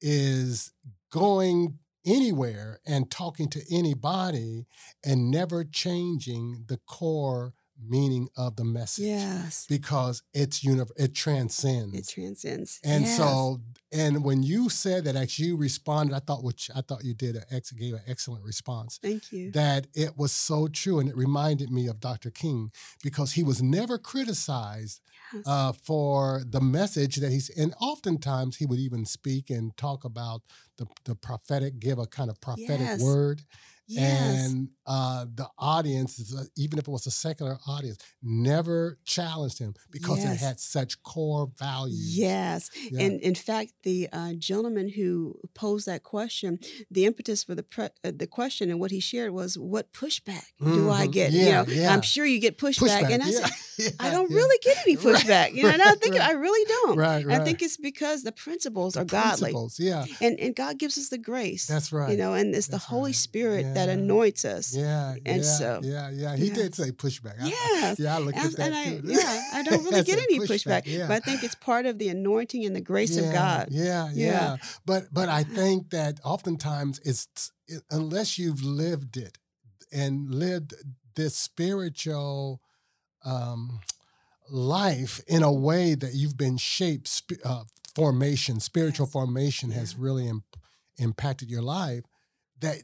is 0.00 0.72
going 1.10 1.78
anywhere 2.04 2.80
and 2.86 3.10
talking 3.10 3.48
to 3.48 3.60
anybody 3.70 4.66
and 5.04 5.30
never 5.30 5.64
changing 5.64 6.64
the 6.68 6.78
core 6.86 7.54
meaning 7.88 8.28
of 8.36 8.56
the 8.56 8.64
message 8.64 9.04
yes, 9.06 9.66
because 9.68 10.22
it's 10.32 10.64
univ- 10.64 10.90
it 10.96 11.14
transcends 11.14 11.96
it 11.98 12.08
transcends. 12.08 12.78
and 12.84 13.04
Yes. 13.04 13.16
so, 13.16 13.60
and 13.90 14.24
when 14.24 14.42
you 14.42 14.68
said 14.70 15.04
that, 15.04 15.16
as 15.16 15.38
you 15.38 15.56
responded, 15.56 16.14
I 16.14 16.20
thought 16.20 16.42
which 16.44 16.70
I 16.74 16.80
thought 16.80 17.04
you 17.04 17.14
did 17.14 17.36
an 17.36 17.44
ex- 17.50 17.72
gave 17.72 17.94
an 17.94 18.02
excellent 18.06 18.44
response. 18.44 18.98
thank 19.02 19.30
you. 19.32 19.50
That 19.52 19.86
it 19.94 20.16
was 20.16 20.32
so 20.32 20.68
true, 20.68 20.98
and 20.98 21.08
it 21.08 21.16
reminded 21.16 21.70
me 21.70 21.86
of 21.88 22.00
Dr. 22.00 22.30
King 22.30 22.70
because 23.02 23.32
he 23.32 23.42
was 23.42 23.62
never 23.62 23.98
criticized 23.98 25.00
Yes. 25.34 25.42
uh, 25.46 25.72
for 25.72 26.42
the 26.46 26.60
message 26.60 27.16
that 27.16 27.32
he's. 27.32 27.48
And 27.50 27.74
oftentimes 27.80 28.56
he 28.56 28.66
would 28.66 28.78
even 28.78 29.04
speak 29.06 29.48
and 29.50 29.74
talk 29.76 30.04
about 30.04 30.42
the 30.78 30.86
the 31.04 31.14
prophetic, 31.14 31.78
give 31.78 31.98
a 31.98 32.06
kind 32.06 32.30
of 32.30 32.40
prophetic 32.40 32.80
Yes. 32.80 33.00
word, 33.02 33.42
yes. 33.86 34.46
and 34.46 34.68
uh, 34.86 35.24
the 35.32 35.46
audience, 35.58 36.34
uh, 36.36 36.44
even 36.56 36.78
if 36.78 36.88
it 36.88 36.90
was 36.90 37.06
a 37.06 37.10
secular 37.10 37.58
audience, 37.68 37.98
never 38.22 38.98
challenged 39.04 39.58
him 39.58 39.74
because 39.90 40.24
it 40.24 40.36
had 40.38 40.58
such 40.58 41.02
core 41.02 41.48
values. 41.58 42.18
Yes. 42.18 42.70
Yeah. 42.90 43.02
And 43.04 43.20
in 43.20 43.34
fact, 43.34 43.72
the 43.84 44.08
uh, 44.12 44.32
gentleman 44.38 44.88
who 44.90 45.38
posed 45.54 45.86
that 45.86 46.02
question, 46.02 46.58
the 46.90 47.04
impetus 47.06 47.44
for 47.44 47.54
the 47.54 47.62
pre- 47.62 47.90
uh, 48.04 48.12
the 48.14 48.26
question 48.26 48.70
and 48.70 48.80
what 48.80 48.90
he 48.90 49.00
shared 49.00 49.30
was, 49.32 49.56
"What 49.56 49.92
pushback 49.92 50.46
do 50.60 50.90
I 50.90 51.06
Mhm. 51.06 51.12
get?" 51.12 51.32
Yeah, 51.32 51.42
you 51.42 51.52
know, 51.52 51.64
yeah. 51.82 51.92
I'm 51.94 52.02
sure 52.02 52.26
you 52.26 52.40
get 52.40 52.58
pushback, 52.58 53.10
and 53.10 53.22
I 53.22 53.28
yeah, 53.28 53.46
said, 53.76 53.94
"I 54.00 54.10
don't 54.10 54.30
really 54.32 54.58
get 54.62 54.76
any 54.84 54.96
Right, 54.96 55.14
pushback." 55.16 55.54
You 55.54 55.62
know, 55.64 55.70
and 55.70 55.82
I 55.82 55.94
think 55.94 56.14
right. 56.16 56.28
I 56.28 56.32
really 56.32 56.64
don't. 56.68 56.96
Right, 56.98 57.24
right. 57.24 57.40
I 57.40 57.44
think 57.44 57.62
it's 57.62 57.76
because 57.76 58.22
the 58.24 58.32
principles 58.32 58.94
The 58.94 59.00
are 59.02 59.04
godly, 59.04 59.52
principles, 59.52 59.78
Yeah, 59.78 60.04
and 60.20 60.38
and 60.40 60.54
God 60.56 60.78
gives 60.78 60.98
us 60.98 61.08
the 61.08 61.18
grace. 61.18 61.66
that's 61.66 61.92
right. 61.92 62.10
You 62.10 62.16
know, 62.16 62.34
and 62.34 62.54
it's 62.54 62.66
the 62.68 62.78
Holy 62.78 63.10
right. 63.10 63.14
Spirit 63.72 63.86
that 63.86 63.88
anoints 63.98 64.44
us. 64.44 64.74
yeah, 64.76 65.14
and 65.26 65.42
yeah, 65.42 65.42
so- 65.42 65.80
yeah, 65.82 66.10
yeah. 66.10 66.36
He 66.36 66.50
did 66.50 66.74
say 66.74 66.90
pushback. 66.92 67.34
I- 67.40 67.46
I- 67.46 67.96
yeah, 67.98 68.16
I 68.16 68.18
looked 68.18 68.38
And, 68.38 68.46
at 68.50 68.56
that 68.56 68.66
and 68.66 68.74
I, 68.74 68.84
too. 69.00 69.02
yeah, 69.04 69.42
I 69.54 69.62
don't 69.62 69.84
really 69.90 70.02
get 70.02 70.18
any 70.18 70.38
pushback, 70.40 70.82
Yeah. 70.86 71.06
but 71.08 71.14
I 71.14 71.20
think 71.20 71.42
it's 71.42 71.54
part 71.54 71.86
of 71.86 71.98
the 71.98 72.08
anointing 72.08 72.64
and 72.64 72.74
the 72.76 72.80
grace 72.80 73.16
of 73.16 73.32
God. 73.32 73.68
Yeah, 73.70 74.10
yeah, 74.12 74.26
Yeah. 74.32 74.56
But 74.86 75.12
but 75.12 75.28
I 75.28 75.42
think 75.44 75.90
that 75.90 76.20
oftentimes 76.24 77.00
it's 77.04 77.52
it, 77.66 77.82
unless 77.90 78.38
you've 78.38 78.62
lived 78.62 79.16
it 79.16 79.38
and 79.92 80.34
lived 80.34 80.74
this 81.14 81.36
spiritual 81.36 82.60
um, 83.24 83.80
life 84.50 85.20
in 85.26 85.42
a 85.42 85.52
way 85.52 85.94
that 85.94 86.14
you've 86.14 86.36
been 86.36 86.56
shaped, 86.56 87.22
uh, 87.44 87.64
formation, 87.94 88.60
spiritual 88.60 89.06
formation 89.06 89.70
has 89.70 89.96
really 89.96 90.26
imp- 90.28 90.56
impacted 90.98 91.50
your 91.50 91.62
life. 91.62 92.02
That 92.60 92.78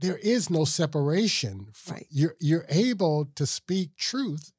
there 0.00 0.18
is 0.18 0.50
no 0.50 0.64
separation. 0.64 1.68
Right. 1.90 2.06
You're 2.10 2.36
you're 2.40 2.66
able 2.68 3.26
to 3.34 3.46
speak 3.46 3.96
truth, 3.96 4.52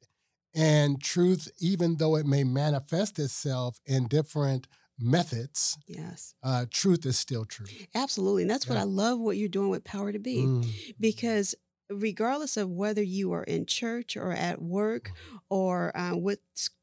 and 0.54 1.02
truth, 1.02 1.50
even 1.60 1.98
though 1.98 2.16
it 2.16 2.26
may 2.26 2.44
manifest 2.44 3.20
itself 3.20 3.80
in 3.86 4.08
different 4.08 4.68
methods, 5.00 5.78
Yes, 5.88 6.36
uh, 6.44 6.66
truth 6.70 7.06
is 7.06 7.18
still 7.18 7.46
true. 7.46 7.66
absolutely. 7.96 8.44
And 8.44 8.52
that's 8.52 8.68
what 8.68 8.78
I 8.78 8.84
love 8.84 9.20
what 9.20 9.36
you're 9.38 9.50
doing 9.50 9.70
with 9.70 9.84
Power2B. 9.84 10.46
Mm. 10.46 10.96
because 11.00 11.56
regardless 11.90 12.56
of 12.56 12.70
whether 12.70 13.02
you 13.02 13.34
are 13.34 13.44
in 13.44 13.66
church 13.66 14.16
or 14.16 14.32
at 14.32 14.62
work 14.62 15.12
or 15.50 15.96
uh, 15.98 16.16
with 16.16 16.40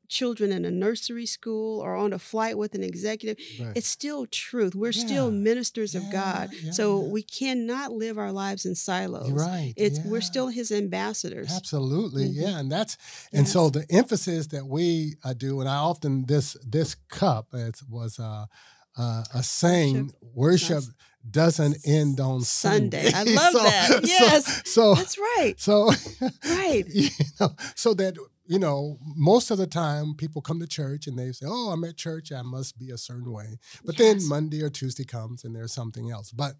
children 0.08 0.50
in 0.52 0.64
a 0.64 0.70
nursery 0.70 1.26
school 1.26 1.80
or 1.80 1.94
on 1.94 2.12
a 2.12 2.18
flight 2.18 2.56
with 2.58 2.74
an 2.74 2.82
executive 2.82 3.36
Right. 3.60 3.76
it's 3.76 3.88
still 3.88 4.26
truth 4.26 4.74
we're 4.74 4.92
still 4.92 5.26
Yeah. 5.30 5.38
ministers 5.50 5.94
of 5.94 6.02
god 6.10 6.50
yeah, 6.52 6.70
so 6.72 7.02
yeah. 7.02 7.08
we 7.08 7.22
cannot 7.22 7.92
live 7.92 8.16
our 8.18 8.32
lives 8.32 8.64
in 8.64 8.74
silos 8.74 9.30
right. 9.30 9.74
it's 9.76 9.98
we're 10.04 10.20
still 10.32 10.48
his 10.48 10.72
ambassadors 10.72 11.50
Absolutely, 11.54 12.26
Mhm. 12.28 12.34
yeah, 12.42 12.58
and 12.58 12.72
that's 12.72 12.96
and 13.32 13.46
so 13.48 13.70
the 13.70 13.84
emphasis 13.90 14.46
that 14.48 14.66
we 14.66 15.16
uh, 15.24 15.34
do, 15.34 15.60
and 15.60 15.68
I 15.68 15.76
often 15.76 16.24
this 16.26 16.56
this 16.66 16.94
cup 17.20 17.48
it 17.52 17.80
was 17.88 18.18
uh, 18.18 18.46
uh, 18.96 19.24
a 19.34 19.42
saying, 19.42 20.12
worship 20.34 20.82
Nice. 20.84 20.90
doesn't 21.30 21.76
end 21.84 22.20
on 22.20 22.40
Sunday. 22.42 23.10
Sunday. 23.10 23.32
I 23.36 23.36
love 23.42 23.52
that. 23.54 24.00
Yes. 24.04 24.62
So, 24.68 24.94
that's 24.94 25.18
right 25.18 25.54
so, 25.58 25.90
right 26.44 26.84
you 27.02 27.08
know, 27.40 27.50
so 27.74 27.94
that 27.94 28.14
you 28.48 28.58
know, 28.58 28.98
most 29.14 29.50
of 29.50 29.58
the 29.58 29.66
time 29.66 30.14
people 30.16 30.40
come 30.42 30.58
to 30.60 30.66
church 30.66 31.06
and 31.06 31.18
they 31.18 31.30
say, 31.32 31.46
"Oh, 31.48 31.70
I'm 31.70 31.84
at 31.84 31.96
church. 31.96 32.32
I 32.32 32.42
must 32.42 32.78
be 32.78 32.90
a 32.90 32.98
certain 32.98 33.30
way." 33.30 33.58
But 33.84 33.96
then 33.98 34.26
Monday 34.26 34.62
or 34.62 34.70
Tuesday 34.70 35.04
comes 35.04 35.44
and 35.44 35.54
there's 35.54 35.72
something 35.74 36.10
else. 36.10 36.32
But 36.32 36.54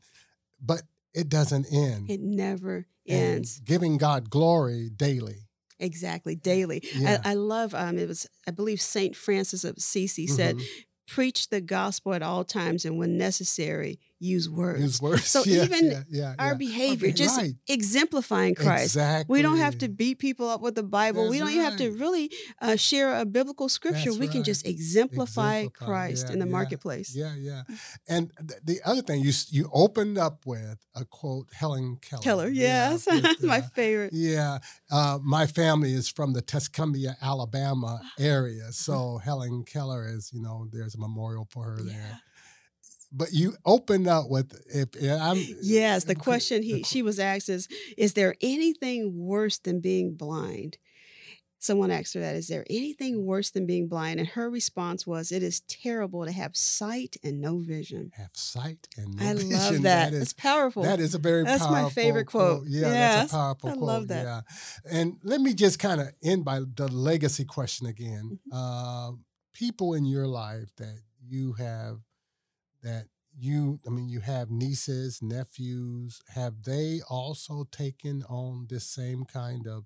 but 0.61 0.83
it 1.15 1.29
doesn't 1.29 1.67
end. 1.73 2.11
it 2.11 2.21
never 2.21 2.87
And 3.09 3.37
ends 3.37 3.61
giving 3.61 3.97
God 3.97 4.29
glory 4.31 4.91
daily. 4.91 5.49
exactly 5.81 6.35
daily 6.35 6.83
Yeah. 6.95 7.21
I, 7.25 7.31
I 7.31 7.35
love 7.35 7.73
um 7.75 7.99
it 7.99 8.09
was 8.09 8.27
i 8.49 8.51
believe 8.51 8.81
saint 8.81 9.15
francis 9.17 9.63
of 9.65 9.77
assisi 9.77 10.27
said 10.27 10.57
Mhm. 10.57 10.67
preach 11.07 11.49
the 11.51 11.61
gospel 11.61 12.13
at 12.15 12.23
all 12.23 12.45
times 12.45 12.85
and 12.85 12.99
when 12.99 13.17
necessary 13.17 13.99
use 14.21 14.49
words. 14.49 14.81
Use 14.81 15.01
words. 15.03 15.27
So 15.27 15.43
even 15.47 15.91
yeah, 15.91 16.03
yeah, 16.09 16.35
Our 16.39 16.49
yeah. 16.49 16.55
behavior, 16.55 17.09
Okay, 17.09 17.17
just 17.17 17.39
right. 17.39 17.55
exemplifying 17.69 18.55
Christ. 18.55 18.97
Exactly. 18.97 19.33
We 19.33 19.43
don't 19.43 19.59
have 19.59 19.79
to 19.79 19.89
beat 19.89 20.19
people 20.19 20.49
up 20.49 20.61
with 20.61 20.75
the 20.75 20.83
Bible. 20.83 21.29
we 21.29 21.39
don't 21.39 21.51
even 21.51 21.65
have 21.65 21.77
to 21.79 21.91
really 21.93 22.31
uh, 22.61 22.77
share 22.77 23.19
a 23.19 23.25
biblical 23.25 23.69
scripture. 23.69 24.11
That's 24.11 24.19
we 24.19 24.29
can 24.29 24.45
just 24.45 24.67
exemplify, 24.67 25.59
Exemplify, 25.59 25.85
Christ 25.87 26.31
in 26.31 26.39
the 26.39 26.47
marketplace. 26.47 27.15
Yeah, 27.15 27.35
yeah. 27.39 27.63
And 28.09 28.33
th- 28.39 28.61
the 28.65 28.81
other 28.85 29.03
thing 29.03 29.21
you 29.23 29.33
you 29.51 29.71
opened 29.73 30.19
up 30.19 30.45
with 30.47 30.79
a 30.95 31.05
quote 31.05 31.49
Helen 31.53 31.99
Keller. 32.01 32.23
Keller, 32.23 32.49
yes, 32.49 33.07
with, 33.07 33.43
my 33.43 33.59
uh, 33.59 33.63
favorite. 33.75 34.13
Yeah, 34.13 34.59
uh, 34.91 35.19
my 35.23 35.47
family 35.47 35.93
is 35.95 36.09
from 36.09 36.33
the 36.33 36.43
Tuscumbia, 36.43 37.17
Alabama 37.23 38.01
area, 38.19 38.73
so 38.73 39.19
Helen 39.25 39.65
Keller 39.65 40.07
is, 40.09 40.31
you 40.33 40.43
know, 40.43 40.67
there's 40.73 40.95
a 40.95 40.99
memorial 40.99 41.47
for 41.51 41.65
her 41.65 41.83
there. 41.83 42.21
But 43.11 43.33
you 43.33 43.55
opened 43.65 44.07
up 44.07 44.29
with 44.29 44.61
if 44.73 44.89
I'm 45.03 45.39
Yes, 45.63 46.05
the 46.05 46.15
question 46.15 46.63
he 46.63 46.83
she 46.83 47.03
was 47.03 47.19
asked 47.19 47.49
is, 47.49 47.69
is 47.97 48.13
there 48.15 48.35
anything 48.41 49.17
worse 49.17 49.59
than 49.59 49.81
being 49.81 50.15
blind? 50.15 50.79
Someone 51.61 51.91
asked 51.91 52.15
her 52.15 52.21
that, 52.21 52.37
is 52.37 52.47
there 52.47 52.65
anything 52.71 53.27
worse 53.27 53.51
than 53.51 53.67
being 53.67 53.89
blind? 53.89 54.21
And 54.21 54.29
her 54.29 54.49
response 54.49 55.05
was, 55.09 55.33
it 55.33 55.43
is 55.43 55.61
terrible 55.63 56.25
to 56.25 56.31
have 56.31 56.57
sight 56.57 57.17
and 57.25 57.41
no 57.41 57.59
vision. 57.59 58.13
have 58.17 58.31
sight 58.35 58.87
and 58.97 59.17
no 59.17 59.25
vision. 59.35 59.55
I 59.55 59.59
vision. 59.59 59.73
love 59.73 59.83
that. 59.83 60.13
is 60.13 60.23
it's 60.23 60.33
powerful. 60.35 60.85
That 60.85 61.01
is 61.01 61.17
a 61.17 61.19
very 61.19 61.43
That's 61.43 61.69
my 61.69 61.91
favorite 61.91 62.27
quote. 62.27 62.65
Yeah, 62.69 62.91
that's 62.91 63.33
a 63.33 63.37
powerful 63.37 63.71
I 63.71 63.73
quote. 63.73 63.85
love 63.85 64.09
that. 64.09 64.25
Yeah. 64.25 64.41
And 64.89 65.17
let 65.25 65.41
me 65.41 65.53
just 65.53 65.81
kind 65.81 66.01
of 66.01 66.09
end 66.23 66.45
by 66.45 66.61
the 66.61 66.87
legacy 66.87 67.45
question 67.45 67.89
again. 67.89 68.39
Mm-hmm. 68.53 68.57
Uh, 68.57 69.17
people 69.53 69.95
in 69.95 70.05
your 70.05 70.29
life 70.29 70.71
that 70.77 71.01
you 71.27 71.55
have, 71.55 71.97
that 72.89 73.07
you, 73.39 73.79
I 73.87 73.91
mean, 73.91 74.09
you 74.09 74.21
have 74.21 74.51
nieces, 74.51 75.21
nephews, 75.23 76.21
have 76.35 76.63
they 76.65 77.01
also 77.09 77.65
taken 77.71 78.23
on 78.25 78.67
this 78.69 78.85
same 78.85 79.25
kind 79.25 79.67
of 79.67 79.85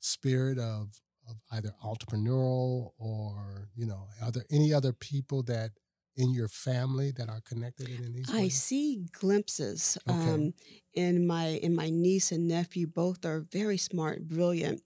spirit 0.00 0.58
of, 0.58 1.00
of 1.28 1.36
either 1.50 1.74
entrepreneurial 1.84 2.92
or, 2.98 3.68
you 3.76 3.86
know, 3.86 4.08
are 4.22 4.30
there 4.30 4.44
any 4.50 4.72
other 4.72 4.92
people 4.92 5.42
that 5.44 5.70
in 6.16 6.32
your 6.32 6.48
family 6.48 7.10
that 7.16 7.28
are 7.28 7.40
connected 7.40 7.88
in 7.88 8.12
these 8.12 8.34
I 8.34 8.42
ways? 8.42 8.54
see 8.54 9.06
glimpses 9.12 9.98
Okay. 10.08 10.30
um, 10.30 10.54
in 10.94 11.26
my 11.26 11.46
in 11.46 11.74
my 11.74 11.90
niece 11.90 12.32
and 12.32 12.46
nephew. 12.48 12.86
Both 12.86 13.24
are 13.24 13.40
very 13.40 13.78
smart, 13.78 14.28
brilliant, 14.28 14.82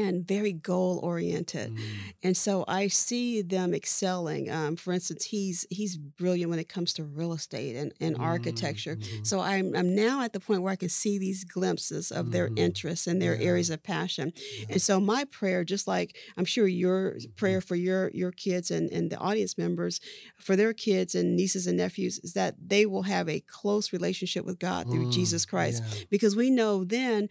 and 0.00 0.26
very 0.26 0.52
goal 0.52 0.98
oriented. 1.02 1.70
Mm. 1.74 1.84
and 2.24 2.36
so 2.36 2.64
I 2.68 2.88
see 2.88 3.42
them 3.42 3.74
excelling. 3.74 4.44
Um, 4.58 4.76
for 4.76 4.92
instance, 4.92 5.24
he's 5.34 5.58
he's 5.78 5.96
brilliant 6.20 6.50
when 6.50 6.58
it 6.64 6.68
comes 6.68 6.92
to 6.94 7.04
real 7.04 7.32
estate 7.32 7.74
and, 7.80 7.92
and 8.00 8.16
architecture. 8.18 8.96
Mhm. 8.96 9.26
So 9.26 9.40
I'm 9.40 9.74
I'm 9.78 9.90
now 9.94 10.22
at 10.26 10.32
the 10.32 10.40
point 10.40 10.62
where 10.62 10.72
I 10.72 10.76
can 10.84 10.88
see 11.02 11.18
these 11.18 11.44
glimpses 11.44 12.10
of 12.18 12.24
their 12.34 12.48
Mhm. 12.48 12.58
interests 12.66 13.06
and 13.06 13.20
their 13.20 13.36
Yeah. 13.36 13.48
areas 13.50 13.70
of 13.70 13.82
passion. 13.82 14.32
Yeah. 14.36 14.66
And 14.72 14.80
so 14.82 15.00
my 15.00 15.24
prayer, 15.38 15.64
just 15.74 15.86
like 15.86 16.16
I'm 16.36 16.44
sure 16.54 16.66
your 16.68 17.02
Mm-hmm. 17.12 17.32
prayer 17.40 17.60
for 17.60 17.76
your 17.76 18.10
your 18.14 18.32
kids 18.32 18.70
and, 18.70 18.90
and 18.96 19.10
the 19.10 19.18
audience 19.28 19.54
members, 19.58 20.00
for 20.46 20.54
their 20.56 20.72
kids 20.72 21.14
and 21.14 21.36
nieces 21.36 21.66
and 21.66 21.76
nephews, 21.76 22.18
is 22.26 22.32
that 22.34 22.54
they 22.72 22.84
will 22.86 23.02
have 23.14 23.28
a 23.28 23.40
close 23.40 23.92
relationship 23.92 24.44
with 24.44 24.58
God 24.58 24.82
through 24.90 25.06
Mm, 25.06 25.12
Jesus 25.18 25.44
Christ. 25.44 25.82
yeah, 25.82 26.04
Because 26.10 26.34
we 26.36 26.48
know 26.50 26.84
then 26.84 27.28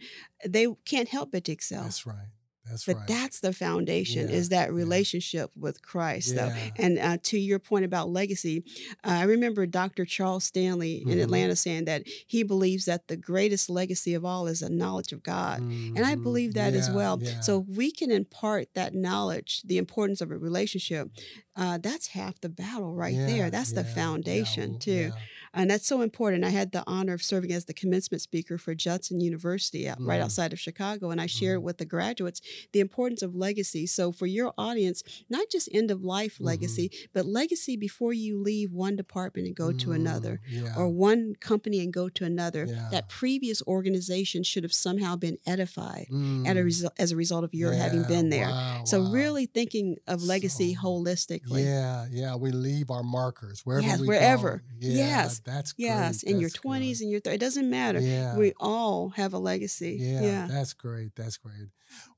they 0.54 0.66
can't 0.84 1.08
help 1.16 1.30
but 1.32 1.44
to 1.44 1.52
excel. 1.52 1.82
that's 1.84 2.06
right. 2.06 2.28
That's 2.64 2.84
But 2.86 2.96
right. 2.98 3.06
that's 3.08 3.40
the 3.40 3.52
foundation 3.52 4.28
Yeah, 4.28 4.36
is 4.36 4.48
that 4.50 4.68
yeah. 4.68 4.74
relationship 4.74 5.50
with 5.56 5.82
Christ, 5.82 6.34
though. 6.34 6.50
And 6.76 6.98
uh, 6.98 7.18
to 7.24 7.38
your 7.38 7.58
point 7.58 7.84
about 7.84 8.10
legacy, 8.10 8.64
uh, 9.04 9.10
I 9.10 9.22
remember 9.24 9.66
Dr. 9.66 10.04
Charles 10.04 10.44
Stanley 10.44 11.04
in 11.08 11.18
Mhm. 11.18 11.22
Atlanta 11.24 11.56
saying 11.56 11.84
that 11.86 12.04
he 12.26 12.42
believes 12.42 12.84
that 12.86 13.08
the 13.08 13.16
greatest 13.16 13.68
legacy 13.68 14.14
of 14.14 14.24
all 14.24 14.46
is 14.46 14.62
a 14.62 14.68
knowledge 14.70 15.12
of 15.12 15.22
God. 15.22 15.62
And 15.94 16.06
I 16.06 16.14
Mhm. 16.14 16.22
believe 16.22 16.54
that 16.54 16.74
as 16.74 16.88
well. 16.90 17.18
yeah. 17.20 17.40
So 17.40 17.58
we 17.58 17.90
can 17.90 18.10
impart 18.10 18.68
that 18.74 18.94
knowledge, 18.94 19.62
the 19.64 19.78
importance 19.78 20.20
of 20.20 20.30
a 20.30 20.38
relationship, 20.38 21.08
uh, 21.56 21.78
that's 21.78 22.08
half 22.08 22.40
the 22.40 22.48
battle 22.48 22.94
right 22.94 23.16
Yeah, 23.18 23.26
there. 23.26 23.50
That's 23.50 23.72
the 23.72 23.80
yeah, 23.80 23.86
yeah, 23.86 23.94
foundation 23.94 24.76
too. 24.78 25.12
Yeah. 25.54 25.60
And 25.62 25.70
that's 25.70 25.86
so 25.86 26.00
important. 26.00 26.44
I 26.44 26.50
had 26.50 26.72
the 26.72 26.82
honor 26.86 27.12
of 27.14 27.22
serving 27.22 27.52
as 27.52 27.66
the 27.66 27.74
commencement 27.74 28.20
speaker 28.22 28.58
for 28.58 28.74
Judson 28.74 29.20
University 29.20 29.88
out, 29.88 29.98
right 30.00 30.20
outside 30.20 30.52
of 30.52 30.60
Chicago. 30.60 31.10
And 31.10 31.20
I 31.20 31.26
shared 31.26 31.60
Mhm. 31.60 31.62
with 31.64 31.78
the 31.78 31.84
graduates 31.84 32.40
the 32.72 32.80
importance 32.80 33.22
of 33.22 33.34
legacy. 33.34 33.86
So 33.86 34.12
for 34.12 34.26
your 34.26 34.52
audience, 34.58 35.02
not 35.28 35.48
just 35.50 35.68
end 35.72 35.90
of 35.90 36.02
life 36.04 36.34
Mm-hmm. 36.34 36.44
legacy, 36.44 36.90
but 37.12 37.26
legacy 37.26 37.76
before 37.76 38.12
you 38.12 38.38
leave 38.38 38.72
one 38.72 38.96
department 38.96 39.46
and 39.46 39.56
go 39.56 39.72
to 39.72 39.92
another. 39.92 40.40
Mm, 40.50 40.62
yeah. 40.64 40.76
Or 40.76 40.88
one 40.88 41.34
company 41.40 41.80
and 41.80 41.92
go 41.92 42.08
to 42.08 42.24
another. 42.24 42.66
Yeah. 42.66 42.88
That 42.90 43.08
previous 43.08 43.62
organization 43.66 44.42
should 44.42 44.62
have 44.62 44.72
somehow 44.72 45.16
been 45.16 45.38
edified 45.46 46.06
at 46.46 46.56
a 46.56 46.60
Mm, 46.60 46.64
result 46.64 46.92
as 46.98 47.12
a 47.12 47.16
result 47.16 47.44
of 47.44 47.52
your 47.54 47.72
having 47.72 48.04
been 48.04 48.30
there. 48.30 48.48
wow, 48.48 48.84
So 48.84 49.02
wow. 49.02 49.10
really 49.12 49.46
thinking 49.46 49.96
of 50.06 50.22
legacy 50.22 50.74
So, 50.74 50.80
holistically. 50.82 51.64
Yeah, 51.64 52.06
yeah. 52.10 52.34
We 52.36 52.50
leave 52.52 52.90
our 52.90 53.02
markers 53.02 53.60
wherever 53.64 53.86
Yes, 53.86 54.00
we 54.00 54.06
wherever. 54.08 54.58
go. 54.58 54.86
Yeah, 54.88 54.92
Yes, 54.96 55.40
that's 55.44 55.74
Yes, 55.76 56.22
great. 56.22 56.32
in 56.34 56.40
your 56.40 56.48
that's 56.48 56.58
good. 56.58 56.62
twenties 56.62 57.00
and 57.00 57.10
your 57.10 57.20
thirties, 57.20 57.36
it 57.36 57.40
doesn't 57.40 57.70
matter. 57.70 58.00
Yeah. 58.00 58.36
We 58.36 58.52
all 58.60 59.10
have 59.10 59.32
a 59.34 59.38
legacy. 59.38 59.98
Yeah, 60.00 60.20
Yeah. 60.22 60.46
that's 60.48 60.72
great. 60.72 61.14
That's 61.16 61.36
great. 61.36 61.68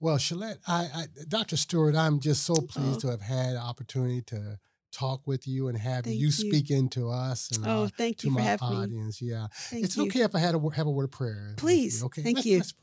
Well, 0.00 0.16
Shelette, 0.18 0.58
I, 0.66 0.88
I, 0.94 1.04
Dr. 1.28 1.56
Stewart, 1.56 1.94
I'm 1.96 2.20
just 2.20 2.44
so 2.44 2.54
pleased 2.56 2.98
Oh. 2.98 3.00
to 3.00 3.06
have 3.08 3.22
had 3.22 3.54
the 3.54 3.60
opportunity 3.60 4.22
to 4.22 4.58
talk 4.92 5.26
with 5.26 5.48
you 5.48 5.66
and 5.66 5.76
have 5.78 6.06
you 6.06 6.12
you. 6.12 6.30
speak 6.30 6.70
into 6.70 7.08
us 7.10 7.50
and 7.50 7.66
Oh, 7.66 7.84
uh, 7.84 7.88
thank 7.98 8.18
to 8.18 8.28
you 8.28 8.32
for 8.32 8.38
my 8.38 8.44
having 8.44 8.70
me. 8.70 8.76
audience. 8.76 9.20
Yeah, 9.20 9.48
Thank 9.70 9.84
it's 9.86 9.96
you. 9.96 10.04
okay 10.04 10.20
if 10.20 10.34
I 10.34 10.38
had 10.38 10.54
a, 10.54 10.60
have 10.74 10.86
a 10.86 10.90
word 10.90 11.04
of 11.04 11.10
prayer. 11.10 11.54
Please. 11.56 12.02
Okay, 12.04 12.22
Thank 12.22 12.36
let's, 12.36 12.46
you. 12.46 12.58
Let's. 12.58 12.74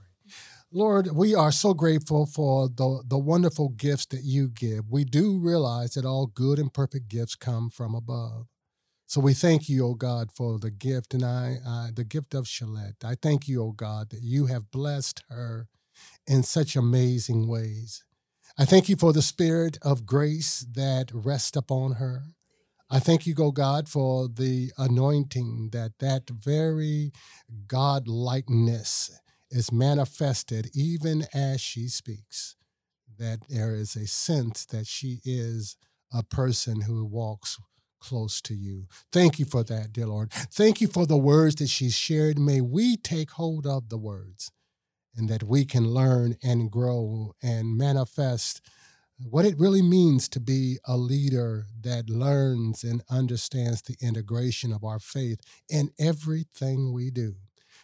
Lord, 0.73 1.09
we 1.13 1.35
are 1.35 1.51
so 1.51 1.73
grateful 1.73 2.25
for 2.25 2.69
the, 2.69 3.03
the 3.05 3.17
wonderful 3.17 3.69
gifts 3.69 4.05
that 4.07 4.23
you 4.23 4.47
give. 4.49 4.89
We 4.89 5.03
do 5.03 5.37
realize 5.37 5.95
that 5.95 6.05
all 6.05 6.27
good 6.27 6.59
and 6.59 6.73
perfect 6.73 7.09
gifts 7.09 7.35
come 7.35 7.69
from 7.69 7.93
above. 7.93 8.47
So 9.11 9.19
we 9.19 9.33
thank 9.33 9.67
you, 9.67 9.85
O 9.87 9.93
God, 9.93 10.31
for 10.31 10.57
the 10.57 10.71
gift 10.71 11.13
and 11.13 11.25
I, 11.25 11.57
uh, 11.67 11.87
the 11.93 12.05
gift 12.05 12.33
of 12.33 12.45
Shelette. 12.45 13.03
I 13.03 13.15
thank 13.21 13.45
you, 13.45 13.61
O 13.61 13.73
God, 13.73 14.09
that 14.11 14.21
you 14.21 14.45
have 14.45 14.71
blessed 14.71 15.23
her 15.27 15.67
in 16.25 16.43
such 16.43 16.77
amazing 16.77 17.45
ways. 17.49 18.05
I 18.57 18.63
thank 18.63 18.87
you 18.87 18.95
for 18.95 19.11
the 19.11 19.21
spirit 19.21 19.77
of 19.81 20.05
grace 20.05 20.65
that 20.75 21.11
rests 21.13 21.57
upon 21.57 21.95
her. 21.95 22.23
I 22.89 22.99
thank 22.99 23.27
you, 23.27 23.35
O 23.39 23.51
God, 23.51 23.89
for 23.89 24.29
the 24.29 24.71
anointing 24.77 25.71
that 25.73 25.99
that 25.99 26.29
very 26.29 27.11
God 27.67 28.07
likeness 28.07 29.11
is 29.49 29.73
manifested 29.73 30.69
even 30.73 31.25
as 31.33 31.59
she 31.59 31.89
speaks. 31.89 32.55
That 33.19 33.39
there 33.49 33.75
is 33.75 33.97
a 33.97 34.07
sense 34.07 34.65
that 34.67 34.87
she 34.87 35.19
is 35.25 35.75
a 36.13 36.23
person 36.23 36.83
who 36.83 37.03
walks 37.03 37.57
close 38.01 38.41
to 38.41 38.53
you. 38.53 38.87
Thank 39.11 39.39
you 39.39 39.45
for 39.45 39.63
that, 39.63 39.93
dear 39.93 40.07
Lord. 40.07 40.31
Thank 40.31 40.81
you 40.81 40.87
for 40.87 41.05
the 41.05 41.17
words 41.17 41.55
that 41.55 41.69
she 41.69 41.89
shared. 41.89 42.37
May 42.37 42.59
we 42.59 42.97
take 42.97 43.31
hold 43.31 43.65
of 43.65 43.87
the 43.87 43.97
words 43.97 44.51
and 45.15 45.29
that 45.29 45.43
we 45.43 45.63
can 45.63 45.87
learn 45.87 46.35
and 46.43 46.69
grow 46.69 47.33
and 47.41 47.77
manifest 47.77 48.61
what 49.29 49.45
it 49.45 49.57
really 49.57 49.81
means 49.81 50.27
to 50.29 50.39
be 50.39 50.79
a 50.85 50.97
leader 50.97 51.67
that 51.79 52.09
learns 52.09 52.83
and 52.83 53.03
understands 53.09 53.81
the 53.81 53.95
integration 54.01 54.73
of 54.73 54.83
our 54.83 54.99
faith 54.99 55.39
in 55.69 55.91
everything 55.99 56.91
we 56.91 57.11
do. 57.11 57.35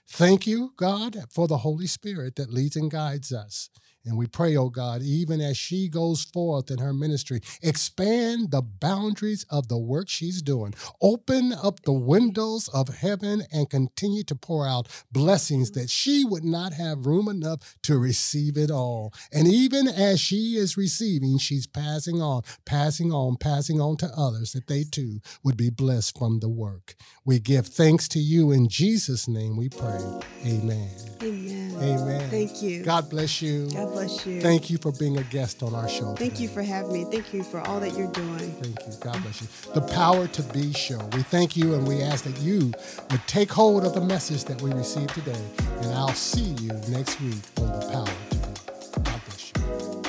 Thank 0.10 0.48
you, 0.48 0.74
God, 0.78 1.18
for 1.32 1.48
the 1.48 1.60
Holy 1.60 1.86
Spirit 1.86 2.38
that 2.38 2.52
leads 2.52 2.76
and 2.76 2.90
guides 2.90 3.32
us. 3.32 3.70
And 4.08 4.18
we 4.18 4.28
pray, 4.28 4.56
oh 4.56 4.70
God, 4.70 5.02
even 5.02 5.42
as 5.42 5.58
she 5.58 5.90
goes 5.90 6.24
forth 6.24 6.72
in 6.72 6.80
her 6.80 6.94
ministry, 6.94 7.42
expand 7.62 8.52
the 8.52 8.62
boundaries 8.62 9.46
of 9.50 9.68
the 9.68 9.78
work 9.78 10.08
she's 10.10 10.42
doing. 10.42 10.74
Open 11.02 11.54
up 11.54 11.82
the 11.82 11.92
windows 11.92 12.70
of 12.70 12.88
heaven 12.90 13.44
and 13.52 13.70
continue 13.70 14.24
to 14.24 14.36
pour 14.36 14.68
out 14.68 14.88
blessings 15.12 15.72
that 15.72 15.90
she 15.90 16.24
would 16.24 16.46
not 16.46 16.74
have 16.74 17.06
room 17.06 17.28
enough 17.28 17.76
to 17.84 17.98
receive 17.98 18.58
it 18.58 18.72
all. 18.72 19.14
And 19.32 19.48
even 19.48 19.88
as 19.88 20.20
she 20.20 20.56
is 20.56 20.78
receiving, 20.78 21.38
she's 21.38 21.68
passing 21.68 22.22
on, 22.22 22.44
passing 22.66 23.12
on, 23.12 23.36
passing 23.38 23.82
on 23.82 23.98
to 23.98 24.12
others 24.16 24.54
that 24.54 24.68
they 24.68 24.84
too 24.84 25.20
would 25.44 25.58
be 25.58 25.70
blessed 25.70 26.18
from 26.18 26.40
the 26.40 26.50
work. 26.50 26.96
We 27.26 27.40
give 27.40 27.68
thanks 27.68 28.08
to 28.10 28.20
you 28.20 28.52
in 28.52 28.70
Jesus' 28.70 29.28
name 29.28 29.58
we 29.58 29.70
pray. 29.70 30.00
Amen. 30.46 30.90
Amen. 31.22 31.76
Amen. 31.82 32.30
Thank 32.30 32.62
you. 32.62 32.84
God 32.84 33.10
bless 33.10 33.42
you. 33.42 33.70
God 33.72 33.92
bless 33.92 33.97
you. 34.04 34.42
Thank 34.42 34.70
you 34.70 34.78
for 34.78 34.92
being 34.92 35.18
a 35.18 35.24
guest 35.24 35.64
on 35.64 35.74
our 35.76 35.90
show. 35.90 36.14
Thank 36.16 36.34
today. 36.34 36.44
you 36.44 36.50
for 36.50 36.62
having 36.62 36.94
me. 36.94 37.06
Thank 37.06 37.34
you 37.34 37.44
for 37.44 37.60
all 37.62 37.80
that 37.80 37.98
you're 37.98 38.12
doing. 38.12 38.52
Thank 38.62 38.80
you. 38.86 38.94
God 39.00 39.22
bless 39.22 39.42
you. 39.42 39.48
The 39.74 39.82
Power2B 39.82 40.76
Show. 40.76 41.00
We 41.14 41.24
thank 41.24 41.56
you 41.58 41.74
and 41.74 41.88
we 41.88 42.02
ask 42.02 42.24
that 42.26 42.38
you 42.40 42.72
would 43.12 43.28
take 43.28 43.52
hold 43.52 43.86
of 43.86 43.94
the 43.94 44.02
message 44.02 44.46
that 44.46 44.62
we 44.62 44.72
received 44.74 45.14
today. 45.14 45.42
And 45.82 45.92
I'll 45.94 46.10
see 46.10 46.56
you 46.62 46.70
next 46.90 47.20
week 47.22 47.36
on 47.60 47.68
The 47.68 47.86
Power2B. 47.88 49.04
God 49.04 49.22
bless 49.26 49.52
you. 49.56 50.08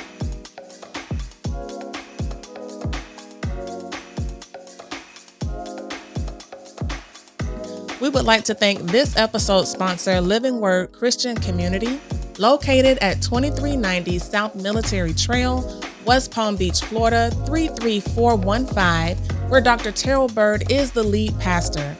We 8.00 8.08
would 8.08 8.24
like 8.24 8.44
to 8.44 8.54
thank 8.54 8.80
this 8.82 9.16
episode's 9.16 9.70
sponsor, 9.70 10.20
Living 10.20 10.60
Word 10.60 10.92
Christian 10.92 11.36
Community, 11.36 11.98
located 12.38 12.98
at 12.98 13.22
2390 13.22 14.18
South 14.18 14.54
Military 14.54 15.14
Trail, 15.14 15.82
West 16.04 16.30
Palm 16.30 16.56
Beach, 16.56 16.80
Florida 16.80 17.30
33415, 17.46 19.48
where 19.48 19.60
Dr. 19.60 19.92
Terrell 19.92 20.28
Bird 20.28 20.70
is 20.70 20.92
the 20.92 21.02
lead 21.02 21.38
pastor. 21.38 21.96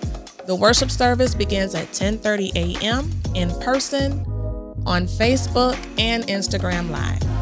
The 0.47 0.55
worship 0.55 0.91
service 0.91 1.35
begins 1.35 1.75
at 1.75 1.89
10:30 1.89 2.53
a.m. 2.57 3.11
in 3.35 3.51
person 3.61 4.25
on 4.87 5.07
Facebook 5.07 5.77
and 5.99 6.25
Instagram 6.25 6.91
Live. 6.91 7.38